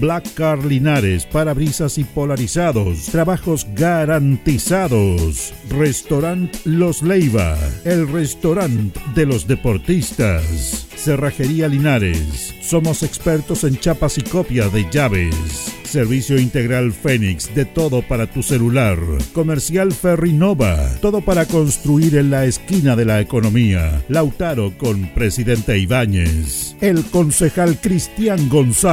[0.00, 3.06] Black Car Linares, parabrisas y polarizados.
[3.06, 5.52] Trabajos garantizados.
[5.70, 7.56] Restaurant Los Leiva.
[7.84, 10.86] El restaurante de los deportistas.
[10.96, 12.54] Cerrajería Linares.
[12.60, 15.74] Somos expertos en chapas y copia de llaves.
[15.88, 18.98] Servicio Integral Fénix, de todo para tu celular.
[19.32, 24.02] Comercial Ferrinova, todo para construir en la esquina de la economía.
[24.10, 26.76] Lautaro con Presidente Ibáñez.
[26.82, 28.87] El concejal Cristian González,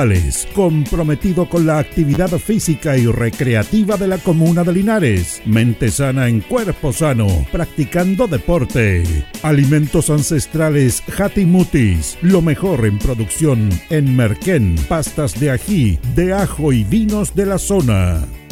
[0.53, 5.41] comprometido con la actividad física y recreativa de la comuna de Linares.
[5.45, 9.03] Mente sana en cuerpo sano, practicando deporte.
[9.41, 16.83] Alimentos ancestrales Hatimutis, lo mejor en producción en Merquén, pastas de ají, de ajo y
[16.83, 18.27] vinos de la zona.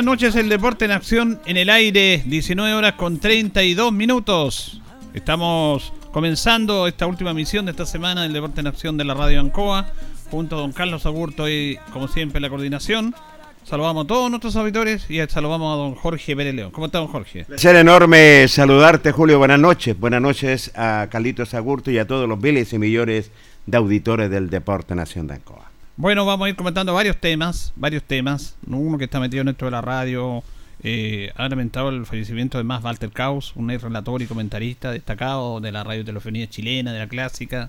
[0.00, 4.80] Buenas noches, el deporte en acción en el aire, 19 horas con 32 minutos.
[5.12, 9.40] Estamos comenzando esta última misión de esta semana del deporte en acción de la radio
[9.40, 9.92] Ancoa,
[10.30, 13.14] junto a don Carlos Agurto y, como siempre, la coordinación.
[13.62, 16.70] Saludamos a todos nuestros auditores y saludamos a don Jorge Pérez León.
[16.70, 17.44] ¿Cómo está, don Jorge?
[17.56, 19.36] Ser enorme saludarte, Julio.
[19.36, 20.00] Buenas noches.
[20.00, 23.32] Buenas noches a Carlitos Agurto y a todos los miles y millones
[23.66, 25.69] de auditores del Deporte Nación de Ancoa.
[25.96, 28.56] Bueno, vamos a ir comentando varios temas, varios temas.
[28.66, 30.42] Uno que está metido dentro de la radio
[30.82, 35.72] eh, ha lamentado el fallecimiento de más Walter Caus, un relator y comentarista destacado de
[35.72, 37.68] la radio telefonía chilena, de la clásica.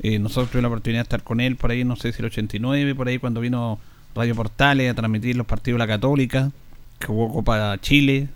[0.00, 2.26] Eh, nosotros tuvimos la oportunidad de estar con él por ahí, no sé si el
[2.26, 3.78] 89, por ahí cuando vino
[4.14, 6.50] Radio Portales a transmitir los partidos de la Católica,
[6.98, 8.28] que jugó Copa Chile,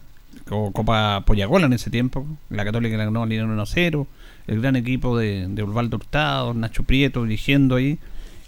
[0.51, 2.27] o Copa Poyagola en ese tiempo.
[2.49, 4.07] La Católica la ganó al 1-0.
[4.47, 7.99] El gran equipo de, de Osvaldo Hurtado, Nacho Prieto dirigiendo ahí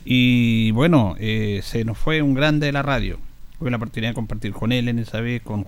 [0.05, 3.19] y bueno, eh, se nos fue un grande de la radio.
[3.59, 5.67] Tuve la oportunidad de compartir con él en esa vez, con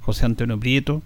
[0.00, 1.02] José Antonio Prieto.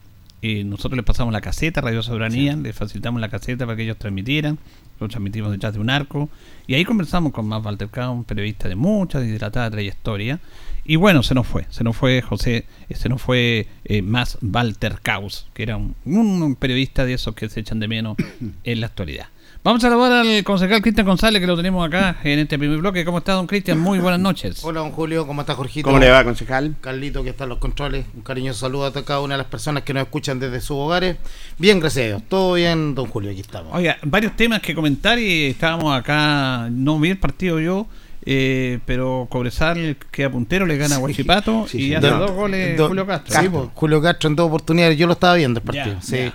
[0.46, 3.96] Eh, nosotros le pasamos la caseta, Radio Soberanía, le facilitamos la caseta para que ellos
[3.96, 4.58] transmitieran.
[5.00, 6.28] lo transmitimos detrás de un arco.
[6.66, 10.40] Y ahí conversamos con más Walter un periodista de mucha dilatada trayectoria.
[10.84, 14.36] Y bueno, se nos fue, se nos fue José, eh, se nos fue eh, más
[14.42, 18.16] Walter Caus, que era un, un periodista de esos que se echan de menos
[18.64, 19.28] en la actualidad.
[19.64, 23.02] Vamos a saludar al concejal Cristian González, que lo tenemos acá en este primer bloque.
[23.02, 23.78] ¿Cómo está, don Cristian?
[23.80, 24.62] Muy buenas noches.
[24.62, 25.26] Hola, don Julio.
[25.26, 25.86] ¿Cómo está, Jorgito?
[25.88, 26.74] ¿Cómo le va, concejal?
[26.82, 28.04] Carlito, que está en los controles.
[28.14, 31.16] Un cariñoso saludo a cada una de las personas que nos escuchan desde sus hogares.
[31.56, 32.22] Bien, gracias a Dios.
[32.28, 33.30] Todo bien, don Julio.
[33.30, 33.72] Aquí estamos.
[33.74, 36.68] Oiga, varios temas que comentar y estábamos acá.
[36.70, 37.86] No vi el partido yo.
[38.26, 41.94] Eh, pero Cobresal queda puntero, le gana a Guachipato sí, y sí.
[41.94, 43.40] hace Do- dos goles do- Julio Castro.
[43.40, 44.98] Sí, pues, Julio Castro en dos oportunidades.
[44.98, 45.94] Yo lo estaba viendo el partido.
[45.96, 46.16] Ya, sí.
[46.18, 46.34] ya.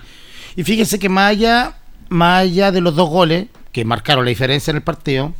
[0.56, 1.74] Y fíjense que más allá,
[2.10, 5.32] más allá de los dos goles que marcaron la diferencia en el partido,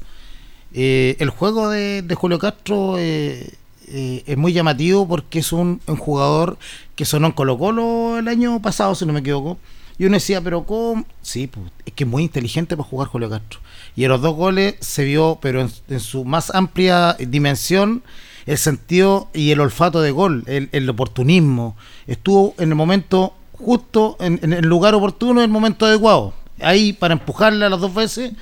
[0.73, 3.51] eh, el juego de, de Julio Castro eh,
[3.89, 6.59] eh, es muy llamativo porque es un, jugador
[6.95, 9.59] que sonó en Colo Colo el año pasado, si no me equivoco.
[9.99, 11.05] Y uno decía, pero ¿cómo?
[11.21, 13.61] Sí, pues, es que es muy inteligente para jugar Julio Castro.
[13.97, 18.03] Y en los dos goles se vio, pero en, su más amplia dimensión,
[18.47, 21.77] el sentido y el olfato de gol, el, el oportunismo.
[22.07, 26.33] Estuvo en el momento justo, en, en el lugar oportuno, en el momento adecuado.
[26.63, 28.33] Ahí para empujarla las dos veces.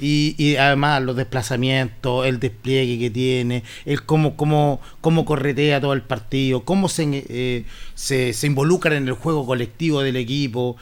[0.00, 5.92] Y, y además los desplazamientos, el despliegue que tiene, el cómo, cómo, cómo corretea todo
[5.92, 7.64] el partido, cómo se, eh,
[7.94, 10.76] se, se involucra en el juego colectivo del equipo.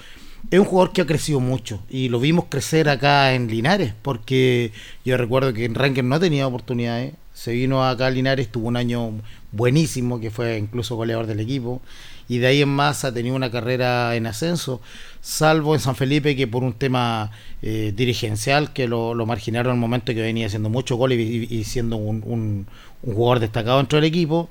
[0.51, 4.73] Es un jugador que ha crecido mucho y lo vimos crecer acá en Linares, porque
[5.05, 7.13] yo recuerdo que en Rangers no tenía oportunidades.
[7.35, 9.13] Se vino acá a Linares, tuvo un año
[9.53, 11.83] buenísimo, que fue incluso goleador del equipo,
[12.31, 14.81] y de ahí en más ha tenido una carrera en ascenso,
[15.21, 17.31] salvo en San Felipe que por un tema
[17.61, 21.47] eh, dirigencial que lo, lo marginaron en el momento que venía haciendo muchos goles y,
[21.55, 22.67] y siendo un, un-
[23.03, 24.49] un jugador destacado dentro del equipo,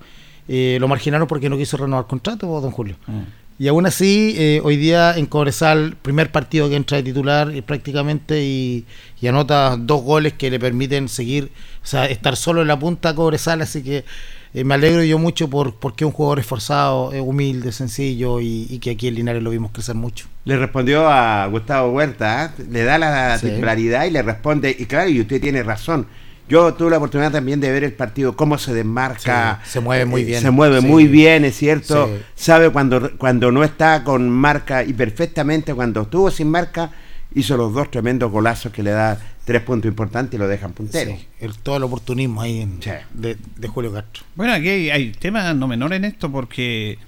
[0.48, 2.96] eh, lo marginaron porque no quiso renovar contrato, don Julio.
[3.08, 3.22] Mm.
[3.62, 8.42] Y aún así, eh, hoy día en Cobresal, primer partido que entra de titular prácticamente
[8.44, 8.86] y,
[9.22, 11.52] y anota dos goles que le permiten seguir,
[11.84, 14.06] o sea, estar solo en la punta a Cobresal, así que
[14.54, 18.80] eh, me alegro yo mucho por porque un jugador esforzado, eh, humilde, sencillo y, y
[18.80, 20.28] que aquí en Linares lo vimos crecer mucho.
[20.46, 22.64] Le respondió a Gustavo Huerta, ¿eh?
[22.70, 23.48] le da la Sí.
[23.50, 26.08] titularidad y le responde, y claro, y usted tiene razón.
[26.48, 29.60] Yo tuve la oportunidad también de ver el partido, cómo se desmarca.
[29.64, 30.42] Sí, se mueve muy bien.
[30.42, 30.88] Se mueve Sí.
[30.88, 32.10] muy bien, es cierto.
[32.34, 36.90] Sabe cuando, cuando no está con marca y perfectamente cuando estuvo sin marca,
[37.36, 39.20] hizo los dos tremendos golazos que le da
[39.50, 41.12] tres puntos importantes y lo dejan puntero.
[41.12, 42.92] Sí, el, todo el oportunismo ahí en- Sí.
[43.14, 44.24] de, de Julio Castro.
[44.36, 47.00] Bueno, aquí hay, hay temas no menores en esto porque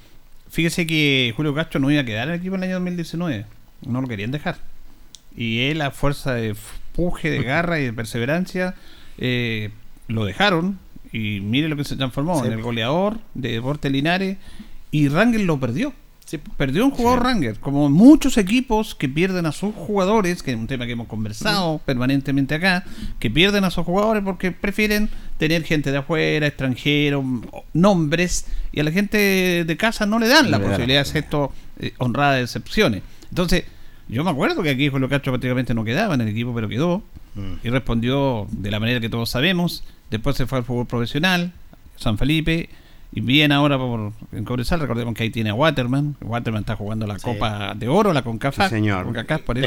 [0.50, 3.46] fíjese que Julio Castro no iba a quedar en el equipo en el año 2019.
[3.86, 4.58] No lo querían dejar.
[5.38, 8.74] Y él, a fuerza de empuje, de garra y de perseverancia,
[9.20, 9.70] eh,
[10.08, 10.80] lo dejaron.
[11.14, 12.48] Y mire lo que se transformó Sí.
[12.48, 14.38] en el goleador de Deportes Linares.
[14.92, 15.94] Y Rangel lo perdió.
[16.32, 16.40] Sí.
[16.56, 20.66] Perdió un jugador Ranger, como muchos equipos que pierden a sus jugadores, que es un
[20.66, 22.86] tema que hemos conversado permanentemente acá,
[23.20, 27.26] que pierden a sus jugadores porque prefieren tener gente de afuera, extranjeros,
[27.74, 31.52] nombres, y a la gente de casa no le dan la posibilidad de hacer esto
[31.82, 33.04] eh, honradas excepciones.
[33.28, 33.66] Entonces,
[34.08, 37.04] yo me acuerdo que aquí Julio Castro prácticamente no quedaba en el equipo, pero quedó,
[37.62, 39.84] y respondió de la manera que todos sabemos.
[40.10, 41.52] Después se fue al fútbol profesional,
[41.98, 42.70] San Felipe,
[43.14, 44.80] y bien ahora por en Cobresal.
[44.80, 46.16] Recordemos que ahí tiene a Waterman.
[46.22, 47.26] Waterman está jugando la Sí.
[47.26, 48.70] Copa de Oro, la CONCACAF.
[48.70, 49.04] Sí, señor.
[49.06, 49.66] CONCACAF, por eso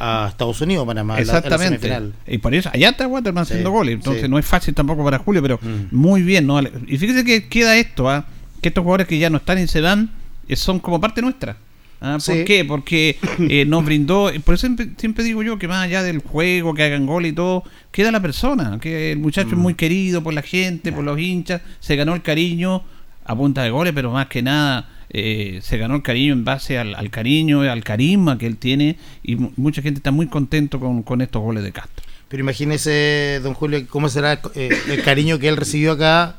[0.00, 2.10] a Estados Unidos, Panamá, la- Exactamente.
[2.26, 3.94] y por eso, allá está Waterman Sí, haciendo goles.
[3.94, 5.86] Entonces no es fácil tampoco para Julio, pero Mm.
[5.96, 6.46] muy bien.
[6.46, 6.60] ¿no?
[6.60, 8.26] Y fíjese que queda esto, ¿ah?
[8.60, 10.10] que estos jugadores que ya no están en Sedan
[10.48, 11.56] eh, son como parte nuestra.
[12.02, 12.12] ¿Ah?
[12.14, 12.44] ¿Por Sí.
[12.44, 12.64] qué?
[12.64, 13.16] Porque
[13.48, 16.82] eh, nos brindó, por eso siempre, siempre digo yo que más allá del juego, que
[16.82, 19.60] hagan gol y todo, queda la persona, que el muchacho es Mm.
[19.60, 22.82] muy querido por la gente, por los hinchas, se ganó el cariño
[23.24, 26.78] a punta de goles, pero más que nada eh, se ganó el cariño en base
[26.78, 30.80] al, al cariño, al carisma que él tiene y mu- mucha gente está muy contento
[30.80, 32.04] con, con estos goles de Castro.
[32.28, 36.36] Pero imagínese, don Julio, cómo será eh, el cariño que él recibió acá,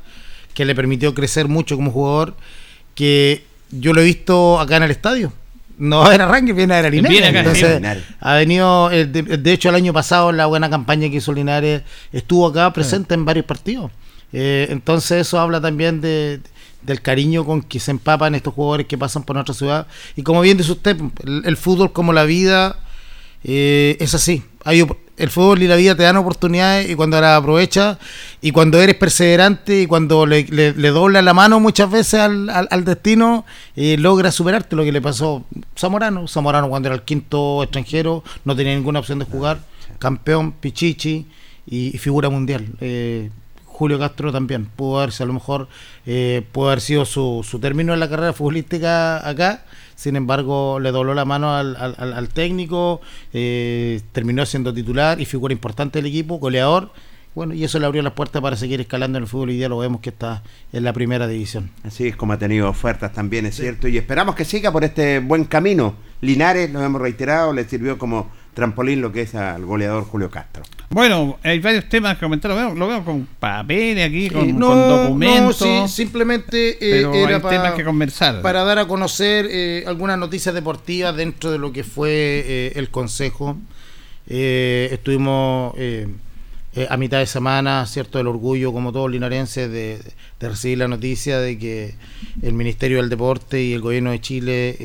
[0.54, 2.36] que le permitió crecer mucho como jugador,
[2.96, 5.32] que yo lo he visto acá en el estadio.
[5.76, 7.10] No era Rangers, viene a Linares.
[7.10, 7.74] Viene acá, Entonces.
[7.76, 8.04] Linares.
[8.20, 11.82] ha venido, eh, de, hecho, el año pasado, en la buena campaña que hizo Linares,
[12.12, 13.90] estuvo acá presente en varios partidos.
[14.32, 16.40] Eh, entonces, eso habla también de,
[16.82, 19.86] del cariño con que se empapan estos jugadores que pasan por nuestra ciudad.
[20.16, 22.78] Y como bien dice usted, el, el fútbol como la vida
[23.44, 24.42] eh, es así.
[24.64, 27.98] Hay, el fútbol y la vida te dan oportunidades y cuando las aprovechas
[28.40, 30.72] y cuando eres perseverante y cuando le, le,
[31.22, 33.44] la mano muchas veces al, al, al destino,
[33.76, 35.44] eh, logras superarte lo que le pasó
[35.78, 36.26] Zamorano.
[36.26, 39.58] Zamorano cuando era el quinto extranjero no tenía ninguna opción de jugar.
[39.98, 41.26] Campeón, Pichichi
[41.66, 42.66] y, y figura mundial.
[42.80, 43.30] Eh,
[43.66, 44.66] Julio Castro también.
[44.66, 45.68] Pudo haberse, a lo mejor,
[46.06, 49.64] eh, pudo haber sido su, su término en la carrera futbolística acá.
[49.96, 53.00] Sin embargo, le dobló la mano al, al- al técnico,
[53.32, 56.90] eh, terminó siendo titular y figura importante del equipo, goleador.
[57.34, 59.50] Bueno, y eso le abrió las puertas para seguir escalando en el fútbol.
[59.50, 61.70] y día lo vemos que está en la primera división.
[61.82, 63.88] Así es como ha tenido ofertas también, es cierto.
[63.88, 65.94] Y esperamos que siga por este buen camino.
[66.20, 70.62] Linares, lo hemos reiterado, le sirvió como trampolín lo que es al goleador Julio Castro.
[70.90, 72.50] Bueno, hay varios temas que comentar.
[72.50, 75.56] Lo veo, lo veo con papeles aquí, con, Eh, con documentos.
[75.56, 78.40] sí, simplemente eh, pero era hay pa- temas que conversar.
[78.42, 82.10] para dar a conocer eh, algunas noticias deportivas dentro de lo que fue
[82.46, 83.56] eh, el Consejo.
[84.26, 86.06] Eh, estuvimos eh,
[86.76, 88.18] eh, a mitad de semana, ¿cierto?
[88.20, 89.98] El orgullo, como todos linarenses, de,
[90.40, 91.94] de recibir la noticia de que
[92.42, 94.76] el Ministerio del Deporte y el Gobierno de Chile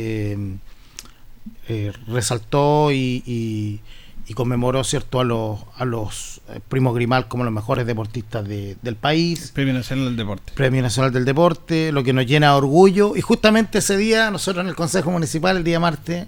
[1.70, 3.80] eh, resaltó y, y-
[4.28, 5.20] y conmemoró, ¿cierto?
[5.22, 9.52] A los, a los eh, primos Grimal como los mejores deportistas de- del país.
[9.56, 10.54] Premio Nacional del Deporte.
[10.54, 13.16] Premio Nacional del Deporte, lo que nos llena de orgullo.
[13.16, 16.28] Y justamente ese día, nosotros en el Consejo Municipal, el día martes,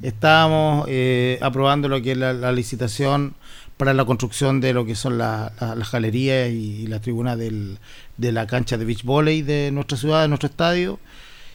[0.00, 3.34] estábamos eh, aprobando lo que es la, la licitación
[3.76, 7.78] para la construcción de lo que son la- la- las galerías y, la tribuna del-
[8.16, 10.98] de la cancha de beach volley de nuestra ciudad, de nuestro estadio.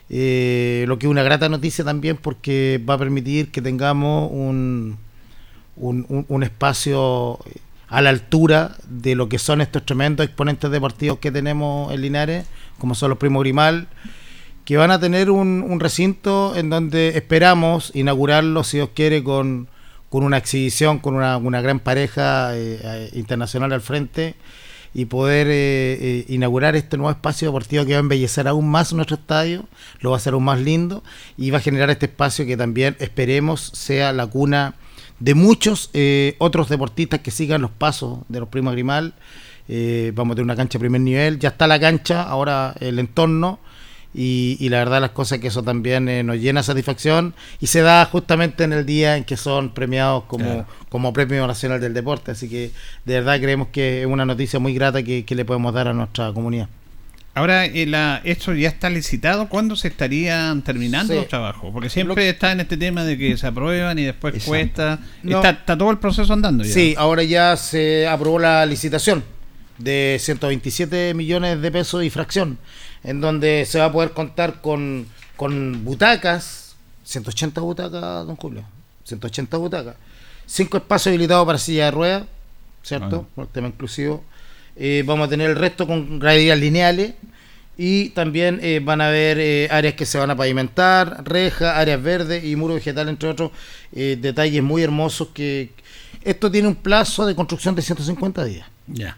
[0.10, 4.98] Eh, lo que es una grata noticia también porque va a permitir que tengamos un,
[5.76, 7.40] un, espacio
[7.90, 12.46] a la altura de lo que son estos tremendos exponentes deportivos que tenemos en Linares,
[12.78, 13.88] como son los Primos Grimal,
[14.66, 19.68] que van a tener un, recinto en donde esperamos inaugurarlo, si Dios quiere, con,
[20.10, 24.36] con una exhibición, con una, una gran pareja eh, eh, internacional al frente
[24.94, 28.94] y poder eh, eh, inaugurar este nuevo espacio deportivo que va a embellecer aún más
[28.94, 29.66] nuestro estadio,
[30.02, 31.04] lo va a hacer aún más lindo
[31.38, 34.76] y va a generar este espacio que también esperemos sea la cuna
[35.20, 39.14] de muchos eh, otros deportistas que sigan los pasos de los primos Grimal.
[39.68, 43.00] Eh, vamos a tener una cancha de primer nivel, ya está la cancha, ahora el
[43.00, 43.60] entorno.
[44.16, 47.68] Y, y la verdad las cosas que eso también eh, nos llena de satisfacción y
[47.68, 50.66] se da justamente en el día en que son premiados como, Claro.
[50.90, 52.32] como Premio Nacional del Deporte.
[52.32, 52.72] Así que
[53.06, 55.94] de verdad creemos que es una noticia muy grata que, que le podemos dar a
[55.94, 56.68] nuestra comunidad.
[57.36, 59.48] Ahora, eh, la, ¿esto ya está licitado?
[59.48, 61.20] ¿Cuándo se estarían terminando Sí.
[61.20, 61.70] los trabajos?
[61.72, 64.50] Porque siempre Lo- está en este tema de que se aprueban y después Exacto.
[64.50, 65.00] cuesta.
[65.22, 65.36] No.
[65.36, 66.74] Está, está todo el proceso andando ya.
[66.74, 69.24] Sí, ahora ya se aprobó la licitación
[69.78, 72.58] de 127 millones de pesos y fracción,
[73.04, 78.64] en donde se va a poder contar con, con butacas, 180 butacas, don Julio,
[79.04, 79.96] 180 butacas,
[80.46, 82.24] cinco espacios habilitados para silla de ruedas,
[82.84, 83.28] ¿cierto?
[83.28, 83.32] Ah.
[83.36, 84.24] Por el tema inclusivo.
[84.76, 87.14] Eh, vamos a tener el resto con graderías lineales
[87.78, 92.02] y también eh, van a haber eh, áreas que se van a pavimentar, rejas, áreas
[92.02, 93.52] verdes y muro vegetal, entre otros
[93.92, 95.72] detalles muy hermosos que
[96.24, 99.18] esto tiene un plazo de construcción de 150 días, Ya.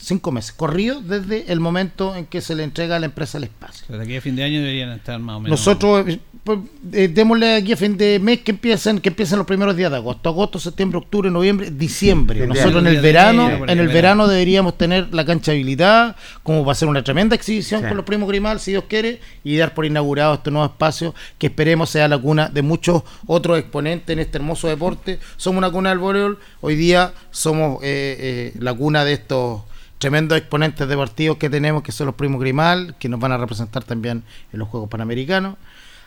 [0.00, 3.44] Cinco meses, corrido desde el momento en que se le entrega a la empresa el
[3.44, 3.84] espacio.
[3.84, 5.58] O sea, de aquí a fin de año deberían estar más o menos.
[5.58, 6.58] Nosotros, eh, pues,
[6.92, 9.98] eh, démosle aquí a fin de mes que empiecen, que empiecen los primeros días de
[9.98, 12.46] agosto, agosto, septiembre, octubre, noviembre, diciembre.
[12.46, 13.92] Nosotros en el verano, en el verano.
[13.92, 17.88] verano deberíamos tener la cancha habilitada, como va a ser una tremenda exhibición Sí.
[17.88, 21.48] con los primos Grimal, si Dios quiere, y dar por inaugurado este nuevo espacio que
[21.48, 25.18] esperemos sea la cuna de muchos otros exponentes en este hermoso deporte.
[25.36, 29.60] Somos una cuna del voleibol, hoy día somos eh, eh, la cuna de estos
[30.00, 33.84] tremendos exponentes deportivos que tenemos, que son los primos Grimal, que nos van a representar
[33.84, 35.56] también en los Juegos Panamericanos.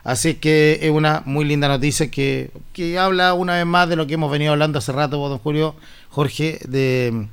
[0.03, 4.05] Así que es una muy linda noticia que, que habla una vez más de lo
[4.05, 5.75] que hemos venido hablando hace rato, don Julio,
[6.09, 7.27] Jorge, de,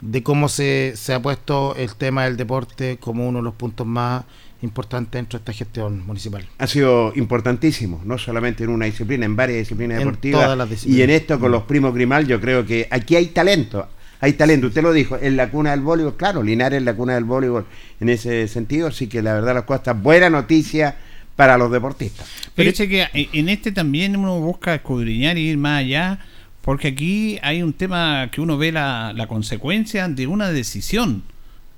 [0.00, 3.86] de cómo se, se ha puesto el tema del deporte como uno de los puntos
[3.86, 4.24] más
[4.62, 6.44] importantes dentro de esta gestión municipal.
[6.58, 10.42] Ha sido importantísimo, no solamente en una disciplina, en varias disciplinas En deportivas.
[10.44, 10.98] todas las disciplinas.
[10.98, 13.86] Y en esto con los primos Grimal, yo creo que aquí hay talento.
[14.20, 17.14] Hay talento, usted lo dijo, en la cuna del voleibol, claro, Linares es la cuna
[17.14, 17.66] del voleibol
[18.00, 20.96] en ese sentido, así que la verdad las cosas, buena noticia
[21.36, 22.26] para los deportistas.
[22.54, 26.18] Pero dice que eh, en este también uno busca escudriñar y ir más allá,
[26.62, 31.22] porque aquí hay un tema que uno ve la, la consecuencia de una decisión.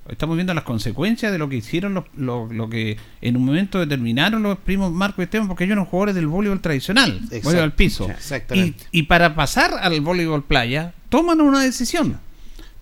[0.09, 3.79] Estamos viendo las consecuencias de lo que hicieron, los- lo, lo que en un momento
[3.79, 7.43] determinaron los primos Marco y Esteban, porque ellos eran jugadores del voleibol tradicional, Exacto.
[7.43, 8.05] voleibol al piso.
[8.05, 8.83] Sí, Y, Exactamente.
[8.91, 12.19] y para pasar al voleibol playa, toman una decisión.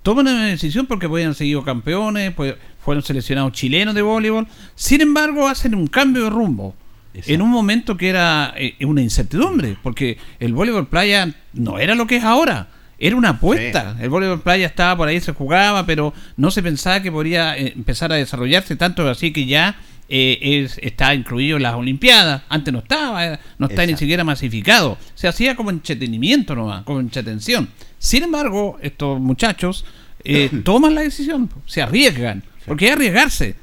[0.07, 4.47] Toman una decisión porque podían seguir campeones, pues, fueron seleccionados chilenos de voleibol.
[4.73, 6.73] Sin embargo, hacen un cambio de rumbo.
[7.13, 7.33] Exacto.
[7.33, 12.07] En un momento que era eh, una incertidumbre, porque el voleibol playa no era lo
[12.07, 12.69] que es ahora.
[12.97, 13.97] Era una apuesta.
[13.99, 17.73] El voleibol playa estaba por ahí, se jugaba, pero no se pensaba que podría eh,
[17.75, 19.75] empezar a desarrollarse tanto así que ya
[20.09, 22.43] eh, es, está incluido en las Olimpiadas.
[22.49, 24.97] Antes no estaba, era- no está ni siquiera masificado.
[25.15, 27.69] Se hacía como entretenimiento nomás, como entretención.
[27.99, 29.85] Sin embargo, estos muchachos
[30.23, 33.55] eh, toman la decisión, se arriesgan, porque hay que arriesgarse.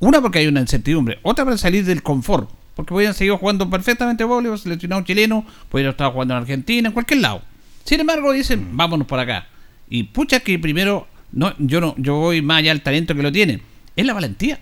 [0.00, 4.24] Una porque hay una incertidumbre, otra para salir del confort, porque podrían seguir jugando perfectamente
[4.24, 7.42] voleibol, seleccionado chileno, podrían estar jugando en Argentina, en cualquier lado.
[7.84, 9.46] Sin embargo, dicen, vámonos por acá.
[9.88, 13.30] Y pucha que primero, no, yo no, yo voy más allá del talento que lo
[13.32, 13.62] tienen,
[13.96, 14.58] es la valentía.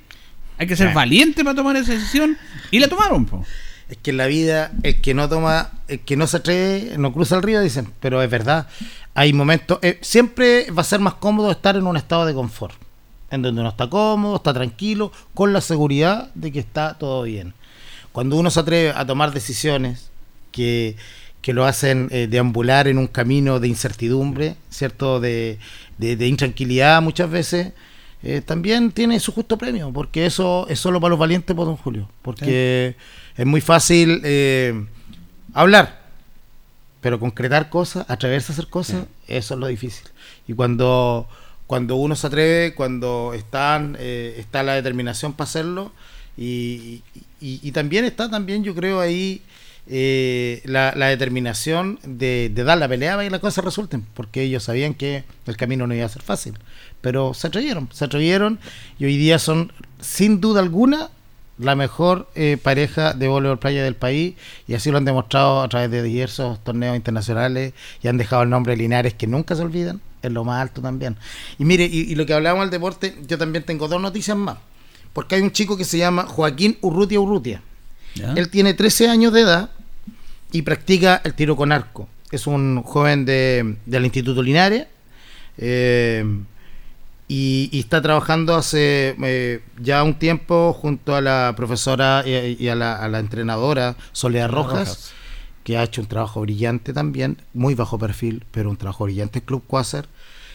[0.58, 2.36] Hay que ser valiente para tomar esa decisión
[2.70, 3.26] y la tomaron.
[3.26, 3.44] po.
[3.88, 7.12] Es que en la vida, el que no toma, el que no se atreve, no
[7.12, 7.88] cruza el río, dicen.
[8.00, 8.66] Pero es verdad.
[9.14, 9.78] Hay momentos.
[9.82, 12.74] eh, siempre va a ser más cómodo estar en un estado de confort.
[13.30, 17.54] En donde uno está cómodo, está tranquilo, con la seguridad de que está todo bien.
[18.12, 20.10] Cuando uno se atreve a tomar decisiones
[20.52, 20.96] que,
[21.40, 25.18] que lo hacen eh, deambular en un camino de incertidumbre, ¿cierto?
[25.18, 25.58] De,
[25.98, 27.72] de- de intranquilidad muchas veces.
[28.22, 31.76] Eh, también tiene su justo premio, porque eso es solo para los valientes, por don
[31.76, 32.08] Julio.
[32.22, 32.94] Porque
[33.36, 34.84] es muy fácil eh,
[35.54, 36.00] hablar,
[37.00, 40.06] pero concretar cosas, atreverse a hacer cosas, eso es lo difícil.
[40.46, 41.28] Y cuando,
[41.66, 45.92] cuando uno se atreve, cuando están, eh, está la determinación para hacerlo,
[46.36, 47.02] y,
[47.40, 49.42] y- y también está también, yo creo, ahí
[49.88, 54.42] eh, la, la determinación de, de dar la pelea para que las cosas resulten, porque
[54.42, 56.54] ellos sabían que el camino no iba a ser fácil,
[57.02, 58.58] pero se atrevieron, se atrevieron
[58.98, 61.10] y hoy día son, sin duda alguna,
[61.58, 64.34] la mejor eh, pareja de voleibol playa del país
[64.66, 68.50] y así lo han demostrado a través de diversos torneos internacionales y han dejado el
[68.50, 71.16] nombre de Linares que nunca se olvidan, en lo más alto también.
[71.58, 74.58] Y mire, y, y lo que hablábamos del deporte, yo también tengo dos noticias más,
[75.12, 77.62] porque hay un chico que se llama Joaquín Urrutia Urrutia.
[78.14, 78.32] ¿Ya?
[78.34, 79.70] Él tiene 13 años de edad
[80.52, 82.08] y practica el tiro con arco.
[82.30, 84.86] Es un joven de, del Instituto Linares
[85.58, 86.24] eh,
[87.34, 92.68] y, y está trabajando hace eh, ya un tiempo junto a la profesora y, y
[92.68, 95.12] a, la, a la entrenadora Soledad Rojas, Rojas.
[95.64, 99.46] que ha hecho un trabajo brillante también, muy bajo perfil, pero un trabajo brillante en
[99.46, 100.08] Club Quasar.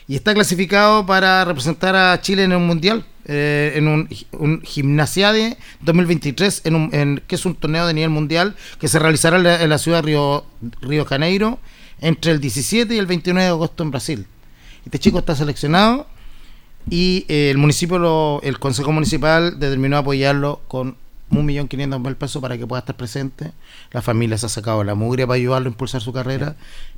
[0.07, 5.57] Y está clasificado para representar a Chile en un mundial, eh, en un, un Gimnasiade
[5.81, 9.43] 2023, en un, en, que es un torneo de nivel mundial que se realizará en
[9.45, 10.45] la, en la ciudad de Río,
[10.81, 11.57] Río Janeiro
[12.01, 14.27] entre el 17 y el 29 de agosto en Brasil.
[14.85, 16.05] Este chico está seleccionado
[16.89, 20.95] y eh, el municipio, lo- el consejo municipal determinó apoyarlo con
[21.29, 23.51] 1.500.000 pesos para que pueda estar presente.
[23.91, 26.55] La familia se ha sacado la mugre para ayudarlo a impulsar su carrera,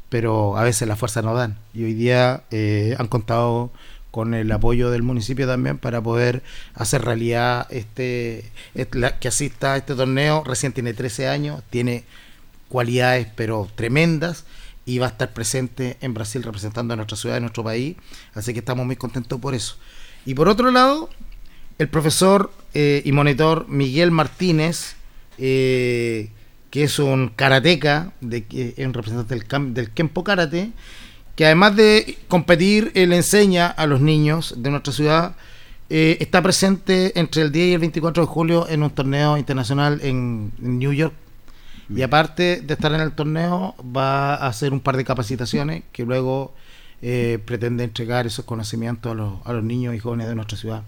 [0.10, 1.58] pero a veces las fuerzas no dan.
[1.74, 3.72] Y hoy día eh, han contado
[4.12, 6.42] con el apoyo del municipio también para poder
[6.74, 10.44] hacer realidad este, est- la- que asista a este torneo.
[10.46, 12.04] Recién tiene 13 años, tiene
[12.70, 14.46] cualidades pero tremendas
[14.90, 17.96] y va a estar presente en Brasil representando a nuestra ciudad y nuestro país.
[18.34, 19.76] Así que estamos muy contentos por eso.
[20.26, 21.12] Y por otro lado,
[21.78, 24.96] el profesor eh, y monitor Miguel Martínez,
[25.38, 26.32] eh,
[26.72, 30.72] que es un karateca, es un representante del, del Kempo Karate,
[31.36, 35.36] que además de competir, él enseña a los niños de nuestra ciudad.
[35.92, 40.00] eh, está presente entre el 10 y el 24 de julio en un torneo internacional
[40.02, 41.14] en New York.
[41.94, 46.04] Y aparte de estar en el torneo, va a hacer un par de capacitaciones que
[46.06, 46.54] luego
[47.02, 50.84] eh, pretende entregar esos conocimientos a los, a los niños y jóvenes de nuestra ciudad.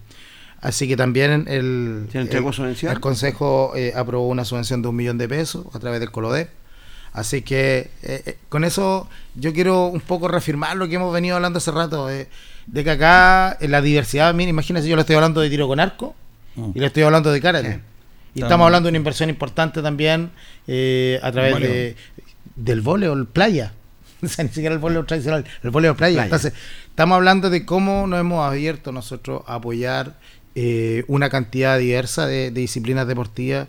[0.62, 2.92] Así que también el, ¿Se entregó el- subvención?
[2.92, 6.50] el Consejo eh, aprobó una subvención de un millón de pesos a través del Colodep.
[7.14, 11.58] Así que eh, con eso yo quiero un poco reafirmar lo que hemos venido hablando
[11.58, 12.28] hace rato, de
[12.84, 16.16] que acá en la diversidad, mira, imagínense, yo le estoy hablando de tiro con arco
[16.54, 16.72] Mm.
[16.76, 17.74] y le estoy hablando de karate.
[17.76, 17.80] Sí.
[18.34, 20.32] Y Estamos- estamos hablando de una inversión importante también
[20.68, 21.96] eh, a través de,
[22.56, 23.74] del voleibol playa.
[24.24, 26.14] O sea, ni siquiera el voleibol tradicional, el voleibol playa.
[26.14, 26.26] Playa.
[26.26, 26.54] Entonces,
[26.88, 30.16] estamos hablando de cómo nos hemos abierto nosotros a apoyar
[30.54, 33.68] eh, una cantidad diversa de, de disciplinas deportivas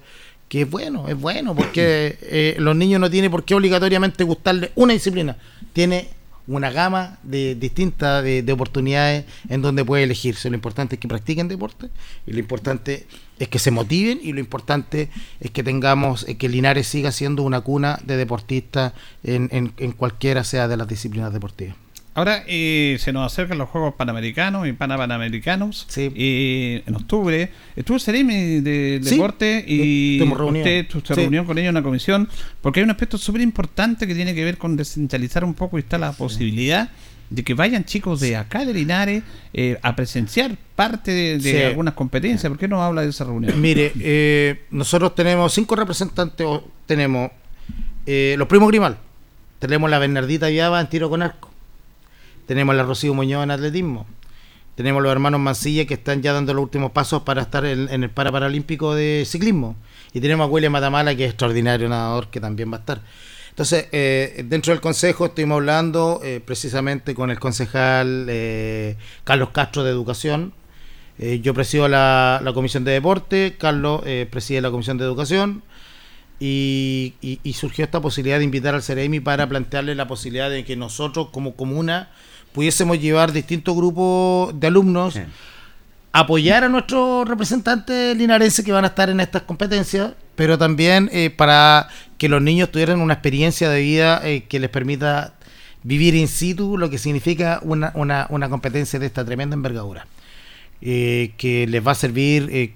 [0.51, 4.71] que es bueno, es bueno, porque eh, los niños no tienen por qué obligatoriamente gustarle
[4.75, 5.39] una disciplina,
[5.73, 6.09] tiene
[6.47, 10.51] una gama de distintas de, de oportunidades en donde puede elegirse.
[10.51, 11.89] Lo importante es que practiquen deporte
[12.27, 13.07] y lo importante
[13.39, 15.09] es que se motiven y lo importante
[15.41, 18.93] es que tengamos, eh, que Linares siga siendo una cuna de deportistas
[19.25, 21.77] en, en, en cualquiera sea de las disciplinas deportivas.
[22.15, 26.13] Ahora eh, se nos acercan los Juegos Panamericanos y Panapanamericanos Sí.
[26.15, 27.51] eh, en octubre.
[27.75, 31.21] Estuvo el Ceremi de Sí, deporte y usted tu- se Sí.
[31.23, 32.29] reunió con ellos en una comisión
[32.61, 35.81] porque hay un aspecto súper importante que tiene que ver con descentralizar un poco y
[35.81, 36.91] está la posibilidad
[37.31, 39.23] de que vayan chicos de acá de Linares
[39.55, 41.63] eh, a presenciar parte de, de Sí.
[41.63, 42.51] algunas competencias.
[42.51, 43.59] ¿Por qué no habla de esa reunión?
[43.59, 46.47] Mire, eh, nosotros tenemos cinco representantes,
[46.85, 47.31] tenemos
[48.05, 48.99] eh, los primos Grimal,
[49.61, 51.51] tenemos la Bernardita Viaba en tiro con arco,
[52.47, 54.07] tenemos la Rocío Muñoz en atletismo,
[54.75, 58.11] tenemos los hermanos Mancilla que están ya dando los últimos pasos para estar en, el
[58.11, 59.77] Paraparalímpico de ciclismo,
[60.13, 63.01] y tenemos a William Matamala que es extraordinario nadador que también va a estar.
[63.51, 69.85] Entonces, eh, dentro del Consejo estuvimos hablando eh, precisamente con el concejal eh, Carlos Castro
[69.85, 70.55] de Educación.
[71.19, 75.63] Yo presido la, Comisión de Deporte, Carlos preside la Comisión de Educación.
[76.41, 80.65] Y, y- y surgió esta posibilidad de invitar al CEREMI para plantearle la posibilidad de
[80.65, 82.11] que nosotros como comuna
[82.53, 85.21] pudiésemos llevar distintos grupos de alumnos Sí.
[86.13, 91.31] apoyar a nuestros representantes linarenses que van a estar en estas competencias, pero también eh,
[91.31, 91.89] para
[92.19, 95.35] que los niños tuvieran una experiencia de vida eh, que les permita
[95.83, 100.07] vivir in situ lo que significa una, una, una competencia de esta tremenda envergadura,
[100.81, 102.75] eh, que les va a servir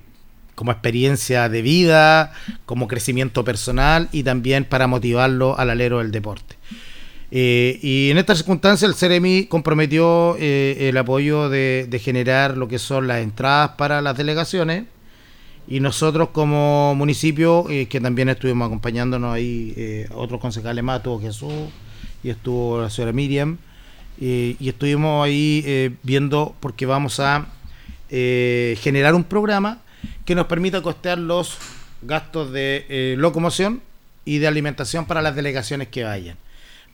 [0.56, 2.32] como experiencia de vida,
[2.64, 6.56] como crecimiento personal y también para motivarlo al alero del deporte.
[7.30, 12.78] Eh, y en esta circunstancia el CEREMI comprometió eh, el apoyo de, generar lo que
[12.78, 14.84] son las entradas para las delegaciones
[15.66, 21.52] y nosotros como municipio, eh, que también estuvimos acompañándonos ahí, otros concejales más, estuvo Jesús
[22.22, 23.58] y estuvo la señora Miriam,
[24.18, 27.48] y estuvimos ahí viendo porque vamos a
[28.08, 29.82] generar un programa
[30.24, 31.58] que nos permita costear los
[32.02, 33.82] gastos de locomoción
[34.24, 36.36] y de alimentación para las delegaciones que vayan.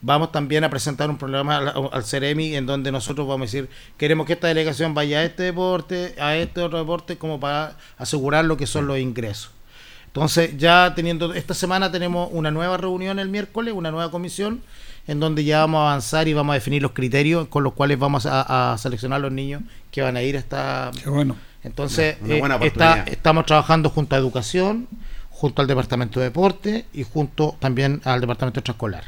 [0.05, 3.69] Vamos también a presentar un programa al, al CEREMI en donde nosotros vamos a decir,
[3.97, 8.43] queremos que esta delegación vaya a este deporte, a este otro deporte, como para asegurar
[8.43, 9.51] lo que son los ingresos.
[10.07, 14.61] Entonces, ya teniendo, esta semana tenemos una nueva reunión el miércoles, una nueva comisión,
[15.07, 17.97] en donde ya vamos a avanzar y vamos a definir los criterios con los cuales
[17.97, 21.35] vamos a, a seleccionar los niños que van a ir a esta, Qué bueno.
[21.63, 24.87] entonces, Una- una eh, está- estamos trabajando junto a Educación,
[25.29, 29.05] junto al Departamento de Deporte y junto también al Departamento Extraescolar.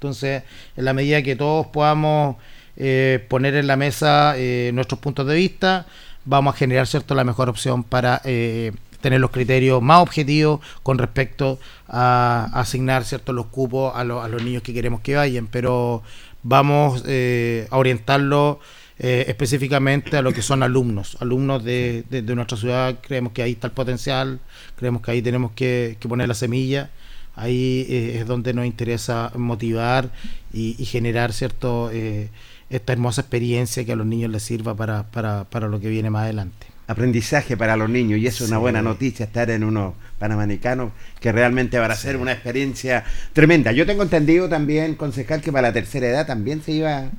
[0.00, 0.44] Entonces,
[0.78, 2.36] en la medida que todos podamos
[2.78, 5.84] eh, poner en la mesa eh, nuestros puntos de vista,
[6.24, 10.96] vamos a generar cierto la mejor opción para eh, tener los criterios más objetivos con
[10.96, 15.48] respecto a, asignar cierto los cupos a, lo- a los niños que queremos que vayan,
[15.48, 16.02] pero
[16.42, 18.58] vamos eh, a orientarlo
[18.98, 23.66] eh, específicamente a lo que son alumnos, alumnos de, nuestra ciudad, creemos que ahí está
[23.66, 24.40] el potencial,
[24.76, 26.88] creemos que ahí tenemos que poner la semilla,
[27.36, 30.10] ahí eh, es donde nos interesa motivar
[30.52, 32.28] y, y generar cierto eh,
[32.68, 36.10] esta hermosa experiencia que a los niños les sirva para, para, para lo que viene
[36.10, 36.66] más adelante.
[36.86, 40.90] aprendizaje para los niños y eso es una buena noticia estar en unos panamericanos
[41.20, 43.70] que realmente van a ser una experiencia tremenda.
[43.70, 47.10] Yo tengo entendido también, concejal, que para la tercera edad también se iba...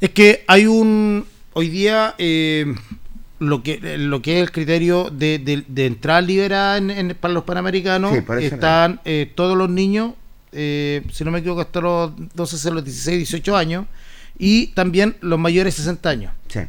[0.00, 2.74] Es que hay un hoy día eh,
[3.42, 7.34] lo que lo que es el criterio de, de, de entrada liberada en, en- para
[7.34, 10.12] los panamericanos Sí, están eh, todos los niños,
[10.52, 13.86] eh, si no me equivoco, hasta los 12, los 16, 18 años
[14.38, 16.60] y también los mayores de 60 años Sí.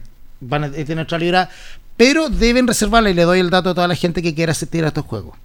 [0.42, 1.50] van a tener entrada liberada,
[1.96, 4.84] pero deben reservarla y le doy el dato a toda la gente que quiera asistir
[4.84, 5.38] a estos juegos.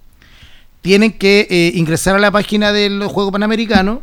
[0.81, 4.01] Tienen que eh, ingresar a la página del Juego Panamericano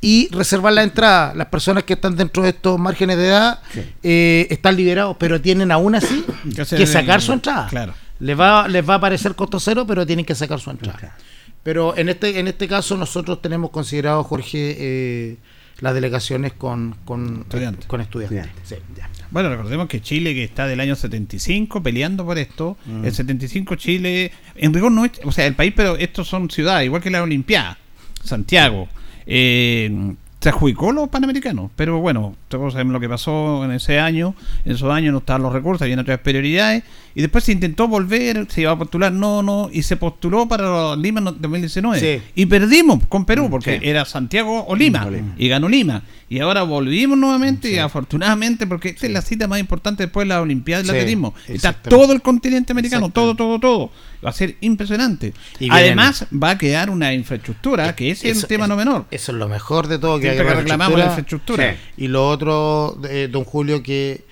[0.00, 1.34] y reservar la entrada.
[1.34, 3.80] Las personas que están dentro de estos márgenes de edad Sí.
[4.02, 7.66] eh, están liberados, pero tienen aún así Que sacar su entrada.
[7.68, 7.94] Claro.
[8.20, 10.98] Les va, les va a parecer costo cero, pero tienen que sacar su entrada.
[10.98, 11.14] Claro.
[11.62, 15.36] Pero en este, en este caso nosotros tenemos considerado, Jorge, eh,
[15.80, 17.86] las delegaciones con, con Estudiantes.
[17.86, 18.46] Con estudiantes.
[18.46, 18.68] Estudiantes.
[18.68, 18.94] Sí.
[18.96, 19.10] Ya.
[19.30, 24.30] Bueno, recordemos que Chile, que está del año 75 peleando por esto, el 75 Chile,
[24.54, 27.22] en rigor no es, o sea, el país, pero estos son ciudades, igual que la
[27.22, 27.76] Olimpiada,
[28.22, 28.88] Santiago,
[29.26, 34.34] eh, se adjudicó los panamericanos, pero bueno, todos sabemos lo que pasó en ese año,
[34.64, 36.84] en esos años no estaban los recursos, habían otras prioridades,
[37.16, 40.94] y después se intentó volver, se iba a postular, no, no, y se postuló para
[40.94, 42.22] Lima en 2019, Sí.
[42.34, 43.88] y perdimos con Perú, porque sí.
[43.88, 46.02] era Santiago o Lima, Mm, y ganó Lima.
[46.28, 50.34] Y ahora volvimos nuevamente, y afortunadamente, porque esta es la cita más importante después de
[50.34, 51.34] la Olimpiada del atletismo.
[51.48, 53.90] Está todo el continente americano, todo, todo, todo.
[54.26, 55.32] Va a ser impresionante.
[55.60, 59.04] Y Además, va a quedar una infraestructura, que ese es Eso- tema no menor.
[59.12, 60.18] Eso es lo mejor de todo.
[60.18, 61.72] Que que reclamamos la infraestructura.
[61.74, 62.04] Sí.
[62.04, 64.24] Y lo otro, eh, don Julio, que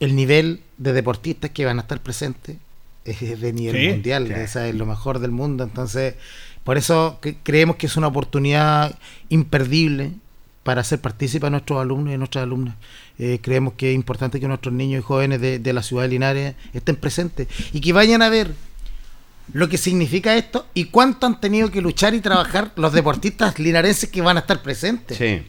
[0.00, 2.56] el nivel de deportistas que van a estar presentes
[3.04, 5.62] es de nivel Sí, mundial, esa es lo mejor del mundo.
[5.62, 6.14] Entonces,
[6.64, 10.10] por eso que- creemos que es una oportunidad imperdible
[10.64, 12.74] para hacer partícipe a nuestros alumnos y a nuestras alumnas.
[13.20, 16.08] Eh, creemos que es importante que nuestros niños y jóvenes de, de la ciudad de
[16.08, 18.52] Linares estén presentes y que vayan a ver
[19.52, 24.10] lo que significa esto y cuánto han tenido que luchar y trabajar los deportistas linarenses
[24.10, 25.18] que van a estar presentes.
[25.18, 25.42] Sí.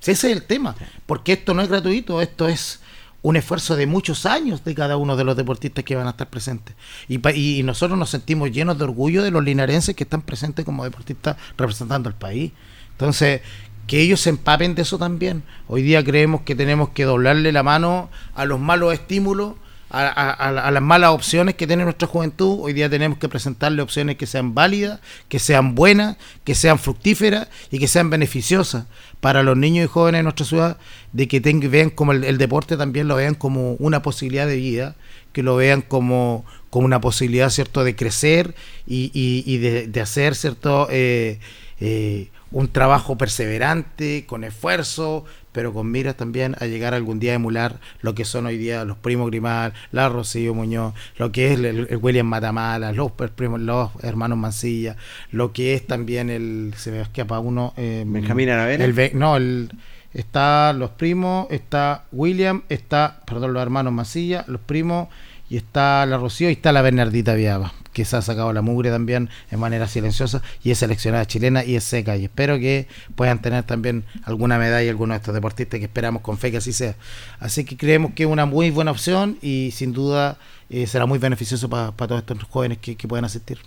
[0.00, 2.80] Sí, Ese es el tema, porque esto no es gratuito, esto es
[3.22, 6.28] un esfuerzo de muchos años de cada uno de los deportistas que van a estar
[6.28, 6.76] presentes.
[7.08, 10.84] Y, y nosotros nos sentimos llenos de orgullo de los linarenses que están presentes como
[10.84, 12.52] deportistas representando al país.
[12.92, 13.40] Entonces,
[13.86, 15.42] que ellos se empapen de eso también.
[15.66, 19.54] Hoy día creemos que tenemos que doblarle la mano a los malos estímulos
[20.00, 22.58] a, a- a la- a las malas opciones que tiene nuestra juventud.
[22.60, 27.48] Hoy día tenemos que presentarle opciones que sean válidas, que sean buenas, que sean fructíferas
[27.70, 28.86] y que sean beneficiosas
[29.20, 30.76] para los niños y jóvenes de nuestra ciudad,
[31.12, 34.56] de que tengan, vean como el, el deporte también lo vean como una posibilidad de
[34.56, 34.96] vida,
[35.32, 38.54] que lo vean como, como una posibilidad, ¿cierto?, de crecer
[38.86, 41.38] y, y- y de, de hacer, ¿cierto?, eh,
[41.80, 47.34] eh, un trabajo perseverante, con esfuerzo, pero con miras también a llegar algún día a
[47.34, 51.58] emular lo que son hoy día los primos Grimal, la Rocío Muñoz, lo que es
[51.58, 54.96] el, el William Matamala, los primos, los hermanos Mancilla,
[55.32, 58.86] lo que es también el, se me escapa uno, eh, Benjamín Aravena.
[58.86, 59.68] el no, el,
[60.14, 65.08] está los primos, está William, está, perdón, los hermanos Mancilla, los primos,
[65.48, 68.90] y está la Rocío y está la Bernardita Viaba, que se ha sacado la mugre
[68.90, 72.16] también en manera silenciosa y es seleccionada chilena y es seca.
[72.16, 76.38] Y espero que puedan tener también alguna medalla algunos de estos deportistas que esperamos con
[76.38, 76.96] fe que así sea.
[77.38, 81.18] Así que creemos que es una muy buena opción y sin duda eh, será muy
[81.18, 83.58] beneficioso para todos estos jóvenes que, que puedan asistir.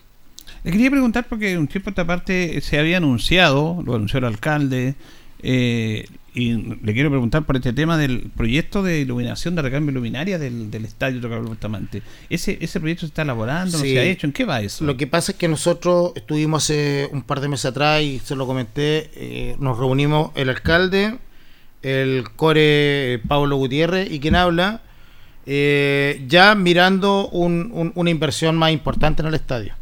[0.64, 4.26] Le quería preguntar porque un tiempo a esta parte se había anunciado, lo anunció el
[4.26, 4.96] alcalde,
[5.42, 10.38] eh, y le quiero preguntar por este tema del proyecto de iluminación, de recambio luminaria
[10.40, 12.02] del, del estadio Tocable Bustamante.
[12.30, 13.78] ¿Ese, ¿Ese proyecto se está elaborando?
[13.78, 14.28] ¿No se ha hecho?
[14.28, 14.84] ¿En qué va eso?
[14.86, 18.36] Lo que pasa es que nosotros estuvimos hace un par de meses atrás y se
[18.36, 21.18] lo comenté, eh, nos reunimos el alcalde,
[21.82, 24.82] el core eh, Pablo Gutiérrez y quien habla,
[25.46, 29.74] eh, ya mirando un- un- una inversión más importante en el estadio.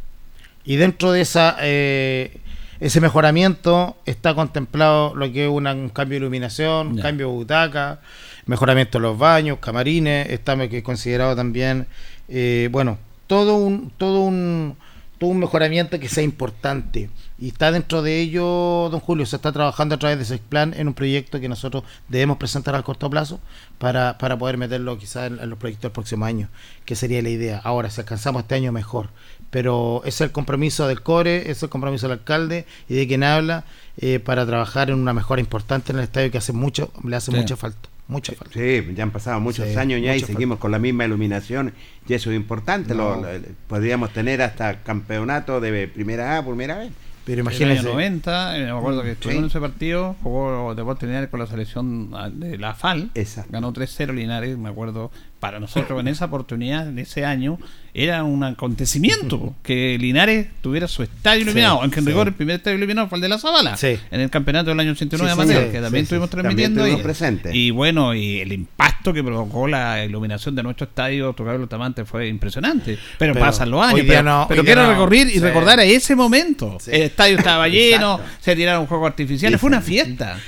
[0.64, 2.38] Y dentro de esa eh,
[2.80, 7.02] ese mejoramiento está contemplado lo que es una- un cambio de iluminación, Ya.
[7.02, 8.00] cambio de butaca,
[8.46, 11.86] mejoramiento de los baños, camarines, está considerado también,
[12.28, 14.76] eh, bueno, todo un, todo un
[15.18, 17.10] todo un mejoramiento que sea importante.
[17.40, 20.74] Y está dentro de ello, don Julio, se está trabajando a través de ese plan
[20.76, 23.40] en un proyecto que nosotros debemos presentar a corto plazo
[23.78, 26.48] para, para poder meterlo quizás en, en los proyectos del próximo año,
[26.84, 27.60] que sería la idea.
[27.64, 29.08] Ahora, si alcanzamos este año, mejor.
[29.50, 33.64] Pero es el compromiso del CORE, es el compromiso del alcalde y de quien habla
[33.96, 37.30] eh, para trabajar en una mejora importante en el estadio que hace mucho, le hace
[37.32, 37.36] Sí.
[37.36, 37.88] mucha falta.
[38.08, 38.54] Mucha falta.
[38.54, 41.74] Sí, ya han pasado muchos Sí, años ya y seguimos con la misma iluminación
[42.08, 42.94] y eso es importante.
[42.94, 43.16] No.
[43.16, 46.90] Lo- lo- podríamos tener hasta campeonato de primera A, primera vez.
[47.26, 47.88] Pero En el año imagínense.
[47.92, 49.36] 90, eh, me acuerdo que estuvo Sí.
[49.38, 53.50] en ese partido, jugó Deportes Linares con la selección ah, de la FAL, Exacto.
[53.52, 57.58] ganó 3-0 Linares, me acuerdo, para nosotros en esa oportunidad, en ese año,
[57.94, 62.10] era un acontecimiento que Linares tuviera su estadio Sí, iluminado, aunque en sí.
[62.10, 63.98] rigor el primer estadio iluminado fue el de la Zabala, Sí.
[64.10, 66.06] en el campeonato del año 89 Sí, amateur, sí, que también sí.
[66.06, 67.04] estuvimos También transmitiendo estuvimos ahí.
[67.04, 67.54] presentes.
[67.54, 72.28] Y bueno, y el impacto que provocó la iluminación de nuestro estadio Tocable Bustamante fue
[72.28, 72.98] impresionante.
[73.18, 74.04] Pero, Pero pasan los años.
[74.06, 74.90] pero no, pero quiero no.
[74.90, 75.40] recorrer y Sí.
[75.40, 76.78] recordar a ese momento.
[76.80, 76.90] Sí.
[76.92, 78.36] El estadio estaba lleno, Exacto.
[78.42, 80.38] se tiraron juegos artificiales, fue una fiesta.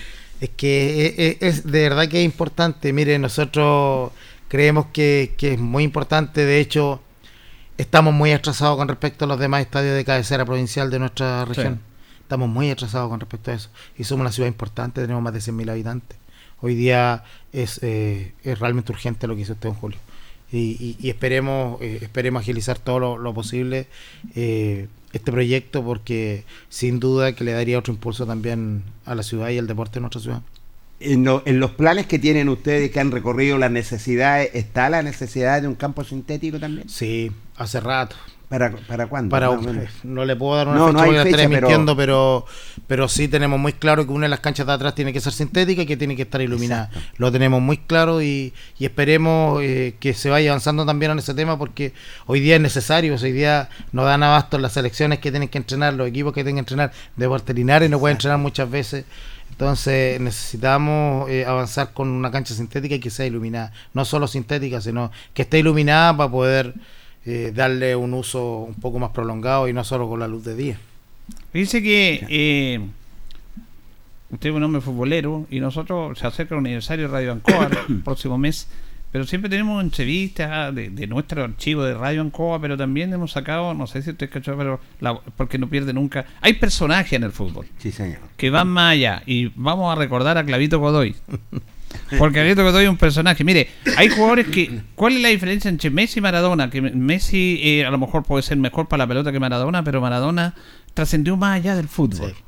[0.40, 2.92] Es que eh, eh, es, de verdad que es importante.
[2.94, 4.10] Mire, nosotros
[4.50, 6.44] creemos que, que es muy importante.
[6.44, 7.00] De hecho,
[7.78, 11.80] estamos muy atrasados con respecto a los demás estadios de cabecera provincial de nuestra región.
[12.20, 13.70] Estamos muy atrasados con respecto a eso.
[13.96, 16.18] Y somos una ciudad importante, tenemos más de 100.000 habitantes.
[16.60, 19.98] Hoy día es, eh, es realmente urgente lo que hizo usted en julio.
[20.52, 23.86] Y, y- y esperemos, eh, esperemos agilizar todo lo, lo posible
[24.34, 29.48] eh, este proyecto porque sin duda que le daría otro impulso también a la ciudad
[29.50, 30.42] y al deporte de nuestra ciudad.
[31.00, 35.02] En, lo- en los planes que tienen ustedes que han recorrido las necesidades, ¿está la
[35.02, 36.88] necesidad de un campo sintético también?
[36.88, 38.16] Sí, hace rato.
[38.50, 39.30] ¿Para, para cuándo?
[39.30, 39.48] Para,
[40.02, 42.44] no le puedo dar una No, fecha no porque la estaré fecha, pero- mintiendo, pero...
[42.88, 45.32] pero sí tenemos muy claro que una de las canchas de atrás tiene que ser
[45.32, 46.86] sintética y que tiene que estar iluminada.
[46.92, 47.10] Exacto.
[47.18, 51.32] Lo tenemos muy claro y, y esperemos eh, que se vaya avanzando también en ese
[51.32, 51.92] tema porque
[52.26, 55.94] hoy día es necesario, hoy día no dan abasto las selecciones que tienen que entrenar,
[55.94, 59.04] los equipos que tienen que entrenar de Linares no pueden entrenar muchas veces.
[59.50, 63.72] Entonces necesitamos eh, avanzar con una cancha sintética y que sea iluminada.
[63.92, 66.74] No solo sintética, sino que esté iluminada para poder
[67.26, 70.54] eh, darle un uso un poco más prolongado y no solo con la luz de
[70.56, 70.78] día.
[71.52, 72.80] Dice que eh,
[74.30, 78.02] usted es un hombre futbolero y nosotros se acerca el aniversario de Radio Ancoa el
[78.04, 78.68] próximo mes,
[79.12, 83.74] pero siempre tenemos entrevistas de, de nuestro archivo de Radio Ancoa, pero también hemos sacado,
[83.74, 86.26] no sé si usted cachó, pero la- porque no pierde nunca.
[86.40, 88.18] Hay personajes en el fútbol Sí, señor.
[88.36, 91.14] que van más allá y vamos a recordar a Clavito Godoy.
[92.18, 93.42] Porque Clavito Godoy es un personaje.
[93.42, 94.80] Mire, hay jugadores que.
[94.94, 96.70] ¿Cuál es la diferencia entre Messi y Maradona?
[96.70, 100.00] Que Messi eh, a lo mejor puede ser mejor para la pelota que Maradona, pero
[100.00, 100.54] Maradona
[100.94, 102.30] trascendió más allá del fútbol.
[102.30, 102.42] Sí.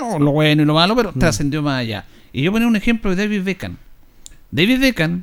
[0.00, 2.06] Bueno, lo bueno y lo malo, pero trascendió más allá.
[2.32, 3.76] Y yo ponía un ejemplo de David Beckham.
[4.50, 5.22] David Beckham,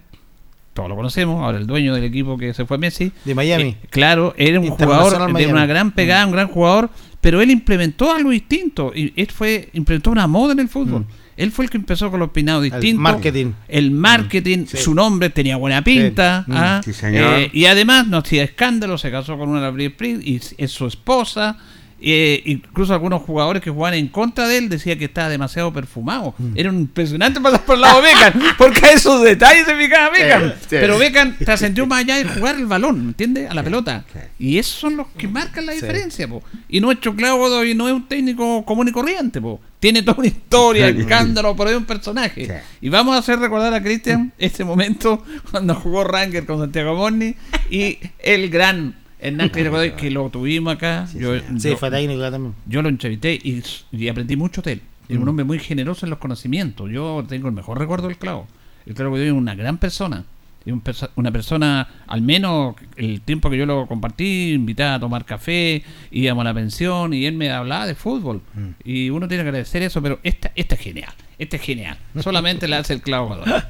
[0.76, 3.10] todos lo conocemos, ahora el dueño del equipo que se fue Messi.
[3.24, 3.64] De Miami.
[3.64, 5.54] Eh, claro, era un jugador de Miami.
[5.54, 6.90] una gran pegada, un gran jugador,
[7.22, 8.92] pero él implementó algo distinto.
[8.94, 11.04] Y él fue, implementó una moda en el fútbol.
[11.04, 11.06] Mm.
[11.38, 13.02] Él fue el que empezó con los peinados distintos.
[13.02, 13.54] marketing.
[13.70, 14.76] El marketing, Sí.
[14.78, 16.44] su nombre tenía buena pinta.
[16.46, 16.52] Sí.
[16.54, 16.82] ¿ah?
[16.84, 17.40] Sí, señor.
[17.40, 20.72] Eh, y además no hacía escándalo, se casó con una de las Britney y es
[20.72, 21.58] su esposa.
[22.02, 26.36] Eh, incluso algunos jugadores que jugaban en contra de él decían que estaba demasiado perfumado.
[26.38, 26.52] Mm.
[26.56, 30.10] Era un impresionante pasar por el lado de Beckham, porque a esos detalles se fijaba
[30.10, 30.54] Beckham.
[30.60, 30.68] sí.
[30.70, 33.50] Pero Beckham trascendió más allá de jugar el balón, ¿me entiendes?
[33.50, 34.04] A la pelota.
[34.12, 34.20] sí.
[34.38, 36.44] Y esos son los que marcan la diferencia, po.
[36.68, 39.62] Y nuestro Claudio Godoy no es un técnico común y corriente, po.
[39.80, 42.46] Tiene toda una historia, escándalo, pero es un personaje.
[42.46, 42.52] Sí.
[42.82, 47.36] Y vamos a hacer recordar a Cristian este momento cuando jugó Ranger con Santiago Morni
[47.70, 48.96] y el gran
[49.28, 51.08] Hernán Godoy, que lo tuvimos acá.
[51.14, 52.54] yo, Sí, yo- fue técnico también.
[52.68, 54.82] yo lo entrevisté y, y aprendí mucho de él.
[55.10, 55.22] Es Mm.
[55.22, 56.90] un hombre muy generoso en los conocimientos.
[56.92, 58.48] Yo tengo el mejor recuerdo del Clavo.
[58.86, 60.24] El Clavo Godoy es una gran persona.
[60.66, 65.00] Es un perso- una persona, al menos el tiempo que yo lo compartí, invitaba a
[65.00, 68.42] tomar café, íbamos a la pensión y él me hablaba de fútbol.
[68.56, 68.70] Mm.
[68.84, 71.14] Y uno tiene que agradecer eso, pero esta, esta es genial.
[71.38, 71.98] Este es genial.
[72.20, 73.46] Solamente le hace el Clavo Godoy.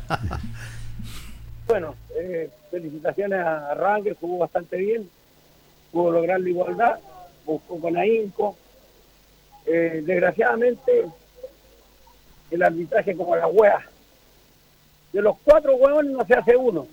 [1.68, 5.10] Bueno, eh, felicitaciones a Ranger, jugó bastante bien,
[5.96, 7.00] pudo lograr la igualdad,
[7.46, 8.58] buscó con ahínco.
[9.66, 11.06] Eh, desgraciadamente,
[12.52, 13.80] el arbitraje como la wea.
[15.14, 16.86] De los cuatro huevones no se hace uno.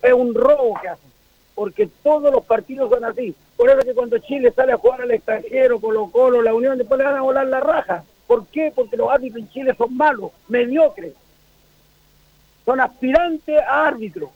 [0.00, 1.10] Es un robo que hacen,
[1.56, 3.34] porque todos los partidos son así.
[3.56, 6.98] Por eso que cuando Chile sale a jugar al extranjero, Colo Colo, la Unión, después
[6.98, 8.04] le van a volar la raja.
[8.28, 8.72] ¿Por qué?
[8.72, 11.14] Porque los árbitros en Chile son malos, mediocres
[12.68, 14.30] son aspirantes a árbitro.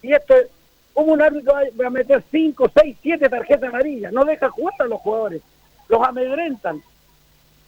[0.00, 0.46] Y esto es,
[0.94, 4.84] como un árbitro va a meter 5, 6, 7 tarjetas amarillas, no deja jugar a
[4.84, 5.42] los jugadores,
[5.88, 6.80] los amedrentan.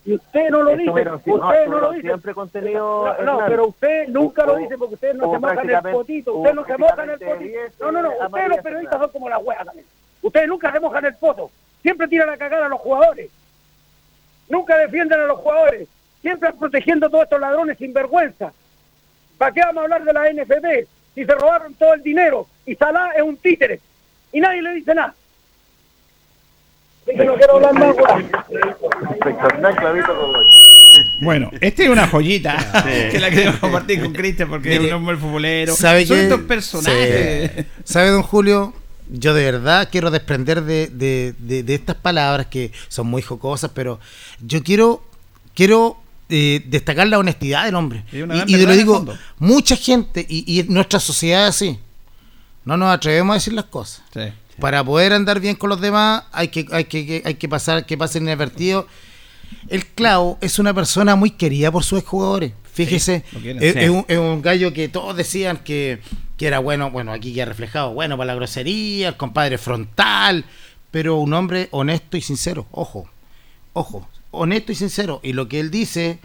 [0.04, 0.92] Y usted no lo dice,
[1.24, 2.06] sí, no, usted no lo dice.
[2.06, 6.34] siempre contenido, No, pero usted nunca lo dice porque ustedes no se mojan el potito,
[6.34, 7.36] ustedes no se mojan el potito.
[7.38, 9.86] 10, No, no, no, eh, ustedes los periodistas son como la hueá también.
[10.22, 11.50] Ustedes nunca se mojan el poto,
[11.82, 13.30] siempre tiran a cagar a los jugadores.
[14.48, 15.88] Nunca defienden a los jugadores,
[16.22, 18.52] siempre protegiendo a todos estos ladrones sin vergüenza.
[19.36, 20.88] ¿Para qué vamos a hablar de la NFP?
[21.16, 23.80] Si se robaron todo el dinero y Salah es un títere
[24.32, 25.14] y nadie le dice nada.
[27.06, 27.96] No quiero hablar más.
[31.20, 33.08] Bueno, esta es una joyita Sí.
[33.12, 35.74] que la queremos compartir con Cristian porque Mire, es un hombre futbolero.
[35.74, 37.50] ¿Sabe Son estos personajes.
[37.56, 37.64] Sí.
[37.84, 38.72] ¿Sabe, don Julio?
[39.08, 43.70] Yo de verdad quiero desprender de, de- de- de estas palabras que son muy jocosas,
[43.72, 44.00] pero
[44.40, 45.04] yo quiero
[45.54, 45.96] quiero
[46.28, 48.04] eh, destacar la honestidad del hombre.
[48.12, 49.04] Y te lo digo,
[49.38, 51.78] mucha gente, y, y nuestra sociedad es así,
[52.64, 54.02] no nos atrevemos a decir las cosas.
[54.12, 54.20] Sí.
[54.60, 57.98] Para poder andar bien con los demás hay que, hay que, hay que pasar que
[57.98, 58.86] pasen inadvertido.
[59.68, 62.52] El Clavo es una persona muy querida por sus jugadores.
[62.72, 66.00] Fíjese, quieren, es un, es un gallo que todos decían que,
[66.36, 70.44] que era bueno, bueno, aquí queda reflejado, bueno para la grosería, el compadre frontal,
[70.90, 73.08] pero un hombre honesto y sincero, ojo,
[73.72, 75.20] ojo, honesto y sincero.
[75.22, 76.18] Y lo que él dice,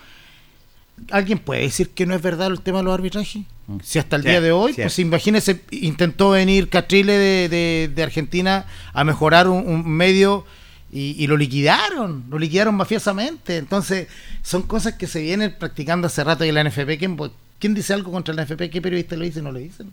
[1.12, 3.43] ¿alguien puede decir que no es verdad el tema de los arbitrajes?
[3.84, 4.82] Si hasta el Sí, día de hoy, sí.
[4.82, 10.45] pues imagínese, intentó venir Catrile de, de- de Argentina a mejorar un, un medio
[10.91, 13.56] y, y lo liquidaron, lo liquidaron mafiosamente.
[13.58, 14.08] Entonces,
[14.43, 16.97] son cosas que se vienen practicando hace rato y la NFP.
[17.00, 17.17] ¿Quién,
[17.60, 18.69] quién dice algo contra la NFP?
[18.69, 19.41] ¿Qué periodista lo dice?
[19.41, 19.91] No lo dicen.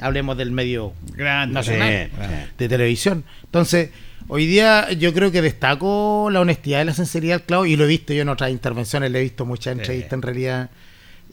[0.00, 1.54] Hablemos del medio Grande.
[1.54, 2.50] nacional sí.
[2.58, 3.24] de televisión.
[3.44, 3.90] Entonces,
[4.28, 7.84] hoy día yo creo que destaco la honestidad y la sinceridad del Clavo, y lo
[7.84, 10.70] he visto yo en otras intervenciones, le he visto muchas entrevistas en realidad.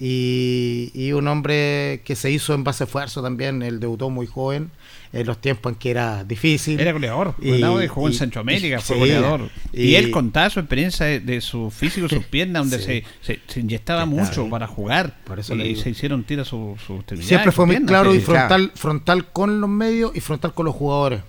[0.03, 4.25] Y, y un hombre que se hizo en base a esfuerzo también, él debutó muy
[4.25, 4.71] joven,
[5.13, 6.79] en los tiempos en que era difícil.
[6.79, 7.35] Era goleador.
[7.39, 9.49] Y- Ronaldo jugó en Centroamérica, fue sí, goleador.
[9.73, 13.03] Y, él contaba su experiencia de, de su físico sus piernas, donde Sí.
[13.21, 14.23] se, se, se inyectaba Claro.
[14.25, 15.19] mucho para jugar.
[15.23, 18.71] Por eso y se hicieron tiras sus su Siempre fue muy piernas, claro y frontal,
[18.73, 21.21] frontal con los medios y frontal con los jugadores.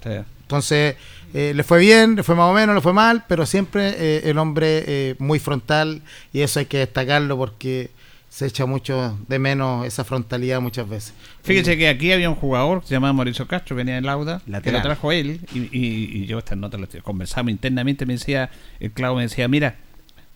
[0.42, 0.96] Entonces,
[1.35, 4.23] eh, le fue bien, le fue más o menos, le fue mal, pero siempre eh,
[4.31, 7.90] el hombre eh, muy frontal y eso hay que destacarlo porque
[8.29, 11.12] se echa mucho de menos esa frontalidad muchas veces.
[11.42, 14.51] Fíjese que aquí había un jugador que se llamaba Mauricio Castro, venía del Lauda, que
[14.51, 14.81] Lateral.
[14.81, 18.49] lo trajo él, y, y- y yo estas notas las conversamos internamente, me decía,
[18.81, 19.77] el clavo me decía, mira,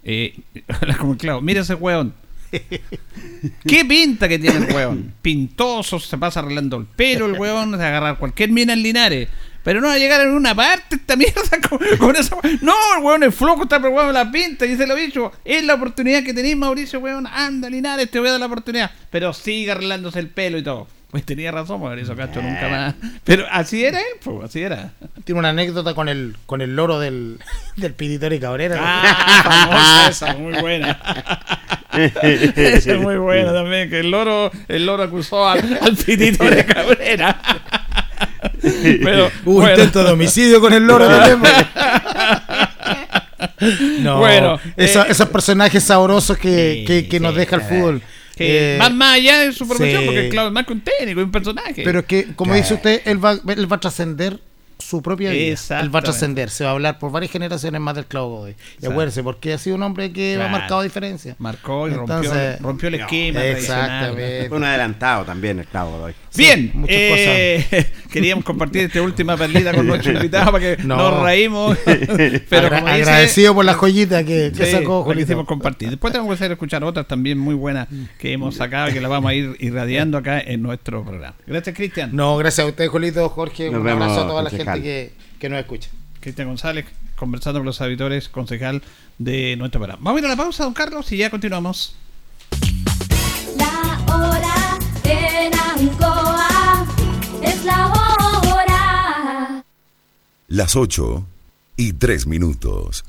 [0.05, 0.39] eh,
[0.99, 2.13] como el clavo, mira ese weón.
[3.67, 5.13] ¿Qué pinta que tiene el weón?
[5.23, 9.29] Pintoso, se pasa arreglando el pelo el weón, de agarrar cualquier mina en Linares.
[9.67, 13.03] Pero no va a llegar en una parte esta mierda con, con esa No, el
[13.03, 14.65] weón es flojo, está preocupado la pinta.
[14.65, 17.27] Y se lo he dicho, es la oportunidad que tenéis, Mauricio, weón.
[17.27, 18.93] Anda, Linares, te voy a dar la oportunidad.
[19.11, 20.87] Pero sigue arreglándose el pelo y todo.
[21.11, 22.95] Pues tenía razón, Mauricio Castro nunca más.
[23.25, 24.93] Pero así era él, pues, así era.
[25.25, 27.41] Tiene una anécdota con el con el loro del,
[27.77, 28.77] del Piditore Cabrera.
[28.79, 29.43] Ah,
[30.09, 30.97] famosa esa, muy buena.
[32.23, 36.65] Esa es muy buena también, que el loro, el loro acusó al, al pitito de
[36.65, 37.41] Cabrera.
[39.03, 39.71] Pero, Hubo bueno.
[39.71, 41.67] intento de homicidio con el loro porque-
[44.01, 48.03] No, Bueno, esa- eh, esos personajes sabrosos que, que- que nos deja el fútbol.
[48.37, 50.07] Que Eh, más, más allá de su profesión, sí.
[50.07, 51.83] porque claro, es más que un técnico, es un personaje.
[51.83, 54.39] Pero que, como dice usted, él va, él va a trascender
[54.79, 55.57] su propia vida.
[55.81, 58.51] Él va a trascender, se va a hablar por varias generaciones más del Clavo Godoy.
[58.51, 58.91] Y Exacto.
[58.91, 60.49] acuérdese, porque ha sido un hombre que Claro.
[60.49, 61.35] ha marcado diferencia.
[61.39, 63.45] Marcó y rompió, Entonces, rompió el esquema.
[63.45, 64.49] Exactamente.
[64.49, 66.15] Fue un adelantado también el Clavo Godoy.
[66.37, 70.97] Bien, muchas eh, queríamos compartir esta última perlita con nuestro invitado para que No.
[70.97, 71.79] nos reímos.
[71.85, 75.89] Pero Agra- como dice, agradecido por la joyita que, que Sí, sacó quisimos compartir.
[75.91, 77.89] Después tenemos que hacer escuchar otras también muy buenas
[78.19, 81.35] que hemos sacado y que las vamos a ir irradiando acá en nuestro programa.
[81.47, 82.11] Gracias, Cristian.
[82.13, 83.71] No, gracias a usted, Julito, Jorge.
[83.71, 84.76] Nos un vemos, abrazo a toda la concejal.
[84.81, 85.91] Gente que, que nos escucha.
[86.21, 88.83] Cristian González, conversando con los auditores, concejal
[89.19, 90.03] de nuestro programa.
[90.03, 91.97] Vamos a ir a la pausa, don Carlos, y ya continuamos.
[93.57, 96.87] La hora en Ancoa
[97.43, 99.65] es la hora.
[100.49, 101.27] Las 8
[101.77, 103.05] y 3 minutos.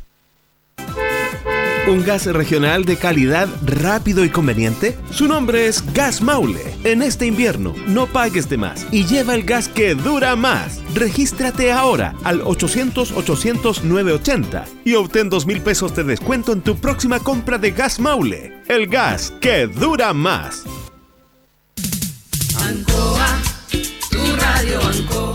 [1.88, 4.97] ¿Un gas regional de calidad rápido y conveniente?
[5.09, 6.75] Su nombre es Gas Maule.
[6.83, 10.81] En este invierno, no pagues de más y lleva el gas que dura más.
[10.93, 17.57] Regístrate ahora al 800-800-980 y obtén 2 mil pesos de descuento en tu próxima compra
[17.57, 18.51] de Gas Maule.
[18.67, 20.65] El gas que dura más.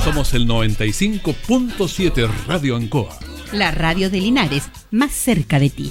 [0.05, 3.19] Somos el 95.7 Radio Ancoa.
[3.53, 5.91] La radio de Linares, más cerca de ti.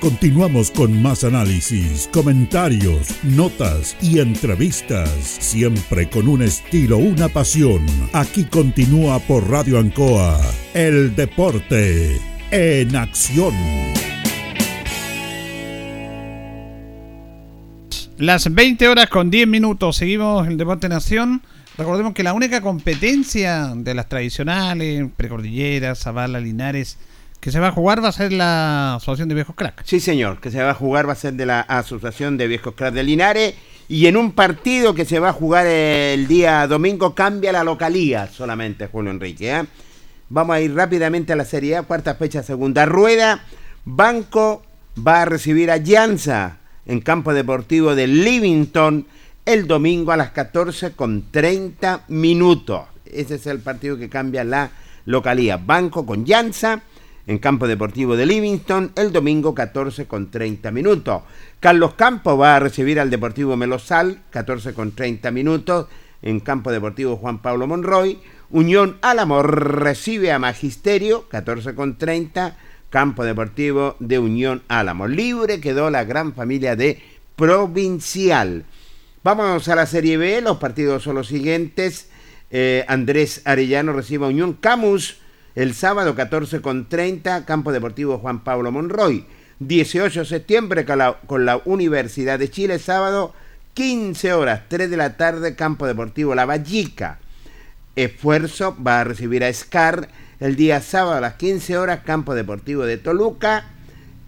[0.00, 7.86] Continuamos con más análisis, comentarios, notas y entrevistas, siempre con un estilo, una pasión.
[8.12, 10.38] Aquí continúa por Radio Ancoa,
[10.74, 12.20] el deporte
[12.50, 13.54] en acción.
[18.18, 21.42] Las 20 horas con 10 minutos, seguimos el Deporte Nación.
[21.78, 26.98] Recordemos que la única competencia de las tradicionales, Precordilleras, Zavala, Linares,
[27.46, 29.84] que se va a jugar va a ser la Asociación de Viejos Crack.
[29.84, 32.74] Sí, señor, que se va a jugar va a ser de la Asociación de Viejos
[32.74, 33.54] Crack de Linares
[33.88, 38.26] y en un partido que se va a jugar el día domingo cambia la localía
[38.26, 39.48] solamente, Julio Enrique.
[39.48, 39.64] ¿eh?
[40.28, 43.44] Vamos a ir rápidamente a la Serie A, cuarta fecha, segunda rueda.
[43.84, 44.64] Banco
[44.98, 49.06] va a recibir a Llanza en campo deportivo de Livington
[49.44, 52.86] el domingo a las 14 con 30 minutos.
[53.04, 54.72] Ese es el partido que cambia la
[55.04, 55.58] localía.
[55.58, 56.82] Banco con Llanza
[57.26, 61.22] en campo deportivo de Livingston el domingo 14 con 30 minutos.
[61.60, 65.86] Carlos Campos va a recibir al Deportivo Melosal 14 con 30 minutos
[66.22, 68.20] en campo deportivo Juan Pablo Monroy.
[68.50, 72.56] Unión Álamo recibe a Magisterio 14 con 30
[72.90, 75.08] campo deportivo de Unión Álamo.
[75.08, 77.02] Libre quedó la gran familia de
[77.34, 78.64] Provincial.
[79.22, 82.08] Vamos a la Serie B, los partidos son los siguientes.
[82.50, 85.18] Eh, Andrés Arellano recibe a Unión Camus
[85.56, 89.24] el sábado 14 con 30, Campo Deportivo Juan Pablo Monroy.
[89.58, 93.32] 18 de septiembre con la, con la Universidad de Chile, sábado
[93.72, 97.18] 15 horas, 3 de la tarde, Campo Deportivo La Vallica.
[97.96, 102.84] Esfuerzo va a recibir a SCAR el día sábado a las 15 horas, Campo Deportivo
[102.84, 103.64] de Toluca.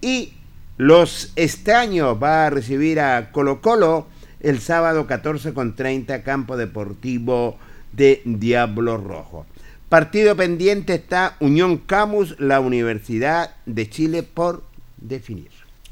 [0.00, 0.32] Y
[0.78, 4.06] Los Estaños va a recibir a Colo Colo
[4.40, 7.58] el sábado 14 con 30, Campo Deportivo
[7.92, 9.44] de Diablo Rojo.
[9.88, 14.64] Partido pendiente está Unión Camus, la Universidad de Chile por
[14.98, 15.48] definir.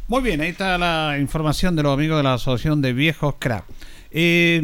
[0.09, 3.65] Muy bien, ahí está la información de los amigos de la Asociación de Viejos Crack.
[4.11, 4.61] Eh,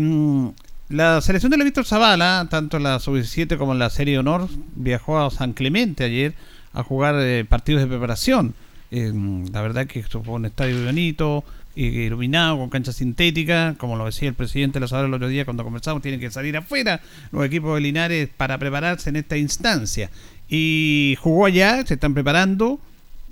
[0.88, 4.46] La selección de la Víctor Zavala, tanto en la sub-17 como en la Serie Honor,
[4.76, 6.34] viajó a San Clemente ayer
[6.74, 8.54] a jugar eh, partidos de preparación.
[8.90, 9.10] Eh,
[9.50, 14.34] la verdad que fue un estadio bonito, iluminado, con cancha sintética, como lo decía el
[14.34, 17.00] presidente de la Zavala el otro día cuando conversamos, tienen que salir afuera
[17.30, 20.10] los equipos de Linares para prepararse en esta instancia.
[20.48, 22.78] Y jugó allá, se están preparando.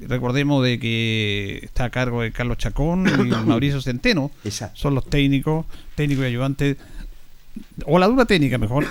[0.01, 4.31] Recordemos de que está a cargo de Carlos Chacón y Mauricio Centeno.
[4.45, 4.79] Exacto.
[4.79, 6.77] Son los técnicos, técnicos y ayudantes,
[7.85, 8.87] o la dura técnica mejor,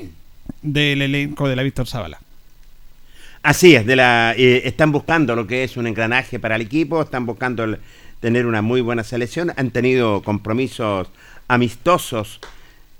[0.62, 2.20] del elenco de la Víctor Zavala.
[3.42, 7.02] Así es, de la, eh, están buscando lo que es un engranaje para el equipo,
[7.02, 7.78] están buscando el-
[8.22, 11.08] tener una muy buena selección, han tenido compromisos
[11.48, 12.40] amistosos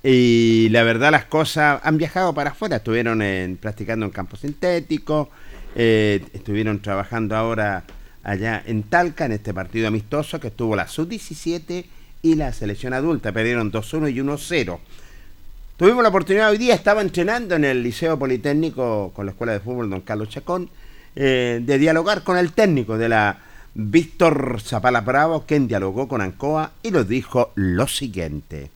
[0.02, 5.30] y la verdad las cosas han viajado para afuera, estuvieron en- practicando en campo sintético,
[5.76, 7.84] eh, estuvieron trabajando ahora
[8.24, 11.86] allá en Talca en este partido amistoso que estuvo la sub-17
[12.22, 14.78] y la selección adulta, perdieron 2-1 y 1-0.
[15.76, 19.60] Tuvimos la oportunidad hoy día, estaba entrenando en el Liceo Politécnico con la Escuela de
[19.60, 20.68] Fútbol Don Carlos Chacón,
[21.14, 23.38] eh, de dialogar con el técnico de la
[23.74, 28.70] Víctor Zapala Bravo, quien dialogó con Ancoa y nos dijo lo siguiente.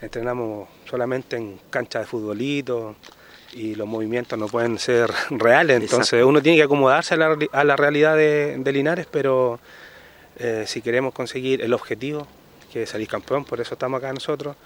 [0.00, 2.94] Entrenamos solamente en cancha de futbolito
[3.54, 6.28] y los movimientos no pueden ser reales, entonces Exacto.
[6.28, 9.58] uno tiene que acomodarse a la, reali- a la realidad de, de Linares, pero
[10.38, 12.26] eh, si queremos conseguir el objetivo,
[12.72, 14.56] que es salir campeón, por eso estamos acá nosotros,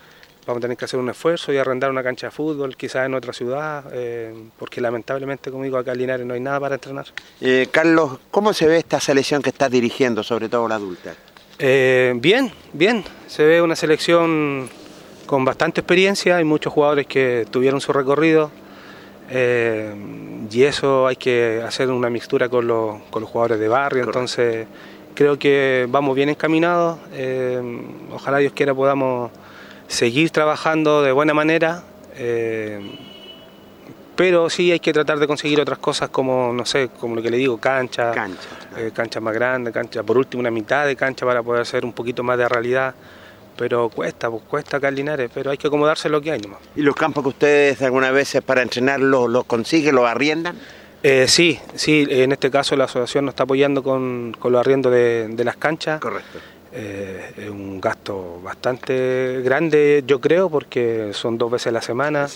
[0.49, 3.13] vamos a tener que hacer un esfuerzo y arrendar una cancha de fútbol, quizás en
[3.13, 7.05] otra ciudad, eh, porque lamentablemente, como digo, acá en Linares no hay nada para entrenar.
[7.43, 11.15] Eh, Carlos, ¿cómo se ve esta selección que estás dirigiendo, sobre todo la adulta?
[11.59, 13.05] Eh, bien, bien.
[13.27, 14.71] Se ve una selección
[15.27, 16.39] con bastante experiencia.
[16.39, 18.51] Hay muchos jugadores que tuvieron su recorrido.
[19.31, 24.05] y eso hay que hacer una mixtura con los, con los jugadores de barrio.
[24.05, 24.67] Entonces,
[25.15, 26.99] creo que vamos bien encaminados.
[28.15, 29.31] ojalá Dios quiera podamos
[29.89, 31.83] seguir trabajando de buena manera.
[32.15, 32.81] eh,
[34.15, 37.31] pero sí hay que tratar de conseguir otras cosas como, no sé, como lo que
[37.31, 38.13] le digo, cancha,
[38.77, 41.93] eh, cancha más grande, cancha, por último una mitad de cancha para poder hacer un
[41.93, 42.97] poquito más de realidad.
[43.57, 46.59] Pero cuesta, pues cuesta acá en Linares, pero hay que acomodarse lo que hay nomás.
[46.75, 50.57] ¿Y los campos que ustedes algunas veces para entrenar los, los consiguen, los arriendan?
[51.05, 54.91] Eh, sí, sí, en este caso la asociación nos está apoyando con, con los arriendos
[54.93, 56.01] de, de las canchas.
[56.01, 56.41] Correcto.
[56.73, 62.27] Eh, es un gasto bastante grande, yo creo, porque son dos veces a la semana.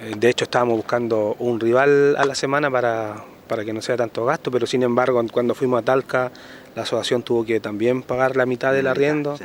[0.00, 3.16] Eh, de hecho, estábamos buscando un rival a la semana para,
[3.46, 6.30] para que no sea tanto gasto, pero sin embargo, cuando fuimos a Talca,
[6.74, 9.36] la asociación tuvo que también pagar la mitad del arriendo.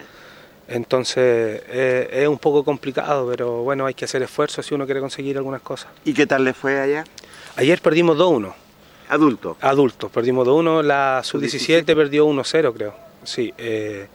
[0.67, 5.01] Entonces, eh, es un poco complicado, pero bueno, hay que hacer esfuerzos si uno quiere
[5.01, 5.89] conseguir algunas cosas.
[6.05, 7.03] ¿Y qué tal les fue allá?
[7.57, 8.53] Ayer perdimos 2-1.
[9.09, 9.57] ¿Adultos?
[9.59, 12.95] Adultos, perdimos 2-1, la sub-17 perdió 1-0 creo,
[13.25, 13.53] sí.
[13.57, 14.07] eh,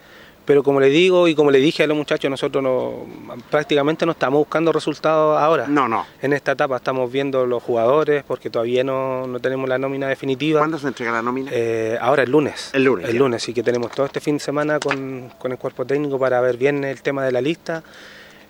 [0.44, 3.04] pero como le digo y como le dije a los muchachos, nosotros no,
[3.50, 5.66] prácticamente no estamos buscando resultados ahora.
[5.68, 6.06] No, no.
[6.22, 10.60] En esta etapa estamos viendo los jugadores porque todavía no, no tenemos la nómina definitiva.
[10.60, 11.50] ¿Cuándo se entrega la nómina?
[11.52, 12.70] Eh, ahora el lunes.
[12.72, 13.18] El lunes, El ya.
[13.18, 16.40] lunes, sí que tenemos todo este fin de semana con, con el cuerpo técnico para
[16.40, 17.82] ver bien el tema de la lista.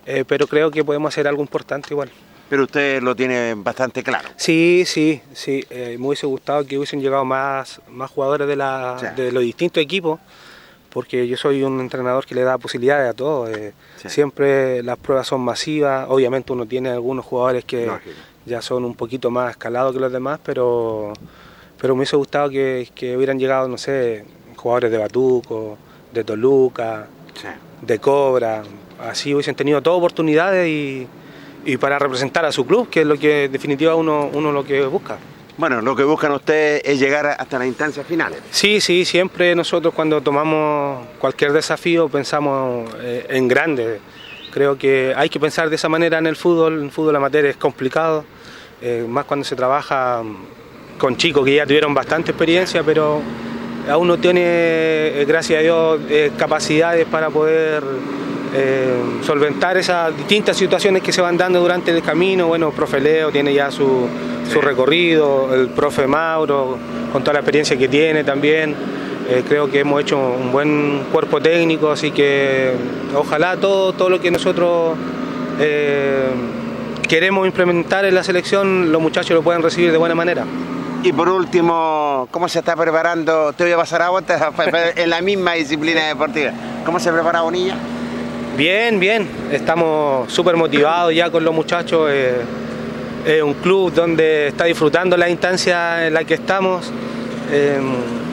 [0.07, 2.11] eh, pero creo que podemos hacer algo importante igual.
[2.49, 4.29] Pero usted lo tiene bastante claro.
[4.37, 5.65] Sí, sí, sí.
[5.69, 9.83] eh, me hubiese gustado que hubiesen llegado más, más jugadores de, la, de los distintos
[9.83, 10.19] equipos,
[10.99, 13.51] porque yo soy un entrenador que le da posibilidades a todos.
[13.51, 13.73] eh,
[14.11, 16.07] Siempre las pruebas son masivas.
[16.09, 18.17] Obviamente uno tiene algunos jugadores que Lógico.
[18.47, 21.13] ya son un poquito más escalados que los demás, pero,
[21.81, 24.25] pero me hubiese gustado que, que hubieran llegado, no sé,
[24.57, 25.79] jugadores de Batuco,
[26.13, 27.07] de Toluca,
[27.81, 28.65] de Cobra.
[29.01, 31.07] Así hubiesen tenido todas oportunidades y,
[31.65, 34.65] y para representar a su club, que es lo que en definitiva uno, uno lo
[34.65, 35.17] que busca.
[35.59, 38.39] Bueno, lo que buscan ustedes es llegar hasta las instancias finales.
[38.53, 43.99] Sí, sí, siempre nosotros cuando tomamos cualquier desafío pensamos eh, en grande.
[44.53, 46.81] Creo que hay que pensar de esa manera en el fútbol.
[46.85, 48.25] El fútbol amateur es complicado,
[48.81, 50.23] eh, más cuando se trabaja
[50.97, 53.21] con chicos que ya tuvieron bastante experiencia, pero
[53.91, 56.01] aún no tiene, eh, gracias a Dios,
[56.37, 57.83] capacidades para poder
[58.55, 62.47] eh, solventar esas distintas situaciones que se van dando durante el camino.
[62.47, 64.09] Bueno, profe Leo tiene ya su,
[64.51, 66.79] su recorrido, el profe Mauro,
[67.13, 68.75] con toda la experiencia que tiene también.
[69.29, 72.73] Eh, creo que hemos hecho un buen cuerpo técnico, así que
[73.15, 74.97] ojalá todo, todo lo que nosotros
[75.61, 76.31] eh,
[77.07, 80.45] queremos implementar en la selección, los muchachos lo puedan recibir de buena manera.
[81.03, 83.53] Y por último, ¿cómo se está preparando?
[83.53, 84.25] Te voy a pasar a vos
[84.97, 86.53] en la misma disciplina deportiva.
[86.87, 87.77] ¿Cómo se prepara Bonilla?
[88.59, 89.25] Bien, bien.
[89.53, 92.11] Estamos súper motivados ya con los muchachos.
[92.13, 92.35] eh,
[93.25, 96.91] es un club donde está disfrutando la instancia en la que estamos.
[97.53, 97.79] Eh,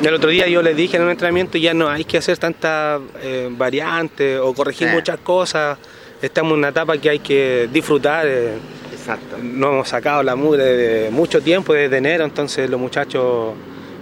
[0.04, 3.02] el otro día yo les dije en un entrenamiento ya no hay que hacer tantas
[3.22, 5.78] eh, variantes o corregir muchas cosas.
[6.24, 8.26] estamos en una etapa que hay que disfrutar.
[8.28, 8.54] eh,
[8.92, 9.38] Exacto.
[9.44, 13.54] no hemos sacado la mugre de mucho tiempo, desde enero, entonces los muchachos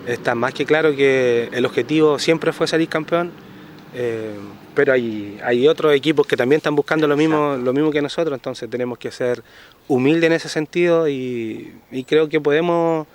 [0.07, 3.29] están más que claro que el objetivo siempre fue salir campeón,
[3.93, 4.33] eh,
[4.73, 8.35] pero hay, hay otros equipos que también están buscando lo mismo, lo mismo que nosotros,
[8.35, 9.43] entonces tenemos que ser
[9.87, 13.07] humildes en ese sentido y, y creo que podemos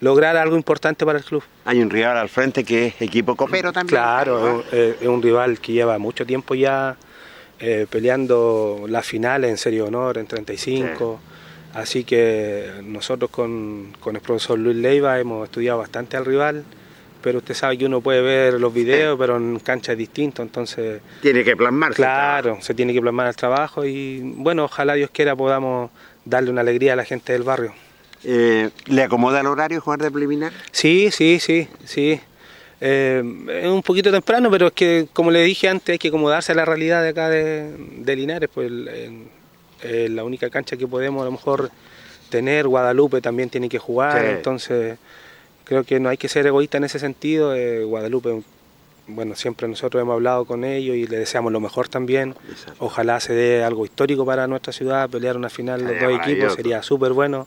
[0.00, 1.42] lograr algo importante para el club.
[1.64, 3.96] Hay un rival al frente que es equipo copero también.
[3.96, 6.96] Claro, es, un rival que lleva mucho tiempo ya
[7.58, 11.20] eh, peleando las finales en serie de honor, en 35.
[11.74, 16.64] Así que nosotros con, con el profesor Luis Leiva hemos estudiado bastante al rival,
[17.24, 21.00] pero usted sabe que uno puede ver los videos, pero en cancha es distinto, entonces...
[21.22, 21.96] Tiene que plasmarse.
[21.96, 25.90] Claro, se tiene que plasmar el trabajo y bueno, ojalá Dios quiera podamos
[26.26, 27.72] darle una alegría a la gente del barrio.
[28.24, 30.52] Eh, ¿Le acomoda el horario jugar de preliminar?
[30.70, 32.20] Sí, sí, sí, sí.
[32.82, 33.22] Eh,
[33.62, 36.54] es un poquito temprano, pero es que, como le dije antes, hay que acomodarse a
[36.54, 38.50] la realidad de acá de, de Linares.
[38.52, 38.70] Pues
[39.82, 41.70] eh, la única cancha que podemos a lo mejor
[42.28, 44.26] tener, Guadalupe también tiene que jugar, Sí.
[44.28, 44.98] entonces
[45.64, 47.54] creo que no hay que ser egoísta en ese sentido.
[47.54, 48.42] eh, Guadalupe,
[49.06, 52.34] bueno, siempre nosotros hemos hablado con ellos y le deseamos lo mejor también.
[52.78, 56.54] Ojalá se dé algo histórico para nuestra ciudad, pelear una final los Sería dos equipos
[56.54, 57.46] sería súper bueno,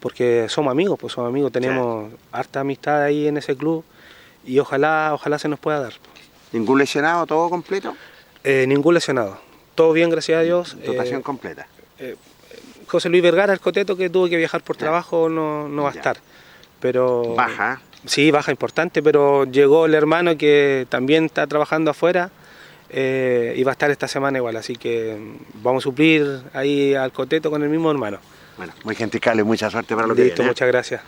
[0.00, 3.84] porque somos amigos, pues somos amigos, tenemos harta amistad ahí en ese club
[4.46, 5.92] y ojalá, ojalá se nos pueda dar.
[6.52, 7.26] ¿Ningún lesionado?
[7.26, 7.94] ¿Todo completo?
[8.44, 9.38] Eh, ningún lesionado,
[9.74, 10.76] todo bien, gracias a Dios.
[10.86, 11.66] Dotación Eh, completa.
[12.86, 15.92] José Luis Vergara, el coteto que tuvo que viajar por trabajo, no, no va a
[15.92, 16.18] estar.
[16.84, 17.80] Pero Baja.
[18.04, 22.30] Sí, baja importante, pero llegó el hermano que también está trabajando afuera
[22.90, 26.94] eh, y va a estar esta semana igual, así que mm, vamos a suplir ahí
[26.94, 28.18] al coteto con el mismo hermano.
[28.58, 30.50] Bueno, muy gentil, Carlos, mucha suerte para lo que Listo, viene, ¿eh?
[30.50, 31.00] muchas gracias.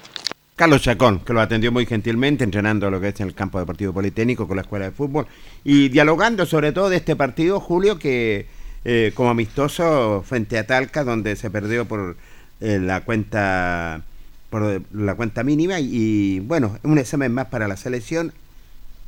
[0.54, 3.92] Carlos Chacón, que lo atendió muy gentilmente, entrenando lo que es en el campo deportivo
[3.92, 5.26] politécnico con la escuela de fútbol
[5.62, 8.46] y dialogando sobre todo de este partido, Julio, que
[8.86, 12.16] eh, como amistoso frente a Talca, donde se perdió por
[12.62, 14.00] eh, la cuenta
[14.50, 18.32] por la cuenta mínima y, y, bueno, un examen más para la selección.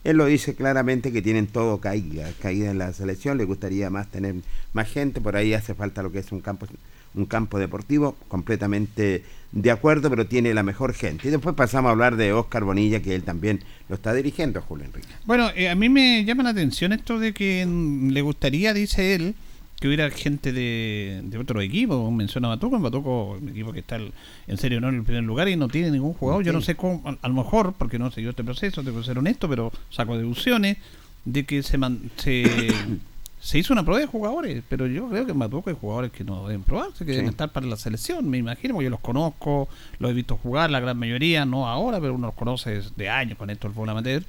[0.04, 4.08] Él lo dice claramente que tienen todo caída, caída en la selección, le gustaría más
[4.08, 4.36] tener
[4.72, 6.66] más gente, por ahí hace falta lo que es un campo
[7.14, 11.28] un campo deportivo, completamente de acuerdo, pero tiene la mejor gente.
[11.28, 14.86] Y después pasamos a hablar de Oscar Bonilla, que él también lo está dirigiendo, Julio
[14.86, 15.08] Enrique.
[15.24, 19.34] Bueno, eh, a mí me llama la atención esto de que le gustaría, dice él,
[19.80, 22.10] que hubiera gente de, de otro equipo.
[22.10, 24.12] Menciona a Batuco, en Batuco, un equipo que está el-
[24.46, 26.44] en serio no en el primer lugar y no tiene ningún jugador.
[26.44, 29.06] Yo no sé cómo, a, a lo mejor, porque no siguió este proceso, tengo que
[29.06, 30.78] ser honesto, pero saco deducciones
[31.24, 32.44] de que se, man- se,
[33.40, 36.24] se hizo una prueba de jugadores, pero yo creo que en Batuco hay jugadores que
[36.24, 37.16] no deben probarse, que Sí.
[37.18, 39.68] deben estar para la selección, me imagino, porque yo los conozco,
[40.00, 43.38] los he visto jugar, la gran mayoría, no ahora, pero uno los conoce de años
[43.38, 44.24] con esto el fútbol amateur.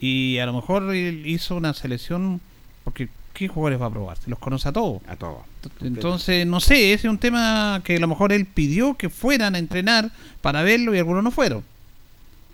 [0.00, 2.40] Y a lo mejor él hizo una selección
[2.84, 4.18] porque ¿qué jugadores va a probar?
[4.18, 5.00] Se los conoce a todos.
[5.06, 5.38] A todos.
[5.80, 9.54] Entonces, no sé, ese es un tema que a lo mejor él pidió que fueran
[9.54, 10.10] a entrenar
[10.40, 11.62] para verlo y algunos no fueron.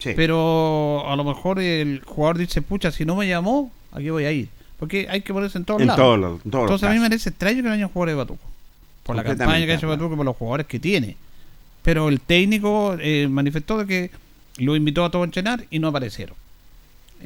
[0.02, 4.32] Pero a lo mejor el jugador dice, pucha, si no me llamó, aquí voy a
[4.32, 4.50] ir.
[4.78, 6.40] Porque hay que ponerse en todos En lados.
[6.44, 8.44] en todos los Entonces a mí me parece extraño que no haya jugadores de Batuco.
[9.04, 9.88] Por la campaña que ha hecho.
[9.88, 11.16] Batuco y por los jugadores que tiene.
[11.82, 14.10] Pero el técnico eh, manifestó de que
[14.58, 16.36] lo invitó a todos a entrenar y no aparecieron.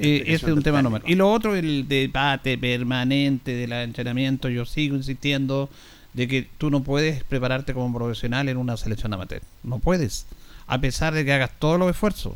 [0.00, 1.02] Eh, ese es un tema normal.
[1.06, 5.68] Y lo otro, el debate permanente del entrenamiento, yo sigo insistiendo
[6.14, 9.42] de que tú no puedes prepararte como profesional en una selección amateur.
[9.64, 10.26] No puedes.
[10.66, 12.34] A pesar de que hagas todos los esfuerzos,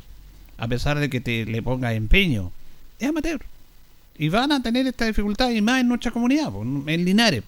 [0.59, 2.51] a pesar de que te le pongas empeño,
[2.99, 3.41] es amateur.
[4.19, 6.53] Y van a tener esta dificultad y más en nuestra comunidad,
[6.87, 7.45] en Linares.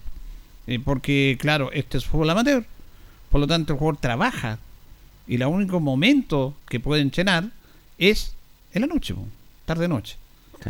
[0.67, 2.65] Eh, porque, claro, este es fútbol amateur.
[3.29, 4.59] Por lo tanto, el jugador trabaja.
[5.27, 7.49] Y el único momento que puede entrenar
[7.97, 8.33] es
[8.73, 9.13] en la noche,
[9.65, 10.17] tarde-noche.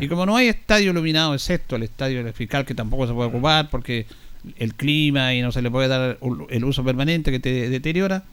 [0.01, 3.29] Y como no hay estadio iluminado, excepto el estadio del fiscal, que tampoco se puede
[3.29, 4.05] ocupar porque
[4.57, 6.17] el clima y no se le puede dar
[6.49, 8.23] el uso permanente que te deteriora,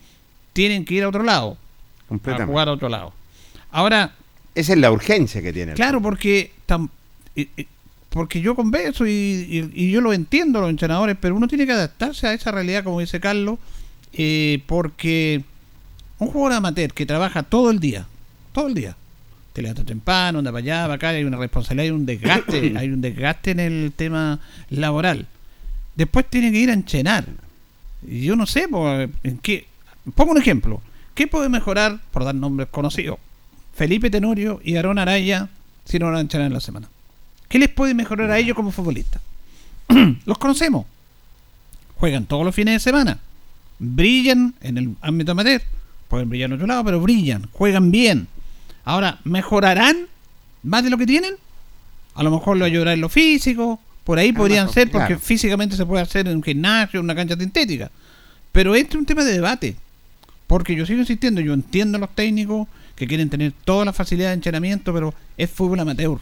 [0.51, 1.57] tienen que ir a otro lado.
[2.43, 3.13] A jugar a otro lado.
[3.71, 4.13] Ahora.
[4.55, 5.71] Esa es la urgencia que tiene.
[5.71, 6.89] el Claro, porque tam-
[8.09, 11.71] porque yo converso y, y- y yo lo entiendo los entrenadores, pero uno tiene que
[11.71, 13.57] adaptarse a esa realidad, como dice Carlos,
[14.13, 15.43] eh, porque
[16.19, 18.05] un jugador amateur que trabaja todo el día,
[18.51, 18.95] todo el día,
[19.53, 22.89] te levantas temprano, anda para allá, para acá, hay una responsabilidad, hay un desgaste, hay
[22.89, 24.39] un desgaste en el tema
[24.69, 25.27] laboral.
[25.95, 27.25] Después tiene que ir a entrenar.
[28.05, 28.67] Y yo no sé,
[29.23, 29.67] en qué.
[30.15, 30.81] Pongo un ejemplo.
[31.13, 33.19] ¿Qué puede mejorar, por dar nombres conocidos,
[33.75, 35.49] Felipe Tenorio y Aarón Araya
[35.85, 36.89] si no van a entrenar en la semana?
[37.47, 39.21] ¿Qué les puede mejorar a ellos como futbolistas?
[40.25, 40.87] Los conocemos.
[41.97, 43.19] Juegan todos los fines de semana.
[43.79, 45.61] Brillan en el ámbito amateur.
[46.09, 47.47] Pueden brillar en otro lado, pero brillan.
[47.53, 48.27] Juegan bien.
[48.85, 50.07] Ahora, ¿mejorarán
[50.63, 51.35] más de lo que tienen?
[52.15, 55.21] A lo mejor lo ayudará en lo físico, Por ahí podrían ser, porque claro.
[55.21, 57.89] físicamente se puede hacer en un gimnasio, en una cancha sintética.
[58.51, 59.75] Pero este es un tema de debate.
[60.45, 64.29] Porque yo sigo insistiendo, yo entiendo a los técnicos que quieren tener toda la facilidad
[64.29, 66.19] de entrenamiento, pero es fútbol amateur.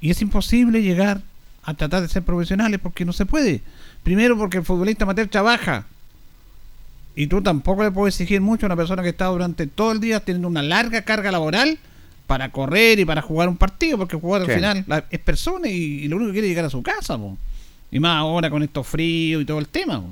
[0.00, 1.20] Y es imposible llegar
[1.62, 3.60] a tratar de ser profesionales porque no se puede.
[4.02, 5.86] Primero porque el futbolista amateur trabaja.
[7.16, 10.00] Y tú tampoco le puedes exigir mucho a una persona que está durante todo el
[10.00, 11.78] día teniendo una larga carga laboral
[12.26, 15.74] para correr y para jugar un partido, porque jugar al final la- es persona y,
[16.04, 17.16] y lo único que quiere es llegar a su casa.
[17.16, 17.36] po.
[17.90, 20.00] Y más ahora con estos fríos y todo el tema.
[20.00, 20.08] po.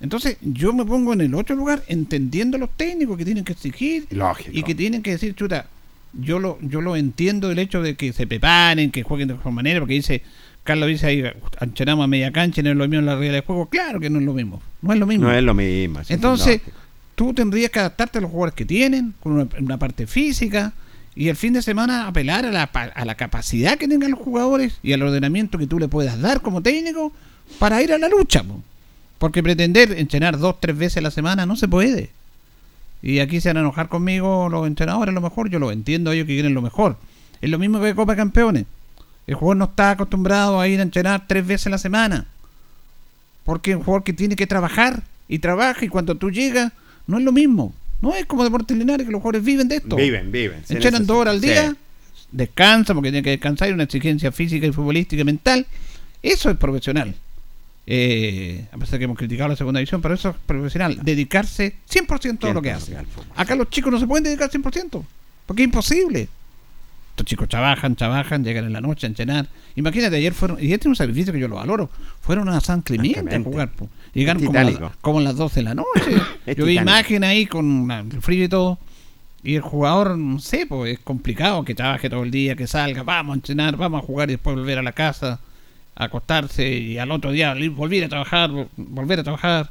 [0.00, 3.52] Entonces yo me pongo en el otro lugar entendiendo a los técnicos que tienen que
[3.52, 4.50] exigir Lógico.
[4.52, 5.66] y que tienen que decir, chuta,
[6.12, 9.52] yo lo, yo lo entiendo del hecho de que se preparen, que jueguen de mejor
[9.52, 10.22] manera, porque dice,
[10.70, 11.24] Carlos dice ahí,
[11.58, 13.66] anchenamos a media cancha no es lo mismo en la regla de juego.
[13.66, 15.26] Claro que no es lo mismo, no es lo mismo.
[15.26, 16.04] No es lo mismo.
[16.04, 16.60] sí, Entonces,
[17.16, 20.72] tú tendrías que adaptarte a los jugadores que tienen, con una, una parte física,
[21.16, 24.78] y el fin de semana apelar a la, a la capacidad que tengan los jugadores
[24.80, 27.12] y al ordenamiento que tú le puedas dar como técnico
[27.58, 28.44] para ir a la lucha.
[28.44, 28.62] po.
[29.18, 32.10] Porque pretender entrenar dos, tres veces a la semana no se puede.
[33.02, 36.12] Y aquí se van a enojar conmigo los entrenadores, a lo mejor yo lo entiendo,
[36.12, 36.96] ellos que quieren lo mejor.
[37.40, 38.66] Es lo mismo que Copa Campeones.
[39.30, 42.26] El jugador no está acostumbrado a ir a entrenar tres veces a la semana.
[43.44, 46.72] Porque es un jugador que tiene que trabajar y trabaja y cuando tú llegas
[47.06, 47.72] no es lo mismo.
[48.00, 49.94] No es como Deportes Linares que los jugadores viven de esto.
[49.94, 50.62] Viven, viven.
[50.64, 51.76] sí, en Entrenan dos horas al día,
[52.32, 55.64] descansan porque tienen que descansar, hay una exigencia física y futbolística y mental.
[56.20, 57.14] Eso es profesional.
[57.86, 60.98] Eh, a pesar de que hemos criticado la segunda división, pero eso es profesional.
[61.04, 62.96] Dedicarse 100% a lo que hace.
[63.36, 65.04] Acá los chicos no se pueden dedicar 100%,
[65.46, 66.28] porque es imposible.
[67.20, 69.46] Estos chicos trabajan, trabajan, llegan en la noche a entrenar.
[69.76, 71.90] Imagínate, ayer fueron, y este es un sacrificio que yo lo valoro,
[72.22, 73.70] fueron a San Clemente a jugar.
[74.14, 74.96] Llegaron como a, las- titánico.
[75.02, 75.90] como a las 12 de la noche.
[76.46, 78.78] Es yo vi imagen ahí con el frío y todo.
[79.42, 83.02] Y el jugador, no sé, pues es complicado que trabaje todo el día, que salga,
[83.02, 85.40] vamos a entrenar, vamos a jugar y después volver a la casa,
[85.96, 89.68] a acostarse y al otro día volver a trabajar, vol- volver a trabajar.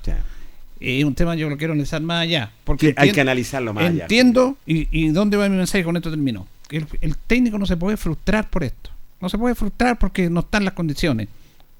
[0.80, 2.52] Es un tema yo lo quiero analizar más allá.
[2.64, 4.04] Porque Que hay que analizarlo más allá.
[4.04, 6.48] Entiendo, y, y dónde va mi mensaje con esto termino.
[6.70, 8.90] El técnico no se puede frustrar por esto.
[9.22, 11.28] No se puede frustrar porque no están las condiciones.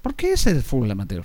[0.02, 1.24] Porque ese es el fútbol amateur.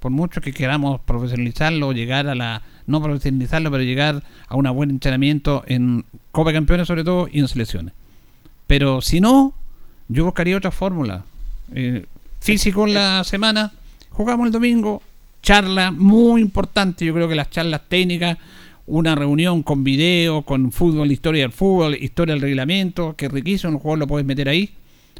[0.00, 2.62] Por mucho que queramos profesionalizarlo, llegar a la.
[2.86, 7.38] No profesionalizarlo, pero llegar a un buen entrenamiento en Copa de Campeones, sobre todo, y
[7.38, 7.94] en selecciones.
[8.66, 9.54] Pero si no,
[10.08, 11.24] yo buscaría otra fórmula.
[11.74, 12.06] Eh,
[12.40, 13.72] físico en la semana,
[14.10, 15.00] jugamos el domingo,
[15.42, 18.38] charla muy importante, yo creo que las charlas técnicas,
[18.86, 23.72] una reunión con video, con fútbol, historia del fútbol, historia del reglamento, que es riquísimo,
[23.74, 24.74] el jugador lo puedes meter ahí,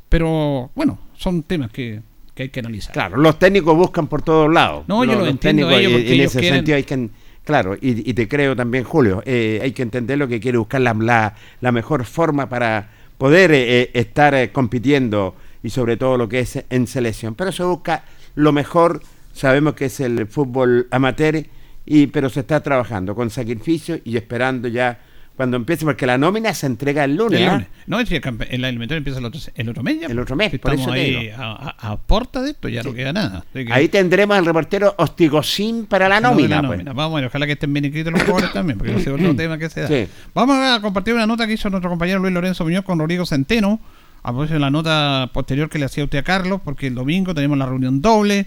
[0.09, 2.01] pero bueno, son temas que,
[2.35, 2.93] que hay que analizar.
[2.93, 4.85] Claro, los técnicos buscan por todos lados.
[4.89, 6.83] No, yo Los- lo los entiendo técnicos, ellos porque en ellos ese quieren- sentido hay
[6.85, 7.09] que...
[7.45, 10.81] Claro, y, y te creo también, Julio, eh, hay que entender lo que quiere buscar
[10.81, 15.35] la, la, la mejor forma para poder eh, eh, estar eh, compitiendo
[15.65, 17.35] y sobre todo lo que es en selección.
[17.35, 18.05] Pero se busca
[18.37, 19.03] lo mejor,
[19.33, 21.45] sabemos que es el fútbol amateur,
[21.87, 25.01] y, pero se está trabajando con sacrificio y esperando ya
[25.35, 27.41] cuando empiece, porque la nómina se entrega el lunes.
[27.41, 27.53] El ¿ah?
[27.55, 27.69] lunes.
[27.87, 30.07] No, es el el eliminatorio empieza el otro, el otro mes ya.
[30.09, 31.37] El otro mes, Si por eso ahí digo.
[31.43, 33.43] a, a- a puerta de esto, ya no queda nada.
[33.53, 36.57] Que- Ahí tendremos al reportero Ostigocín para la No, nómina.
[36.61, 36.79] la pues.
[36.79, 36.93] nómina.
[36.93, 39.35] Vamos a ver, ojalá que estén bien inscritos los jugadores también, porque ese es otro
[39.35, 39.89] tema que se da.
[39.89, 40.07] Sí.
[40.35, 43.81] Vamos a compartir una nota que hizo nuestro compañero Luis Lorenzo Muñoz con Rodrigo Centeno,
[44.23, 47.35] a propósito de la nota posterior que le hacía usted a Carlos, porque el domingo
[47.35, 48.47] tenemos la reunión doble,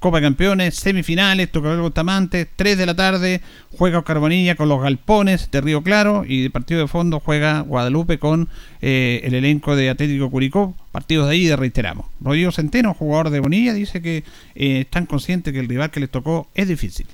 [0.00, 3.42] Copa de Campeones, semifinales, Tocador Bustamante, 3 de la tarde,
[3.76, 7.60] juega Oscar Bonilla con los Galpones de Río Claro y de partido de fondo juega
[7.60, 8.48] Guadalupe con
[8.80, 12.06] eh, el elenco de Atlético Curicó, partidos de ida, reiteramos.
[12.18, 14.24] Rodrigo Centeno, jugador de Bonilla, dice que
[14.54, 17.06] eh, están conscientes que el rival que les tocó es difícil.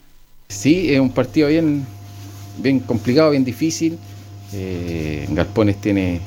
[0.48, 1.84] Sí, es un partido bien,
[2.58, 3.98] bien complicado, bien difícil.
[4.52, 6.20] Eh, Galpones tiene,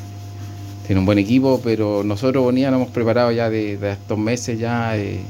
[0.86, 4.60] tiene un buen equipo, pero nosotros Bonilla nos hemos preparado ya de, de estos meses,
[4.60, 5.22] ya eh,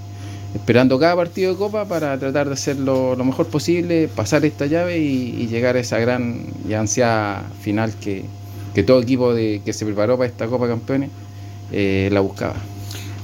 [0.55, 4.99] esperando cada partido de Copa para tratar de hacerlo lo mejor posible, pasar esta llave
[4.99, 8.25] y, y llegar a esa gran y ansiada final que,
[8.73, 11.09] que todo equipo de, que se preparó para esta Copa Campeones
[11.71, 12.55] eh, la buscaba.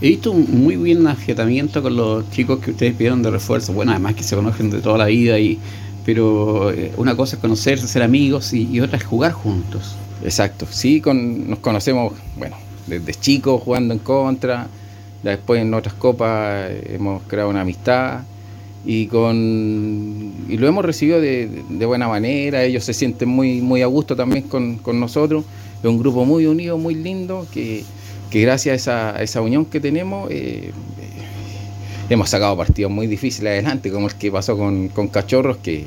[0.02, 3.74] He visto un muy buen afiatamiento con los chicos que ustedes pidieron de refuerzo.
[3.74, 5.58] Bueno, además que se conocen de toda la vida, y
[6.06, 9.96] pero eh, una cosa es conocerse, ser amigos y, y otra es jugar juntos.
[10.24, 12.58] Exacto, sí, con, nos conocemos, bueno,
[12.88, 14.68] desde chicos jugando en contra,
[15.32, 18.22] después en otras copas hemos creado una amistad
[18.86, 23.82] y con y lo hemos recibido de, de buena manera, ellos se sienten muy, muy
[23.82, 25.44] a gusto también con, con nosotros,
[25.80, 27.84] es un grupo muy unido, muy lindo, que,
[28.30, 30.72] que gracias a esa, a esa unión que tenemos eh, eh,
[32.10, 35.86] hemos sacado partidos muy difíciles adelante, como el que pasó con, con Cachorros, que,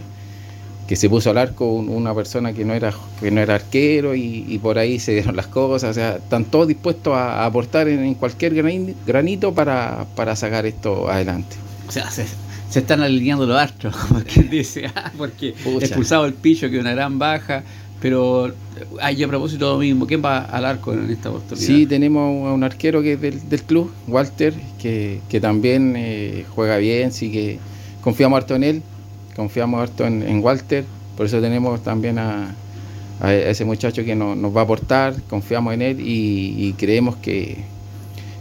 [0.88, 4.14] que se puso al arco un- una persona que no era que no era arquero
[4.14, 5.90] y, y por ahí se dieron las cosas.
[5.90, 10.34] O sea, están todos dispuestos a, a aportar en, en cualquier grani- granito para, para
[10.34, 11.56] sacar esto adelante.
[11.86, 12.24] O sea, se,
[12.70, 15.84] se están alineando los astros, como quien dice, ah, porque Pucha.
[15.86, 17.62] expulsado el pillo, que es una gran baja.
[18.00, 18.52] Pero,
[19.00, 21.66] hay a propósito lo mismo, ¿quién va al arco en esta oportunidad?
[21.66, 26.44] Sí, tenemos a un arquero que es del, del club, Walter, que, que también eh,
[26.54, 27.58] juega bien, sí que
[28.00, 28.82] confiamos harto en él,
[29.38, 30.84] confiamos harto en, en Walter,
[31.16, 32.54] por eso tenemos también a,
[33.32, 37.56] ese muchacho que no- nos va a aportar, confiamos en él y, creemos que,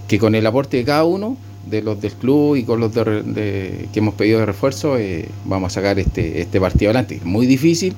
[0.10, 1.38] que con el aporte de cada uno,
[1.70, 5.72] de los del club y con los de que hemos pedido de refuerzo, eh, vamos
[5.72, 7.20] a sacar este, este partido adelante.
[7.24, 7.94] Muy difícil,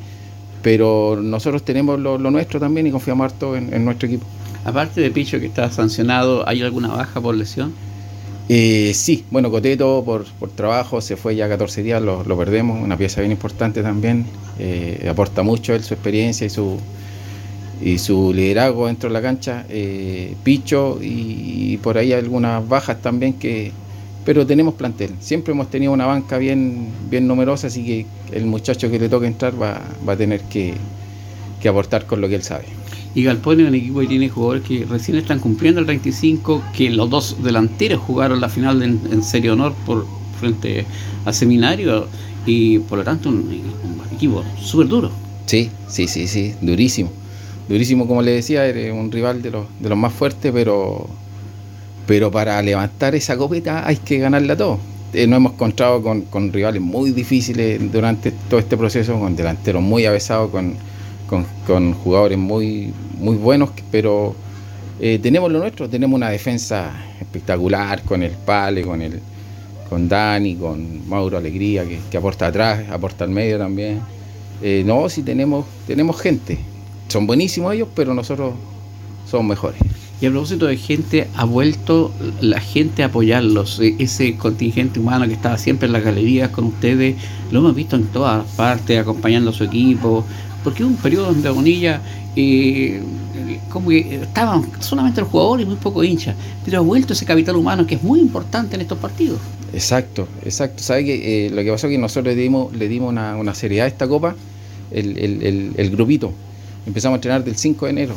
[0.62, 4.26] pero nosotros tenemos lo, lo nuestro también y confiamos harto en- en nuestro equipo.
[4.66, 7.74] Aparte de Picho que está sancionado, ¿hay alguna baja por lesión?
[8.52, 12.98] Eh, sí, bueno, Coteto por, por trabajo se fue ya 14 días, lo, perdemos, una
[12.98, 14.26] pieza bien importante también,
[14.58, 16.80] eh, aporta mucho él su experiencia y su,
[17.80, 23.00] y su liderazgo dentro de la cancha, eh, Picho y, y por ahí algunas bajas
[23.04, 23.72] también que,
[24.26, 28.90] pero tenemos plantel, siempre hemos tenido una banca bien, bien numerosa, así que el muchacho
[28.90, 30.74] que le toque entrar va, va a tener que,
[31.60, 32.79] que aportar con lo que él sabe.
[33.16, 36.90] Y Galpone es un equipo que tiene jugadores que recién están cumpliendo el 35, que
[36.90, 40.06] los dos delanteros jugaron la final en, en Serie Honor por
[40.40, 40.86] frente
[41.26, 42.08] a Seminario
[42.46, 45.12] y por lo tanto un, un equipo súper duro.
[45.46, 47.12] Sí, sí, sí, sí, durísimo.
[47.68, 51.08] Durísimo, como le decía, eres un rival de los, de los más fuertes, pero,
[52.08, 54.80] pero para levantar esa copeta hay que ganarla todo.
[55.14, 59.82] Eh, nos hemos encontrado con, con rivales muy difíciles durante todo este proceso, con delanteros
[59.82, 60.76] muy avesados, con,
[61.30, 64.36] con, jugadores muy, muy buenos, pero
[65.00, 69.20] eh, tenemos lo nuestro, tenemos una defensa espectacular con el Pale, con el
[69.90, 74.00] con Dani, con Mauro Alegría, que, que aporta atrás, aporta al medio también.
[74.62, 76.60] Eh, no, sí tenemos, tenemos gente.
[77.08, 78.54] Son buenísimos ellos, pero nosotros
[79.30, 79.80] somos mejores.
[80.22, 82.12] Y a propósito de gente, ha vuelto
[82.42, 83.80] la gente a apoyarlos.
[83.80, 87.16] E- Ese contingente humano que estaba siempre en las galerías con ustedes,
[87.52, 90.24] lo hemos visto en todas partes, acompañando a su equipo.
[90.64, 92.02] Porque hubo un periodo donde Bonilla,
[92.36, 93.02] eh,
[93.70, 96.36] como que estaban solamente los jugadores y muy poco hinchas.
[96.66, 99.40] Pero ha vuelto ese capital humano que es muy importante en estos partidos.
[99.74, 100.84] Exacto, exacto.
[100.84, 103.54] ¿Sabe que eh, lo que pasó es que nosotros le dimos, le dimos una, una
[103.56, 104.36] seriedad a esta copa,
[104.92, 106.34] el, el- el- el grupito.
[106.86, 108.16] Empezamos a entrenar del 5 de enero,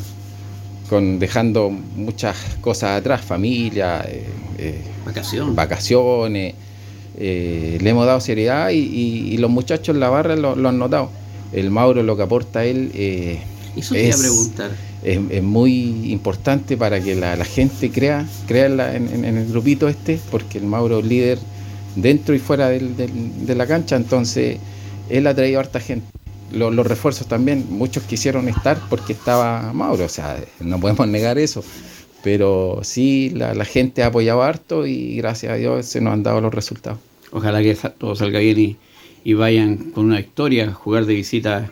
[0.89, 4.27] con dejando muchas cosas atrás, familia, eh,
[4.59, 5.55] eh, Vacación.
[5.55, 6.55] vacaciones.
[7.19, 10.69] eh, le hemos dado seriedad y, y- y los muchachos en la barra lo, lo
[10.71, 11.11] han notado.
[11.53, 13.41] El Mauro, lo que aporta él, eh,
[13.77, 14.71] Eso a preguntar.
[15.03, 19.25] es, es muy importante para que la, la gente crea, crea en, la- en- en-
[19.25, 21.39] en el grupito este, porque el Mauro es líder
[21.97, 24.59] dentro y fuera del- del- de la cancha, entonces
[25.11, 26.07] él ha traído harta gente.
[26.53, 31.39] Lo- los refuerzos también, muchos quisieron estar porque estaba Mauro, o sea, no podemos negar
[31.39, 31.63] eso,
[32.23, 36.23] pero sí la, la gente ha apoyado harto y gracias a Dios se nos han
[36.23, 36.99] dado los resultados.
[37.33, 38.77] Ojalá que todo salga bien y,
[39.25, 41.71] y vayan con una victoria a jugar de visita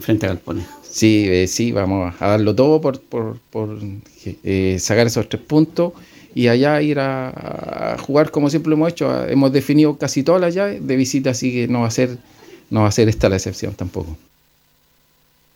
[0.00, 0.66] frente a Galpones.
[0.82, 3.78] Sí, eh, sí, vamos a darlo todo por, por, por,
[4.44, 5.92] eh, sacar esos tres puntos
[6.34, 9.26] y allá ir a, a jugar como siempre lo hemos hecho.
[9.28, 12.18] Hemos definido casi todas las llaves de visita, así que no va a ser,
[12.70, 14.16] no va a ser esta la excepción tampoco.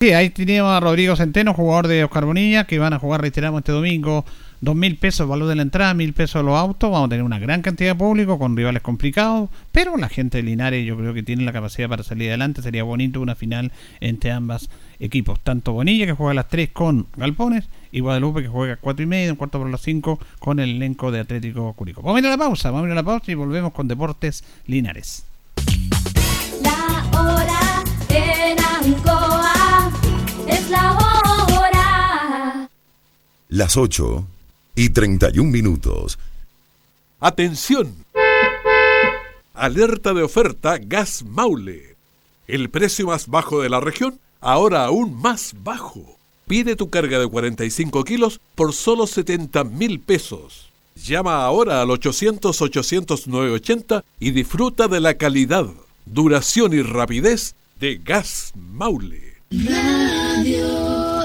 [0.01, 3.61] Sí, ahí teníamos a Rodrigo Centeno, jugador de Oscar Bonilla, que van a jugar, reiteramos,
[3.61, 4.25] este domingo.
[4.65, 6.91] Dos mil pesos valor de la entrada, mil pesos los autos.
[6.91, 9.51] Vamos a tener una gran cantidad de público con rivales complicados.
[9.73, 12.62] Pero la gente de Linares, yo creo que tiene la capacidad para salir adelante.
[12.62, 15.39] Sería bonito una final entre ambas equipos.
[15.41, 19.03] Tanto Bonilla, que juega a las 3 con Galpones, y Guadalupe, que juega a 4
[19.03, 22.01] y media, un cuarto por las 5 con el elenco de Atlético Curicó.
[22.01, 23.87] Vamos a ir a la pausa, vamos a ir a la pausa y volvemos con
[23.87, 25.27] Deportes Linares.
[26.62, 29.93] La hora en Ancoa
[30.49, 32.71] es la hora.
[33.51, 34.27] Las 8
[34.75, 36.18] y 31 minutos.
[37.20, 37.95] Atención.
[39.55, 41.97] Alerta de oferta Gas Maule.
[42.47, 46.16] El precio más bajo de la región, ahora aún más bajo.
[46.47, 50.68] Pide tu carga de 45 kilos por solo 70 mil pesos.
[50.95, 55.66] Llama ahora al 800-800-980 y disfruta de la calidad,
[56.05, 59.39] duración y rapidez de Gas Maule.
[59.51, 61.25] Radio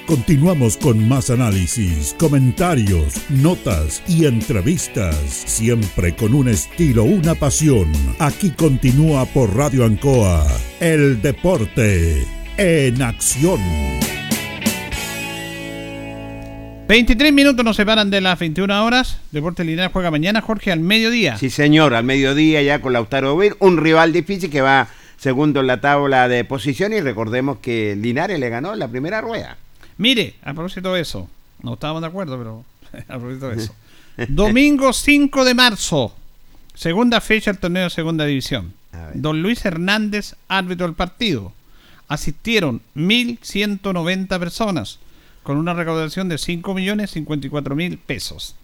[0.11, 7.89] Continuamos con más análisis, comentarios, notas y entrevistas, siempre con un estilo, una pasión.
[8.19, 10.45] Aquí continúa por Radio Ancoa,
[10.81, 12.27] el deporte
[12.57, 13.61] en acción.
[16.89, 19.21] 23 minutos nos separan de las 21 horas.
[19.31, 21.37] Deportes Linares juega mañana, Jorge, al mediodía.
[21.37, 25.67] Sí, señor, al mediodía ya con Lautaro Vir, un rival difícil que va segundo en
[25.67, 29.55] la tabla de posición y recordemos que Linares le ganó en la primera rueda.
[30.01, 31.29] Mire, a propósito de eso,
[31.61, 32.65] no estábamos de acuerdo, pero
[33.07, 33.75] a propósito de eso.
[34.29, 36.15] Domingo 5 de marzo,
[36.73, 38.73] segunda fecha del torneo de segunda división.
[39.13, 41.53] Don Luis Hernández, árbitro del partido.
[42.07, 44.97] Asistieron 1.190 personas,
[45.43, 48.55] con una recaudación de 5.054.000 pesos.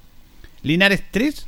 [0.63, 1.45] Linares 3,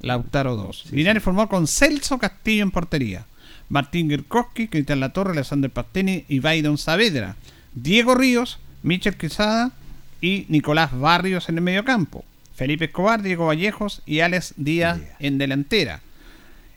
[0.00, 0.86] Lautaro 2.
[0.90, 3.26] Linares formó con Celso Castillo en portería.
[3.68, 7.36] Martín Girkowski, Cristian Latorre, Alexander Pasteni y Byron Saavedra.
[7.74, 9.72] Diego Ríos, Michel Quesada
[10.20, 12.24] y Nicolás Barrios en el mediocampo.
[12.54, 16.00] Felipe Escobar, Diego Vallejos y Alex Díaz en delantera.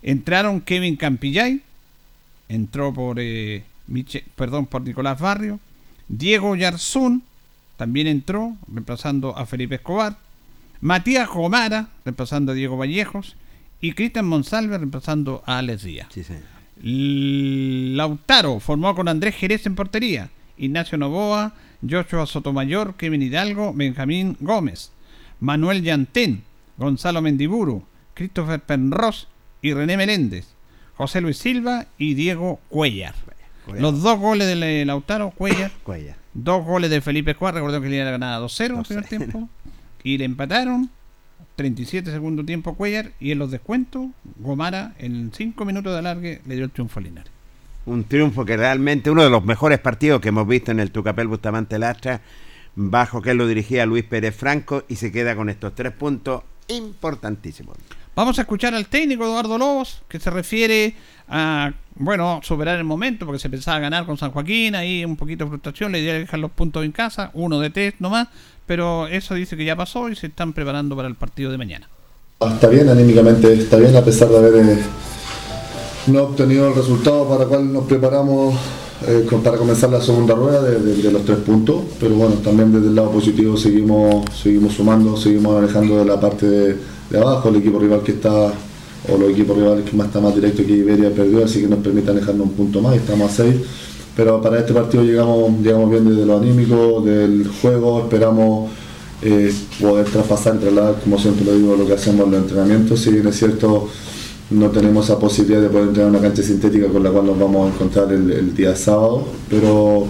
[0.02, 1.62] Entraron Kevin Campillay,
[2.50, 5.60] entró por eh, Miche- perdón, por Nicolás Barrio.
[6.08, 7.24] Diego Yarzún
[7.76, 10.18] también entró, reemplazando a Felipe Escobar.
[10.82, 13.36] Matías Gomara, reemplazando a Diego Vallejos.
[13.82, 16.08] Y Cristian Monsalve, reemplazando a Alex Díaz.
[16.84, 20.30] L- Lautaro formó con Andrés Jerez en portería.
[20.58, 21.54] Ignacio Novoa,
[21.88, 24.92] Joshua Sotomayor, Kevin Hidalgo, Benjamín Gómez.
[25.40, 26.44] Manuel Yantén,
[26.78, 27.84] Gonzalo Mendiburu,
[28.14, 29.28] Christopher Penros
[29.62, 30.48] y René Meléndez.
[30.96, 33.14] José Luis Silva y Diego Cuellar.
[33.80, 35.72] Los dos goles de Lautaro, Cuellar.
[35.84, 36.16] Cuellar.
[36.34, 37.54] Dos goles de Felipe Escobar.
[37.54, 39.50] Recordemos que le ganaba 2-0 en el primer tiempo.
[40.04, 40.90] Y le empataron.
[41.56, 43.12] 37 segundo tiempo Cuellar.
[43.20, 47.04] Y en los descuentos, Gomara en 5 minutos de alargue le dio el triunfo a
[47.04, 47.32] Linares.
[47.88, 51.28] Un triunfo que realmente uno de los mejores partidos que hemos visto en el Tucapel
[51.28, 52.20] Bustamante Lastra,
[52.76, 57.78] bajo que lo dirigía Luis Pérez Franco y se queda con estos tres puntos importantísimos.
[58.14, 60.96] Vamos a escuchar al técnico Eduardo Lobos, que se refiere
[61.30, 65.46] a, bueno, superar el momento, porque se pensaba ganar con San Joaquín, ahí un poquito
[65.46, 68.28] de frustración, le idea de dejar los puntos en casa, uno de tres nomás,
[68.66, 71.88] pero eso dice que ya pasó y se están preparando para el partido de mañana.
[72.42, 74.56] Está bien anímicamente, está bien a pesar de haber
[76.08, 78.56] no obtenido el resultado para el cual nos preparamos
[79.08, 82.96] eh, para comenzar la segunda rueda de, los tres puntos, pero bueno, también desde el
[82.96, 88.02] lado positivo seguimos, seguimos sumando, seguimos alejando de la parte de, abajo, el equipo rival
[88.02, 88.32] que está,
[89.10, 91.80] o los equipos rivales que más está más directo que Iberia perdió, así que nos
[91.80, 93.56] permite alejarnos un punto más, estamos a seis.
[94.16, 98.72] Pero para este partido llegamos, llegamos bien desde lo anímico, del juego, esperamos
[99.22, 103.00] eh, poder traspasar trasladar, como siempre lo digo, lo que hacemos en los entrenamientos.
[103.00, 103.90] Si bien es cierto,
[104.50, 107.70] no tenemos esa posibilidad de poder entrenar una cancha sintética con la cual nos vamos
[107.70, 110.06] a encontrar el, el día sábado, pero,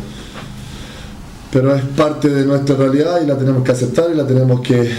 [1.51, 4.89] pero es parte de nuestra realidad y la tenemos que aceptar y la tenemos que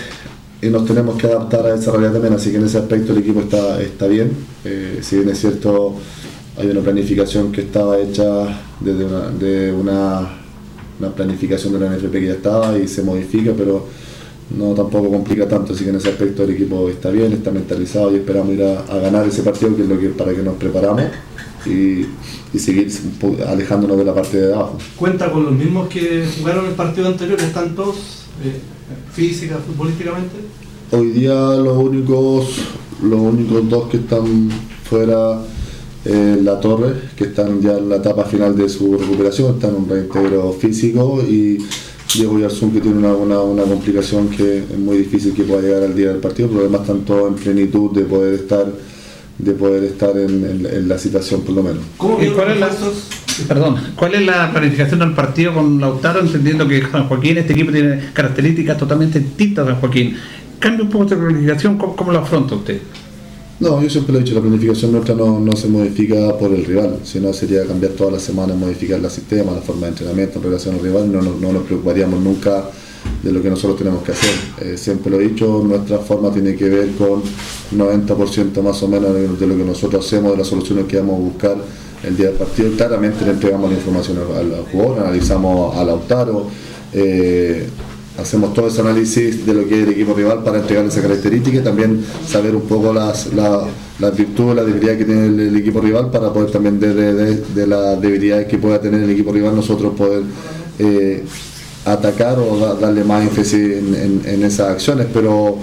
[0.60, 3.18] y nos tenemos que adaptar a esa realidad también, así que en ese aspecto el
[3.18, 4.32] equipo está, está bien.
[4.64, 5.94] Eh, si bien es cierto,
[6.56, 8.24] hay una planificación que estaba hecha
[8.80, 9.06] desde
[9.38, 10.28] de una,
[10.98, 13.86] una planificación de la NFP que ya estaba y se modifica, pero
[14.56, 18.12] no tampoco complica tanto, así que en ese aspecto el equipo está bien, está mentalizado
[18.12, 20.54] y esperamos ir a, a ganar ese partido, que es lo que para que nos
[20.54, 21.02] preparamos
[21.66, 22.06] y,
[22.54, 22.90] y seguir
[23.46, 24.78] alejándonos de la parte de abajo.
[24.96, 27.96] cuenta con los mismos que jugaron el partido anterior, están todos
[28.44, 28.60] eh,
[29.12, 30.36] física, futbolísticamente.
[30.92, 32.46] Hoy día los únicos,
[33.02, 34.48] los únicos dos que están
[34.84, 35.42] fuera,
[36.06, 39.76] eh, La Torre, que están ya en la etapa final de su recuperación, están en
[39.82, 41.58] un reintegro físico y
[42.14, 45.82] Diego Yarzún que tiene una, una, una complicación que es muy difícil que pueda llegar
[45.82, 48.66] al día del partido, pero además están todos en plenitud de poder estar
[49.38, 51.78] de poder estar en, en- en la situación por lo menos.
[52.20, 52.70] ¿Y cuál es la,
[53.46, 57.70] perdón, ¿cuál es la planificación del partido con Lautaro, entendiendo que San Joaquín, este equipo
[57.70, 60.16] tiene características totalmente distintas a San Joaquín?
[60.58, 62.80] Cambia un poco de planificación, ¿cómo, cómo lo afronta usted?
[63.60, 67.00] No, yo siempre lo he dicho, la planificación nuestra no, se modifica por el rival,
[67.02, 70.76] sino sería cambiar todas las semanas, modificar el sistema, la forma de entrenamiento en relación
[70.76, 72.70] al rival, no, no, no nos preocuparíamos nunca
[73.20, 74.30] de lo que nosotros tenemos que hacer.
[74.60, 77.20] Eh, siempre lo he dicho, nuestra forma tiene que ver con
[77.76, 81.18] 90% más o menos de, lo que nosotros hacemos, de las soluciones que vamos a
[81.18, 81.56] buscar
[82.04, 82.70] el día del partido.
[82.76, 86.46] Claramente le entregamos la información al, al jugador, analizamos a Lautaro.
[86.92, 87.66] eh,
[88.18, 91.58] hacemos todo ese análisis de lo que es el equipo rival para entregar esa característica
[91.58, 93.62] y también saber un poco las, la-
[94.00, 97.66] las virtudes, las debilidades que tiene el, equipo rival para poder también de, de- de-
[97.66, 100.22] las debilidades que pueda tener el equipo rival nosotros poder
[100.78, 101.24] eh,
[101.84, 103.54] atacar o da- darle más énfasis
[104.24, 105.56] en esas acciones, pero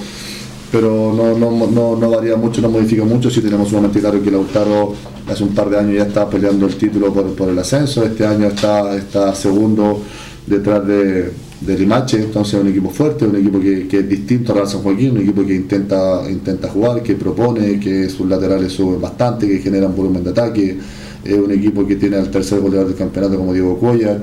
[0.71, 3.29] pero no, no, no, no varía mucho, no modifica mucho.
[3.29, 4.93] Si tenemos sumamente claro que Lautaro
[5.31, 8.25] hace un par de años ya está peleando el título por, por el ascenso, este
[8.25, 10.01] año está, está segundo
[10.45, 14.51] detrás de, de Limache, entonces es un equipo fuerte, un equipo que, que es distinto
[14.51, 18.73] al Real San Joaquín, un equipo que intenta, intenta jugar, que propone, que sus laterales
[18.73, 20.77] suben bastante, que generan volumen de ataque,
[21.23, 24.19] es un equipo que tiene al tercer goleador del campeonato como Diego Cuellar,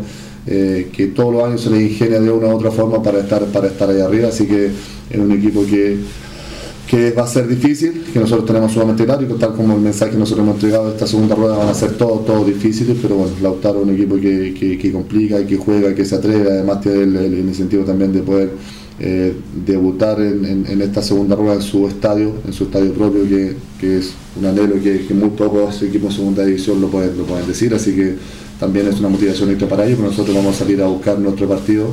[0.46, 3.44] eh, que todos los años se le ingenia de una u otra forma para estar,
[3.46, 4.66] para estar ahí arriba, así que
[5.10, 5.98] es un equipo que,
[6.92, 10.10] que va a ser difícil, que nosotros tenemos sumamente claro y tal como el mensaje
[10.12, 13.32] que nosotros hemos entregado esta segunda rueda van a ser todos todos difíciles, pero bueno,
[13.40, 17.04] Lautaro es un equipo que, que, que complica, que juega, que se atreve, además tiene
[17.04, 18.50] el, el incentivo también de poder
[19.00, 19.32] eh,
[19.64, 23.56] debutar en, en- en esta segunda rueda en su estadio, en su estadio propio, que,
[23.80, 27.24] que es un anhelo que, que muy pocos equipos de segunda división lo pueden, lo
[27.24, 28.16] pueden decir, así que
[28.60, 31.48] también es una motivación extra para ellos, pero nosotros vamos a salir a buscar nuestro
[31.48, 31.86] partido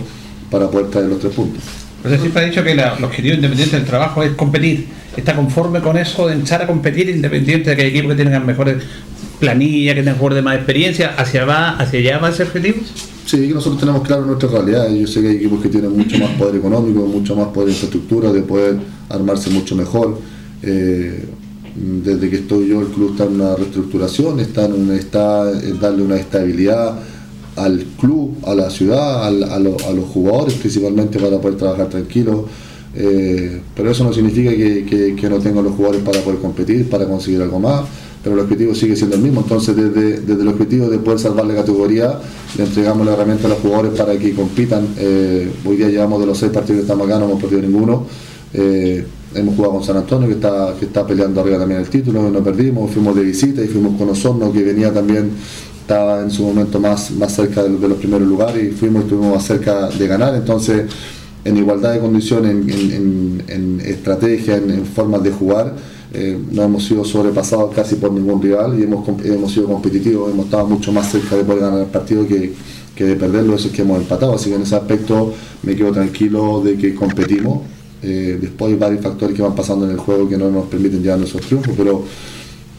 [0.51, 1.63] para poder traer los tres puntos.
[2.03, 4.87] Usted siempre ha dicho que la- el objetivo independiente del trabajo es competir.
[5.17, 8.45] ¿Está conforme con eso de echar a competir independiente de que hay equipos que tengan
[8.45, 8.77] mejores
[9.39, 11.13] planillas, que tengan de más experiencia?
[11.17, 12.77] ¿Hacia, va, ¿Hacia allá va ese objetivo?
[13.25, 14.89] Sí, nosotros tenemos claro nuestra realidad.
[14.89, 17.73] Yo sé que hay equipos que tienen mucho más poder económico, mucho más poder de
[17.73, 18.77] infraestructura, de poder
[19.09, 20.19] armarse mucho mejor.
[20.63, 21.25] Eh,
[21.75, 25.79] desde que estoy yo, el club está en una reestructuración, está en, una, está en
[25.79, 26.97] darle una estabilidad
[27.65, 31.87] al club, a la ciudad, al- a, lo- a los jugadores principalmente para poder trabajar
[31.89, 32.41] tranquilos.
[32.95, 37.39] Eh, pero eso no significa que, no tengan los jugadores para poder competir, para conseguir
[37.41, 37.83] algo más,
[38.23, 39.41] pero el objetivo sigue siendo el mismo.
[39.41, 42.19] Entonces, desde, desde el objetivo de poder salvar la categoría,
[42.57, 44.87] le entregamos la herramienta a los jugadores para que compitan.
[44.97, 48.05] Eh, hoy día llevamos de los seis partidos que estamos acá, no hemos perdido ninguno.
[48.53, 49.05] Eh,
[49.35, 52.39] hemos jugado con San Antonio, que está, que está peleando arriba también el título, no
[52.43, 55.29] perdimos, fuimos de visita y fuimos con Osorno, que venía también,
[55.89, 59.33] estaba en su momento más, más cerca de, de los primeros lugares y fuimos estuvimos
[59.35, 60.35] más cerca de ganar.
[60.35, 60.83] Entonces,
[61.43, 65.73] en igualdad de condiciones, en, en- en- en estrategia, en, formas de jugar,
[66.13, 70.45] eh, no hemos sido sobrepasados casi por ningún rival y hemos, hemos sido competitivos, hemos
[70.45, 72.53] estado mucho más cerca de poder ganar el partido que,
[72.95, 75.33] que de perderlo, eso es que hemos empatado, así que en ese aspecto
[75.63, 77.61] me quedo tranquilo de que competimos.
[78.03, 81.01] Eh, después hay varios factores que van pasando en el juego que no nos permiten
[81.01, 82.03] llevar nuestros triunfos, pero,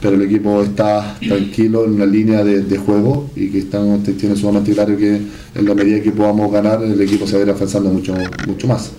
[0.01, 4.37] pero el equipo está tranquilo en una línea de, de juego y que están, tiene
[4.37, 5.17] sumamente claro que
[5.55, 8.15] en la medida que podamos ganar, el equipo se va a ir avanzando mucho,
[8.47, 8.93] mucho más.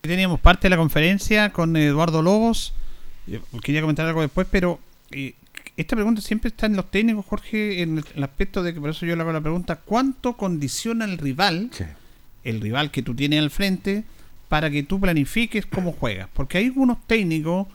[0.00, 2.72] Teníamos parte de la conferencia con Eduardo Lobos.
[3.26, 4.78] Eh, Quería comentar algo después, pero
[5.10, 5.34] eh,
[5.76, 8.90] esta pregunta siempre está en los técnicos, Jorge, en el, el aspecto de que por
[8.90, 11.70] eso yo le hago la pregunta, ¿cuánto condiciona el rival,
[12.44, 14.04] el rival que tú tienes al frente,
[14.48, 16.28] para que tú planifiques cómo juegas?
[16.32, 17.66] Porque hay algunos técnicos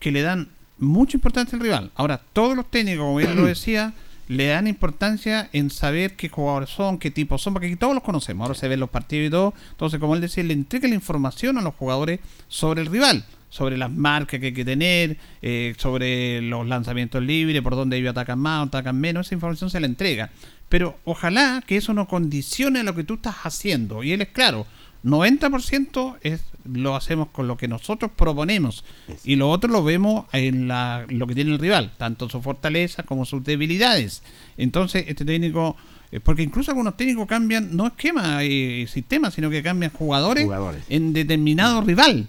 [0.00, 0.48] que le dan
[0.78, 1.90] mucha importancia al rival.
[1.94, 3.94] Ahora, todos los técnicos, como él lo decía,
[4.28, 8.02] le dan importancia en saber qué jugadores son, qué tipos son, porque aquí todos los
[8.02, 8.44] conocemos.
[8.44, 9.54] Ahora se ven los partidos y todo.
[9.70, 13.76] Entonces, como él decía, le entrega la información a los jugadores sobre el rival, sobre
[13.76, 18.38] las marcas que hay que tener, eh, sobre los lanzamientos libres, por dónde ellos atacan
[18.38, 19.26] más o atacan menos.
[19.26, 20.30] Esa información se la entrega.
[20.68, 24.02] Pero ojalá que eso no condicione lo que tú estás haciendo.
[24.02, 24.66] Y él es claro,
[25.06, 28.84] 90% es, lo hacemos con lo que nosotros proponemos
[29.24, 33.06] y lo otro lo vemos en la, lo que tiene el rival, tanto sus fortalezas
[33.06, 34.22] como sus debilidades.
[34.56, 35.76] Entonces, este técnico,
[36.10, 40.82] eh, porque incluso algunos técnicos cambian no esquema y sistema, sino que cambian jugadores, Jugadores.
[40.88, 42.26] en determinado rival.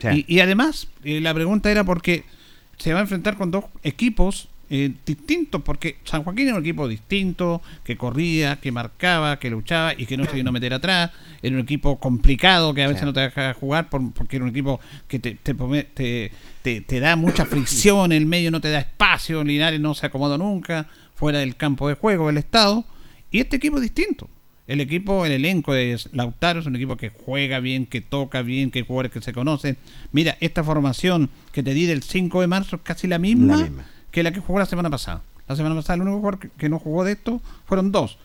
[0.00, 0.24] Sí.
[0.26, 2.24] Y, y además, eh, la pregunta era porque
[2.78, 6.88] se va a enfrentar con dos equipos eh, distintos, porque San Joaquín era un equipo
[6.88, 11.10] distinto, que corría, que marcaba, que luchaba y que no se vino a meter atrás.
[11.42, 13.06] Era un equipo complicado que a veces Sí.
[13.06, 16.32] no te deja jugar por- porque era un equipo que te, te, pome- te,
[16.62, 20.38] te- te da mucha fricción, el medio no te da espacio, Linares no se acomoda
[20.38, 22.84] nunca, fuera del campo de juego del Estado.
[23.30, 24.28] Y este equipo es distinto.
[24.66, 28.70] El equipo, el elenco de Lautaro es un equipo que juega bien, que toca bien,
[28.70, 29.76] que hay jugadores que se conocen.
[30.10, 33.62] Mira, esta formación que te di del 5 de marzo es casi la misma, La
[33.64, 33.84] misma.
[34.14, 35.22] Que la que jugó la semana pasada.
[35.48, 38.16] La semana pasada el único jugador que, que no jugó de esto fueron dos.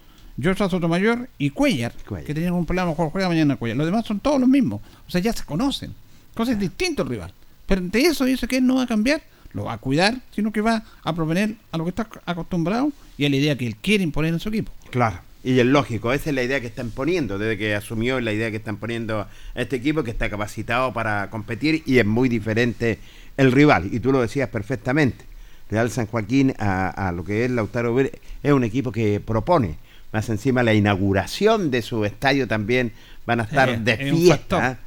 [0.41, 1.93] Joshua Sotomayor y Cuellar,
[2.25, 3.75] que tenían un problema, mejor juega mañana Cuellar.
[3.75, 4.81] Los demás son todos los mismos.
[5.07, 5.95] O sea, ya se conocen.
[6.29, 7.33] Entonces es distinto el rival.
[7.65, 10.51] Pero ante eso dice que él no va a cambiar, lo va a cuidar, sino
[10.51, 13.75] que va a proponer a lo que está acostumbrado y a la idea que él
[13.75, 14.71] quiere imponer en su equipo.
[14.91, 15.17] Claro.
[15.43, 18.51] Y es lógico, esa es la idea que están poniendo, desde que asumió la idea
[18.51, 22.99] que están poniendo a este equipo que está capacitado para competir y es muy diferente
[23.37, 23.89] el rival.
[23.91, 25.28] Y tú lo decías perfectamente.
[25.69, 29.77] Real San Joaquín a, a lo que es Lautaro es un equipo que propone.
[30.11, 32.91] Más encima la inauguración de su estadio también
[33.25, 34.79] van a estar Eh, de es fiesta.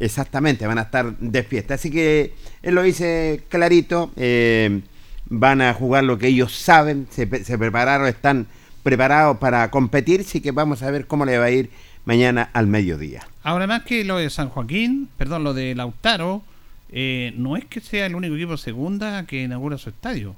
[0.00, 1.74] Exactamente, van a estar de fiesta.
[1.74, 4.82] Así que él lo dice clarito, eh,
[5.26, 8.46] van a jugar lo que ellos saben, se, se prepararon, están
[8.82, 11.70] preparados para competir, así que vamos a ver cómo le va a ir
[12.04, 13.26] mañana al mediodía.
[13.42, 16.42] Ahora más que lo de San Joaquín, perdón, lo de Lautaro,
[16.90, 20.34] eh, no es que sea el único equipo de segunda que inaugura su estadio.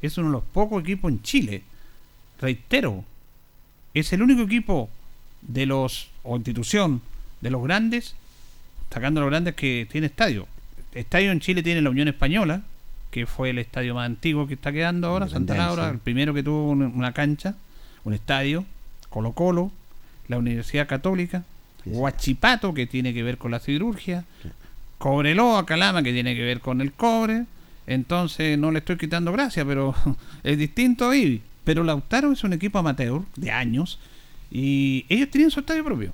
[0.00, 1.62] Es uno de los pocos equipos en Chile.
[2.40, 3.04] Reitero,
[3.94, 4.90] es el único equipo
[5.42, 7.00] de los, o institución,
[7.40, 8.14] de los grandes,
[8.90, 10.46] sacando los grandes que tiene estadio.
[10.92, 12.62] Estadio en Chile tiene la Unión Española,
[13.10, 15.54] que fue el estadio más antiguo que está quedando ahora, Santa.
[15.54, 17.54] Laura, el primero que tuvo una, cancha,
[18.04, 18.64] un estadio,
[19.08, 19.70] Colo Colo,
[20.28, 21.44] la Universidad Católica,
[21.84, 24.24] Huachipato, que tiene que ver con la siderurgia,
[25.02, 27.46] Cobreloa, Calama, que tiene que ver con el cobre.
[27.88, 29.96] Entonces no le estoy quitando gracia, pero
[30.44, 31.42] es distinto ahí.
[31.64, 33.98] Pero Lautaro es un equipo amateur de años
[34.48, 36.12] y ellos tienen su estadio propio.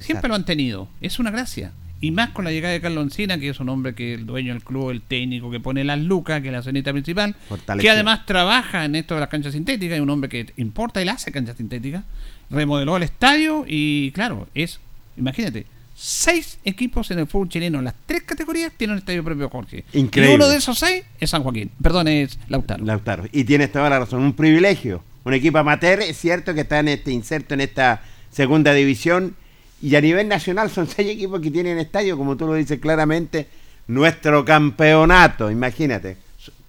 [0.00, 0.88] Siempre lo han tenido.
[1.00, 1.70] Es una gracia.
[2.00, 4.26] Y más con la llegada de Carlos Encina, que es un hombre que es el
[4.26, 7.86] dueño del club, el técnico, que pone las lucas, que es la cenita principal, Fortaleció.
[7.86, 11.04] que además trabaja en esto de las canchas sintéticas, es un hombre que importa y
[11.04, 12.02] le hace canchas sintéticas,
[12.50, 14.80] remodeló el estadio y claro, es,
[15.16, 15.66] imagínate,
[16.02, 19.84] seis equipos en el fútbol chileno, en las tres categorías tienen un estadio propio Jorge.
[19.92, 20.32] Increíble.
[20.32, 22.84] Y uno de esos seis es San Joaquín, perdón, es Lautaro.
[22.84, 23.24] Lautaro.
[23.30, 25.04] Y tienes toda la razón, un privilegio.
[25.24, 29.36] Un equipo amateur, es cierto que está en este inserto en esta segunda división.
[29.80, 33.46] Y a nivel nacional son seis equipos que tienen estadio, como tú lo dices claramente,
[33.86, 36.16] nuestro campeonato, imagínate.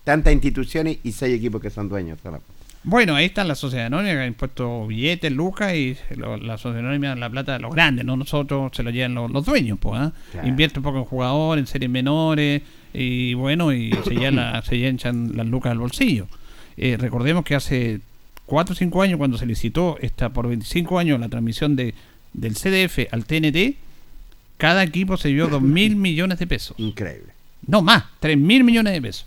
[0.04, 2.20] Tantas instituciones y seis equipos que son dueños.
[2.86, 6.86] Bueno, ahí están las sociedades anónimas que han puesto billetes, lucas y lo- las sociedades
[6.86, 10.00] anónimas la plata de los grandes, no nosotros, se lo llevan los, los dueños, pues.
[10.02, 10.12] ¿ah?
[10.34, 10.48] Claro.
[10.48, 12.62] Invierte un poco en jugadores, en series menores
[12.94, 16.28] y bueno, y se, llevan la- se llenan las lucas al bolsillo.
[16.76, 18.02] Eh, recordemos que hace
[18.48, 21.94] 4 o 5 años, cuando se licitó esta por 25 años la transmisión de
[22.34, 23.76] del CDF al TNT,
[24.58, 26.76] cada equipo se dio 2 mil millones de pesos.
[26.80, 27.32] Increíble.
[27.68, 29.26] No más, 3 mil millones de pesos.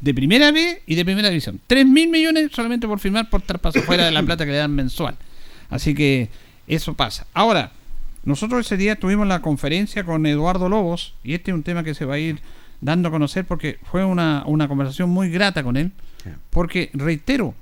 [0.00, 1.60] De primera B y de primera división.
[1.66, 4.74] 3 mil millones solamente por firmar por traspaso fuera de la plata que le dan
[4.74, 5.16] mensual.
[5.68, 6.30] Así que
[6.66, 7.26] eso pasa.
[7.34, 7.72] Ahora,
[8.24, 11.94] nosotros ese día tuvimos la conferencia con Eduardo Lobos y este es un tema que
[11.94, 12.40] se va a ir
[12.80, 15.92] dando a conocer porque fue una, una conversación muy grata con él.
[16.50, 17.54] Porque, reitero,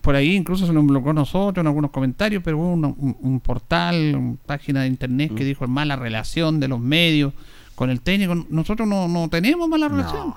[0.00, 3.16] por ahí incluso se lo bloqueó a nosotros en algunos comentarios, pero hubo una- un,
[3.20, 7.32] un portal, una página de internet que dijo mala relación de los medios
[7.74, 8.34] con el técnico.
[8.50, 10.34] Nosotros no, no tenemos mala relación.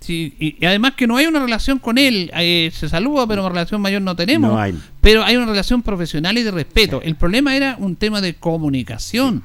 [0.00, 3.42] Sí, y, y además que no hay una relación con él, eh, se saluda, pero
[3.42, 4.52] una relación mayor no tenemos.
[4.52, 4.78] No hay.
[5.00, 7.02] Pero hay una relación profesional y de respeto.
[7.02, 9.42] El problema era un tema de comunicación,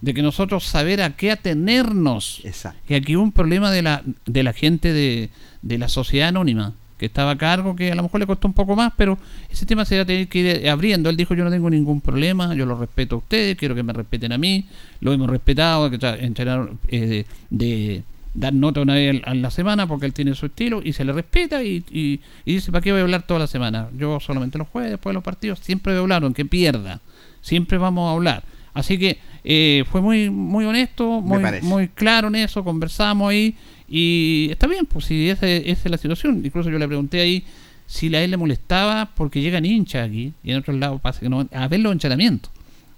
[0.00, 2.40] de que nosotros saber a qué atenernos.
[2.44, 2.78] Exacto.
[2.88, 5.30] Y aquí hubo un problema de la, de la gente de,
[5.62, 8.54] de la sociedad anónima, que estaba a cargo, que a lo mejor le costó un
[8.54, 9.18] poco más, pero
[9.50, 11.10] ese tema se va a tener que ir abriendo.
[11.10, 13.92] Él dijo, yo no tengo ningún problema, yo lo respeto a ustedes, quiero que me
[13.92, 14.66] respeten a mí,
[15.00, 18.02] lo hemos respetado, que tra- entrenar, eh, de, de
[18.34, 21.12] dar nota una vez a la semana porque él tiene su estilo y se le
[21.12, 23.88] respeta y, y- y dice, ¿para qué voy a hablar toda la semana?
[23.96, 27.00] Yo solamente los jueves, después de los partidos, siempre voy a hablar, aunque pierda,
[27.42, 28.42] siempre vamos a hablar.
[28.74, 33.54] Así que eh, fue muy muy honesto, muy, claro en eso, conversamos ahí
[33.86, 36.40] y está bien, pues si esa, esa es la situación.
[36.44, 37.44] Incluso yo le pregunté ahí
[37.86, 41.28] si la él le molestaba porque llegan hinchas aquí y en otros lados pasa que
[41.28, 42.50] no a ver los encharamientos.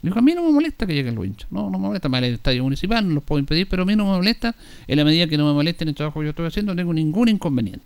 [0.04, 1.50] Dijo, a mí no me molesta que lleguen los hinchas.
[1.50, 3.96] No, no me molesta más el estadio municipal, no los puedo impedir, pero a mí
[3.96, 4.54] no me molesta.
[4.86, 6.76] En la medida que no me moleste en el trabajo que yo estoy haciendo, no
[6.80, 7.84] tengo ningún inconveniente.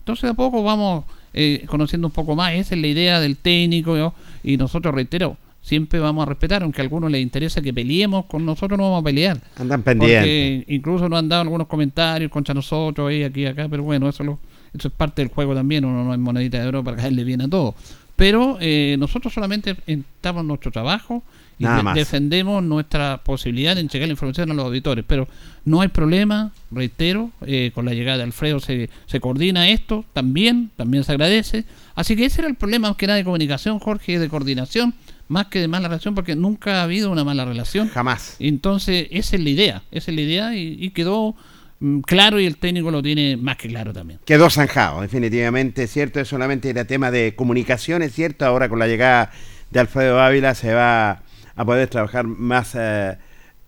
[0.00, 2.52] Entonces, de a poco vamos eh, conociendo un poco más.
[2.54, 3.96] Esa es la idea del técnico.
[3.96, 4.14] ¿no?
[4.42, 8.44] Y nosotros, reitero, siempre vamos a respetar, aunque a algunos les interesa que peleemos, con
[8.44, 9.40] nosotros no vamos a pelear.
[9.56, 10.64] Andan pendientes.
[10.68, 14.38] Incluso nos han dado algunos comentarios contra nosotros, ahí, aquí, acá, pero bueno, eso, lo-
[14.74, 15.84] eso es parte del juego también.
[15.84, 17.74] Uno no es monedita de oro para caerle bien a todo.
[18.16, 21.22] Pero eh, nosotros solamente estamos en nuestro trabajo
[21.60, 21.94] y Nada más.
[21.94, 25.04] defendemos nuestra posibilidad de entregar la información a los auditores.
[25.06, 25.28] Pero
[25.66, 30.70] no hay problema, reitero, eh, con la llegada de Alfredo se, se coordina esto también,
[30.76, 31.66] también se agradece.
[31.94, 34.94] Así que ese era el problema más que nada de comunicación, Jorge, de coordinación,
[35.28, 37.90] más que de mala relación, porque nunca ha habido una mala relación.
[37.90, 38.36] Jamás.
[38.38, 41.36] Entonces, esa es la idea, esa es la idea y, y quedó
[41.80, 44.18] mm, claro y el técnico lo tiene más que claro también.
[44.24, 46.20] Quedó zanjado, definitivamente, ¿cierto?
[46.20, 48.46] Es solamente era tema de comunicaciones, ¿cierto?
[48.46, 49.30] Ahora con la llegada
[49.70, 51.20] de Alfredo Ávila se va
[51.60, 53.18] a poder trabajar más, eh,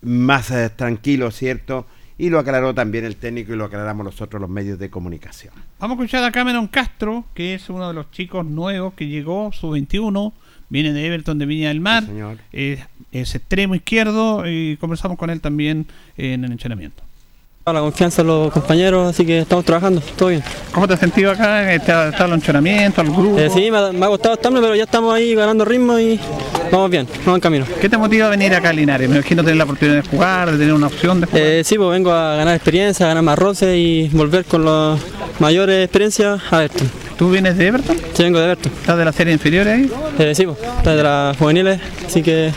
[0.01, 1.87] más eh, tranquilo, ¿cierto?
[2.19, 5.53] y lo aclaró también el técnico y lo aclaramos nosotros los medios de comunicación.
[5.81, 9.51] Vamos a escuchar a Cameron Castro, que es uno de los chicos nuevos que llegó,
[9.53, 10.33] su 21,
[10.69, 12.39] viene de Everton de Viña del Mar, señor.
[12.53, 15.87] es, es extremo izquierdo y conversamos con él también
[16.17, 17.03] en el entrenamiento.
[17.65, 20.43] La confianza de los compañeros, así que estamos trabajando, todo bien.
[20.73, 21.73] ¿Cómo te has sentido acá?
[21.73, 23.39] ¿Está, está el entrenamiento, el grupo?
[23.39, 26.19] Eh, sí, me ha, me ha costado estarme, pero ya estamos ahí ganando ritmo y
[26.73, 27.65] vamos bien, vamos en camino.
[27.81, 29.09] ¿Qué te motiva a venir acá a Linares?
[29.09, 31.41] Me imagino tener la oportunidad de jugar, de tener una opción de jugar.
[31.41, 35.01] Eh, sí, pues vengo a ganar experiencia, a ganar más roce y volver con las
[35.39, 36.91] mayores experiencias a Everton.
[37.17, 37.97] ¿Tú vienes de Everton?
[38.13, 38.73] Sí, vengo de Everton.
[38.73, 39.89] ¿Estás de la serie inferior ahí?
[40.19, 42.51] Eh, sí, pues, estás de las juveniles, así que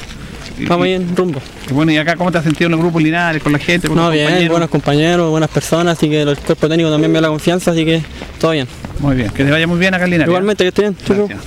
[0.68, 1.42] vamos ahí en rumbo.
[1.70, 3.88] Y bueno, ¿y acá cómo te has sentido en el grupo Linares, con la gente,
[3.88, 4.52] con No, los bien, compañeros?
[4.52, 7.84] buenos compañeros, buenas personas, así que el cuerpo técnico también me da la confianza, así
[7.86, 8.02] que
[8.40, 8.68] todo bien.
[9.00, 10.30] Muy bien, que te vaya muy bien acá en Linares.
[10.30, 10.82] Igualmente, que esté
[11.18, 11.38] bien.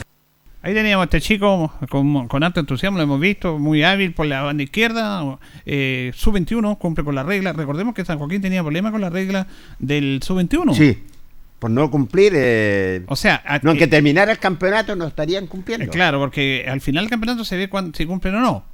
[0.61, 4.27] Ahí teníamos a este chico con, con alto entusiasmo, lo hemos visto, muy hábil por
[4.27, 7.53] la banda izquierda, eh, sub-21, cumple con la regla.
[7.53, 9.47] Recordemos que San Joaquín tenía problemas con la regla
[9.79, 10.75] del sub-21.
[10.75, 10.99] Sí,
[11.61, 12.33] por no cumplir.
[12.35, 15.87] eh, O sea, a- no, eh, que terminara el campeonato no estarían cumpliendo.
[15.87, 18.65] Eh, Claro, porque al final del campeonato se ve cuán- si cumplen o no.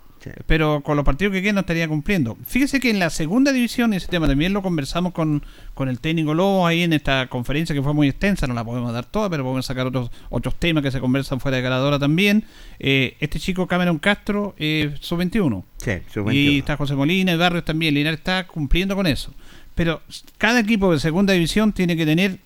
[0.46, 2.36] Pero con los partidos que quedan no estaría cumpliendo.
[2.46, 5.42] Fíjese que en la segunda división, ese tema también lo conversamos con,
[5.74, 8.92] con el técnico Lobo ahí en esta conferencia que fue muy extensa, no la podemos
[8.92, 12.44] dar toda, pero podemos sacar otros otros temas que se conversan fuera de Galadora también.
[12.78, 15.64] Eh, este chico Cameron Castro, eh, sub-21.
[15.78, 16.34] Sí, sub-21.
[16.34, 17.94] Y está José Molina y Barrios también.
[17.94, 19.32] Linares está cumpliendo con eso.
[19.74, 20.02] Pero
[20.38, 22.38] cada equipo de segunda división tiene que tener,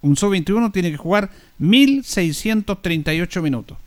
[0.00, 3.78] un sub-21 tiene que jugar 1638 minutos.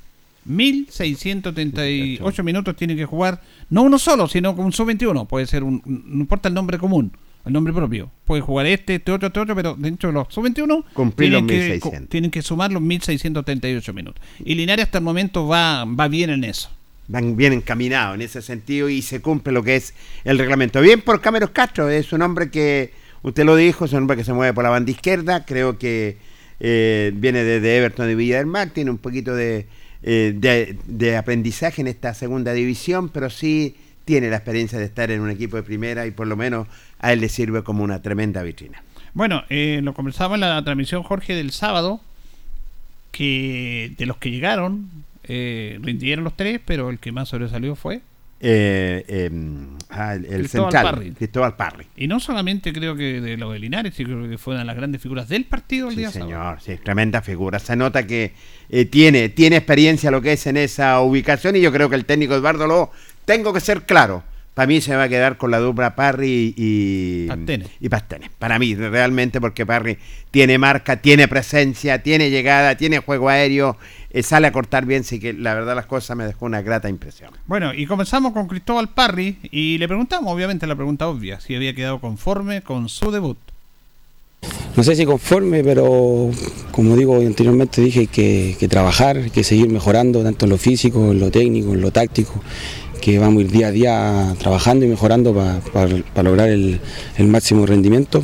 [0.46, 5.28] 1638 minutos tiene que jugar, no uno solo, sino con un sub-21.
[5.28, 7.12] Puede ser un, no importa el nombre común,
[7.46, 8.10] el nombre propio.
[8.26, 11.48] Puede jugar este, este otro, este otro, pero dentro de los sub-21 Cumplir los tienen
[11.48, 12.00] que, 1600.
[12.02, 14.22] cu- tienen que sumar los 1638 minutos.
[14.44, 16.70] Y Linares hasta el momento va, va bien en eso.
[17.08, 19.94] Van bien encaminados en ese sentido y se cumple lo que es
[20.24, 20.82] el reglamento.
[20.82, 24.24] Bien por Cameros Castro, es un hombre que, usted lo dijo, es un hombre que
[24.24, 26.18] se mueve por la banda izquierda, creo que
[26.60, 29.68] eh, viene desde Everton de Villa del Mar, tiene un poquito de,
[30.08, 33.76] eh, de, aprendizaje en esta segunda división, pero sí
[34.06, 36.68] tiene la experiencia de estar en un equipo de primera y por lo menos
[37.00, 38.84] a él le sirve como una tremenda vitrina.
[39.16, 42.02] Bueno, eh, lo conversamos en la transmisión, Jorge, del sábado,
[43.12, 44.92] que de los que llegaron,
[45.24, 48.02] eh, rindieron los tres, pero el que más sobresalió fue.
[48.48, 49.30] Eh, eh,
[49.90, 51.12] ah, el, el Cristóbal central, Parry.
[51.14, 51.88] Cristóbal Parry.
[51.98, 54.66] Y no solamente creo que de los de Linares, sino creo que fue una de
[54.68, 56.30] las grandes figuras del partido el Sí, día sábado.
[56.32, 57.58] señor, sí, tremenda figura.
[57.58, 58.34] Se nota que
[58.70, 62.06] eh, tiene, tiene experiencia lo que es en esa ubicación y yo creo que el
[62.06, 62.92] técnico Eduardo Lobo,
[63.26, 64.24] tengo que ser claro,
[64.56, 67.66] para mí se va a quedar con la dupla Parry y Pastene.
[67.82, 68.32] y Pastene.
[68.40, 69.98] Para mí, realmente, porque Parry
[70.32, 73.78] tiene marca, tiene presencia, tiene llegada, tiene juego aéreo,
[74.12, 76.88] eh, sale a cortar bien, sí que la verdad las cosas me dejó una grata
[76.88, 77.32] impresión.
[77.48, 81.76] Bueno, y comenzamos con Cristóbal Parry y le preguntamos, obviamente, la pregunta obvia, si había
[81.76, 83.38] quedado conforme con su debut.
[84.78, 86.30] No sé si conforme, pero
[86.72, 91.20] como digo anteriormente, dije que, que trabajar, que seguir mejorando, tanto en lo físico, en
[91.20, 92.42] lo técnico, en lo táctico,
[93.06, 96.80] que vamos a ir día a día trabajando y mejorando para lograr el,
[97.20, 98.24] máximo rendimiento.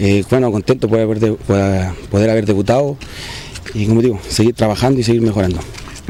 [0.00, 2.96] Eh, bueno, contento por haber, de- por poder haber debutado
[3.72, 5.60] y como digo, seguir trabajando y seguir mejorando.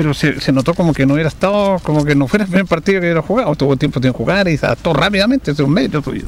[0.01, 2.65] Pero se, se notó como que no hubiera estado, como que no fuera el primer
[2.65, 6.23] partido que hubiera jugado, tuvo tiempo sin jugar y se adaptó rápidamente, mérito tuyo.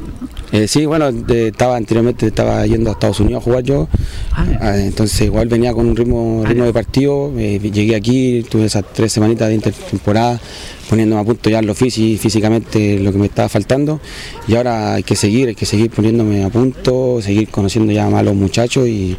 [0.53, 3.89] Eh, sí, bueno, de- estaba anteriormente estaba yendo a Estados Unidos a jugar yo,
[4.35, 8.85] Ah, entonces igual venía con un ritmo, ritmo de partido, eh, llegué aquí, tuve esas
[8.93, 10.39] tres semanitas de intertemporada
[10.91, 14.01] poniéndome a punto ya lo físi- físicamente lo que me estaba faltando.
[14.47, 18.21] Y ahora hay que seguir, hay que seguir poniéndome a punto, seguir conociendo ya más
[18.21, 19.17] a los muchachos y,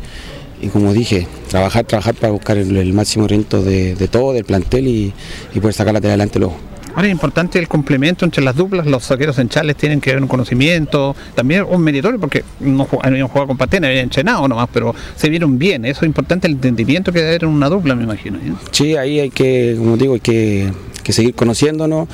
[0.64, 4.46] y como dije, trabajar, trabajar para buscar el, el máximo rendimiento de, de todo, del
[4.46, 5.14] plantel y,
[5.54, 6.56] y poder sacar adelante luego.
[6.96, 10.22] Ahora es importante el complemento entre las duplas, los saqueros en Charles tienen que ver
[10.22, 14.94] un conocimiento, también un meritorio, porque no habían jugado con Patena, habían entrenado nomás, pero
[15.16, 18.04] se vieron bien, eso es importante, el entendimiento que debe haber en una dupla, me
[18.04, 18.38] imagino.
[18.38, 18.54] ¿eh?
[18.70, 20.72] Sí, ahí hay que, como digo, hay que,
[21.04, 22.08] que seguir conociéndonos.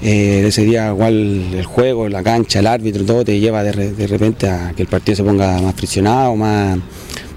[0.00, 1.14] Eh, ese día igual
[1.54, 4.82] el juego, la cancha, el árbitro, todo te lleva de, re- de repente a que
[4.82, 6.78] el partido se ponga más friccionado, más,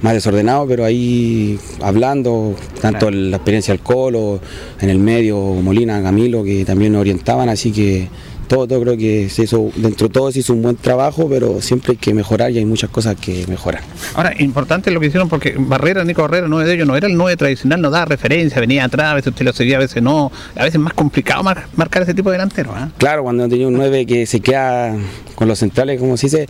[0.02, 4.40] más desordenado, pero ahí hablando, tanto la experiencia del Colo,
[4.80, 8.08] en el medio, Molina, Camilo, que también nos orientaban, así que
[8.52, 11.62] todo, todo creo que se hizo, dentro de todo se hizo un buen trabajo, pero
[11.62, 13.82] siempre hay que mejorar y hay muchas cosas que mejorar.
[14.14, 17.16] Ahora, importante lo que hicieron porque Barrera, Nico Barrera, nueve de ellos, no era el
[17.16, 20.32] nueve tradicional, no daba referencia, venía atrás, a veces usted lo seguía, a veces no,
[20.56, 22.72] a veces es más complicado mar- marcar ese tipo de delantero.
[22.76, 22.92] ¿ah?
[22.98, 24.96] Claro, cuando tenía un 9 que se queda
[25.36, 26.48] con los centrales, como se dice,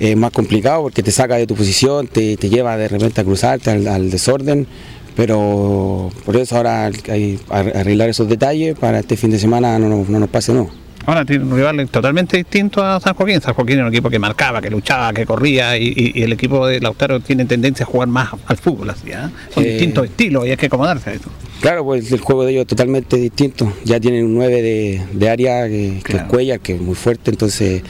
[0.00, 3.24] es más complicado porque te saca de tu posición, te, te lleva de repente a
[3.24, 4.66] cruzarte al, al desorden,
[5.14, 9.88] pero por eso ahora hay que arreglar esos detalles para este fin de semana no,
[9.88, 10.68] nos- no nos pase no.
[11.06, 13.40] Ahora tiene un rival totalmente distinto a San Joaquín.
[13.40, 16.32] San Joaquín era un equipo que marcaba, que luchaba, que corría y, y- y el
[16.32, 18.90] equipo de Lautaro tiene tendencia a jugar más al fútbol.
[18.90, 19.30] Así, ¿ah?
[19.52, 21.28] Son Eh, distintos estilos y hay que acomodarse a eso.
[21.60, 23.72] Claro, pues el juego de ellos es totalmente distinto.
[23.84, 27.30] Ya tienen un 9 de, de área que, que es Cuellar, que es muy fuerte,
[27.30, 27.82] entonces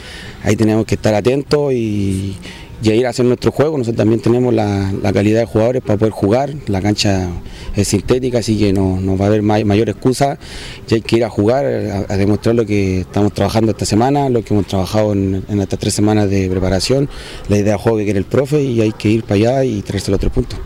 [0.43, 2.35] ahí tenemos que estar atentos y,
[2.93, 3.77] y ir a hacer nuestro juego.
[3.77, 6.53] Nosotros también tenemos la, la calidad de jugadores para poder jugar.
[6.67, 7.27] La cancha
[7.75, 10.37] es sintética, así que no, no va a haber may- mayor excusa.
[10.89, 14.29] Y hay que ir a jugar, a, a demostrar lo que estamos trabajando esta semana,
[14.29, 17.09] lo que hemos trabajado en, estas tres semanas de preparación,
[17.49, 19.81] la idea de juego que quiere el profe y hay que ir para allá y
[19.81, 20.59] traerse los tres puntos.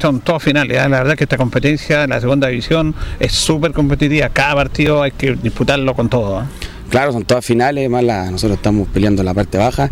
[0.00, 0.78] Son todos finales.
[0.78, 0.88] ¿ah?
[0.88, 4.28] La verdad que esta competencia, la segunda división, es súper competitiva.
[4.30, 6.38] Cada partido hay que disputarlo con todo.
[6.38, 6.46] ¿ah?
[6.90, 9.90] Claro, son todas finales, más la- nosotros estamos peleando la parte baja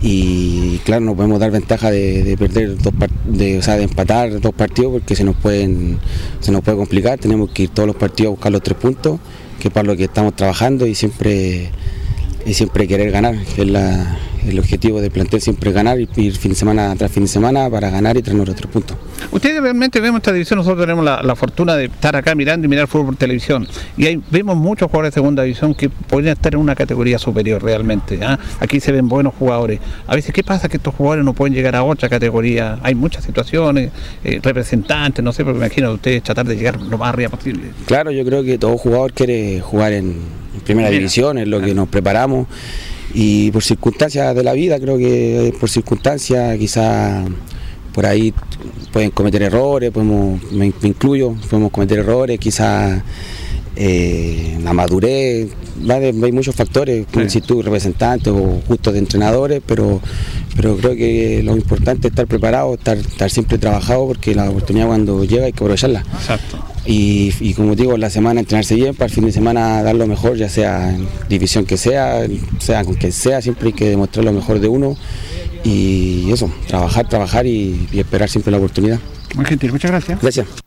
[0.00, 2.94] y claro, no podemos dar ventaja de, de perder dos
[3.26, 5.98] de, o sea, de empatar dos partidos porque se nos pueden
[6.40, 9.18] se nos puede complicar, tenemos que ir todos los partidos a buscar los tres puntos,
[9.58, 11.70] que es para lo que estamos trabajando y siempre
[12.46, 14.16] y siempre querer ganar, es la-
[14.46, 17.28] el objetivo del plantel siempre es ganar y ir fin de semana tras fin de
[17.28, 18.96] semana para ganar y traernos los tres puntos.
[19.30, 22.68] Ustedes realmente vemos esta división, nosotros tenemos la, la fortuna de estar acá mirando y
[22.68, 23.66] mirar fútbol por televisión.
[23.96, 27.62] Y ahí vemos muchos jugadores de segunda división que podrían estar en una categoría superior
[27.62, 28.18] realmente.
[28.22, 28.38] ¿ah?
[28.60, 29.80] Aquí se ven buenos jugadores.
[30.06, 30.68] A veces, ¿qué pasa?
[30.68, 32.78] Que estos jugadores no pueden llegar a otra categoría.
[32.82, 33.90] Hay muchas situaciones,
[34.24, 37.62] eh, representantes, no sé, porque me imagino ustedes tratar de llegar lo más arriba posible.
[37.86, 40.16] Claro, yo creo que todo jugador quiere jugar en,
[40.54, 40.98] en primera Mira.
[40.98, 42.46] división, es lo que nos preparamos
[43.18, 47.24] y por circunstancias de la vida, creo que por circunstancias quizá
[47.94, 48.34] por ahí
[48.92, 53.02] pueden cometer errores, podemos, me, me incluyo, podemos cometer errores, quizá
[53.76, 55.48] eh, la madurez,
[55.88, 60.00] va de- hay muchos factores, como decís tú, representantes o gustos de entrenadores, pero,
[60.56, 64.86] pero creo que lo importante es estar preparado, estar, estar siempre trabajado, porque la oportunidad
[64.86, 66.00] cuando llega hay que aprovecharla.
[66.18, 66.58] Exacto.
[66.86, 70.06] Y, y como digo, la semana entrenarse bien, para el fin de semana dar lo
[70.06, 72.24] mejor, ya sea en división que sea,
[72.60, 74.96] sea con quien sea, siempre hay que demostrar lo mejor de uno
[75.64, 79.00] y eso, trabajar, trabajar y, y esperar siempre la oportunidad.
[79.34, 80.20] Muy gentil, muchas gracias.
[80.22, 80.65] Gracias.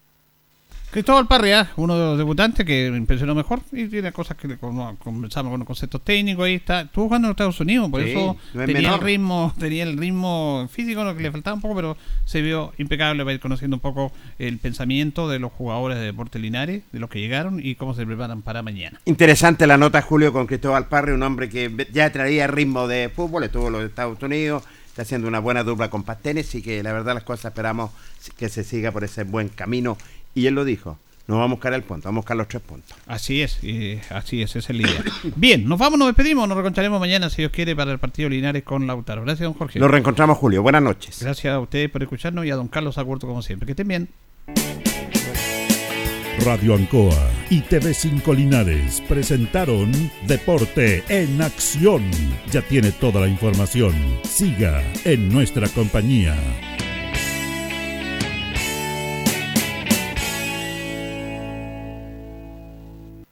[0.92, 5.60] Cristóbal Parria, uno de los debutantes que impresionó mejor y tiene cosas que conversamos con
[5.60, 6.46] los conceptos técnicos.
[6.46, 9.54] Ahí está, estuvo jugando en Estados Unidos, por Sí, eso no es tenía el ritmo,
[9.60, 13.36] tenía el ritmo físico, lo que le faltaba un poco, pero se vio impecable para
[13.36, 17.20] ir conociendo un poco el pensamiento de los jugadores de Deportes Linares, de los que
[17.20, 19.00] llegaron y cómo se preparan para mañana.
[19.06, 23.44] Interesante la nota, Julio, con Cristóbal Parry, un hombre que ya traía ritmo de fútbol,
[23.44, 26.94] estuvo en los Estados Unidos, está haciendo una buena dupla con Pastenes y que la
[26.94, 27.92] verdad las cosas esperamos
[28.38, 29.98] que se siga por ese buen camino.
[30.40, 30.98] Y él lo dijo,
[31.28, 32.98] no vamos a buscar el punto, vamos a buscar los tres puntos.
[33.06, 33.60] Así es,
[34.10, 35.04] así es, esa es la idea.
[35.36, 38.64] Bien, nos vamos, nos despedimos, nos reencontraremos mañana, si Dios quiere, para el partido Linares
[38.64, 39.24] con Lautaro.
[39.24, 39.80] Gracias, don Jorge.
[39.80, 40.62] Nos reencontramos, Julio.
[40.62, 41.22] Buenas noches.
[41.22, 43.66] Gracias a ustedes por escucharnos y a don Carlos Agurto, como siempre.
[43.66, 44.10] Que estén bien.
[46.46, 49.92] Radio Ancoa y TV5 Linares presentaron
[50.26, 52.10] Deporte en Acción.
[52.50, 53.94] Ya tiene toda la información.
[54.24, 56.34] Siga en nuestra compañía.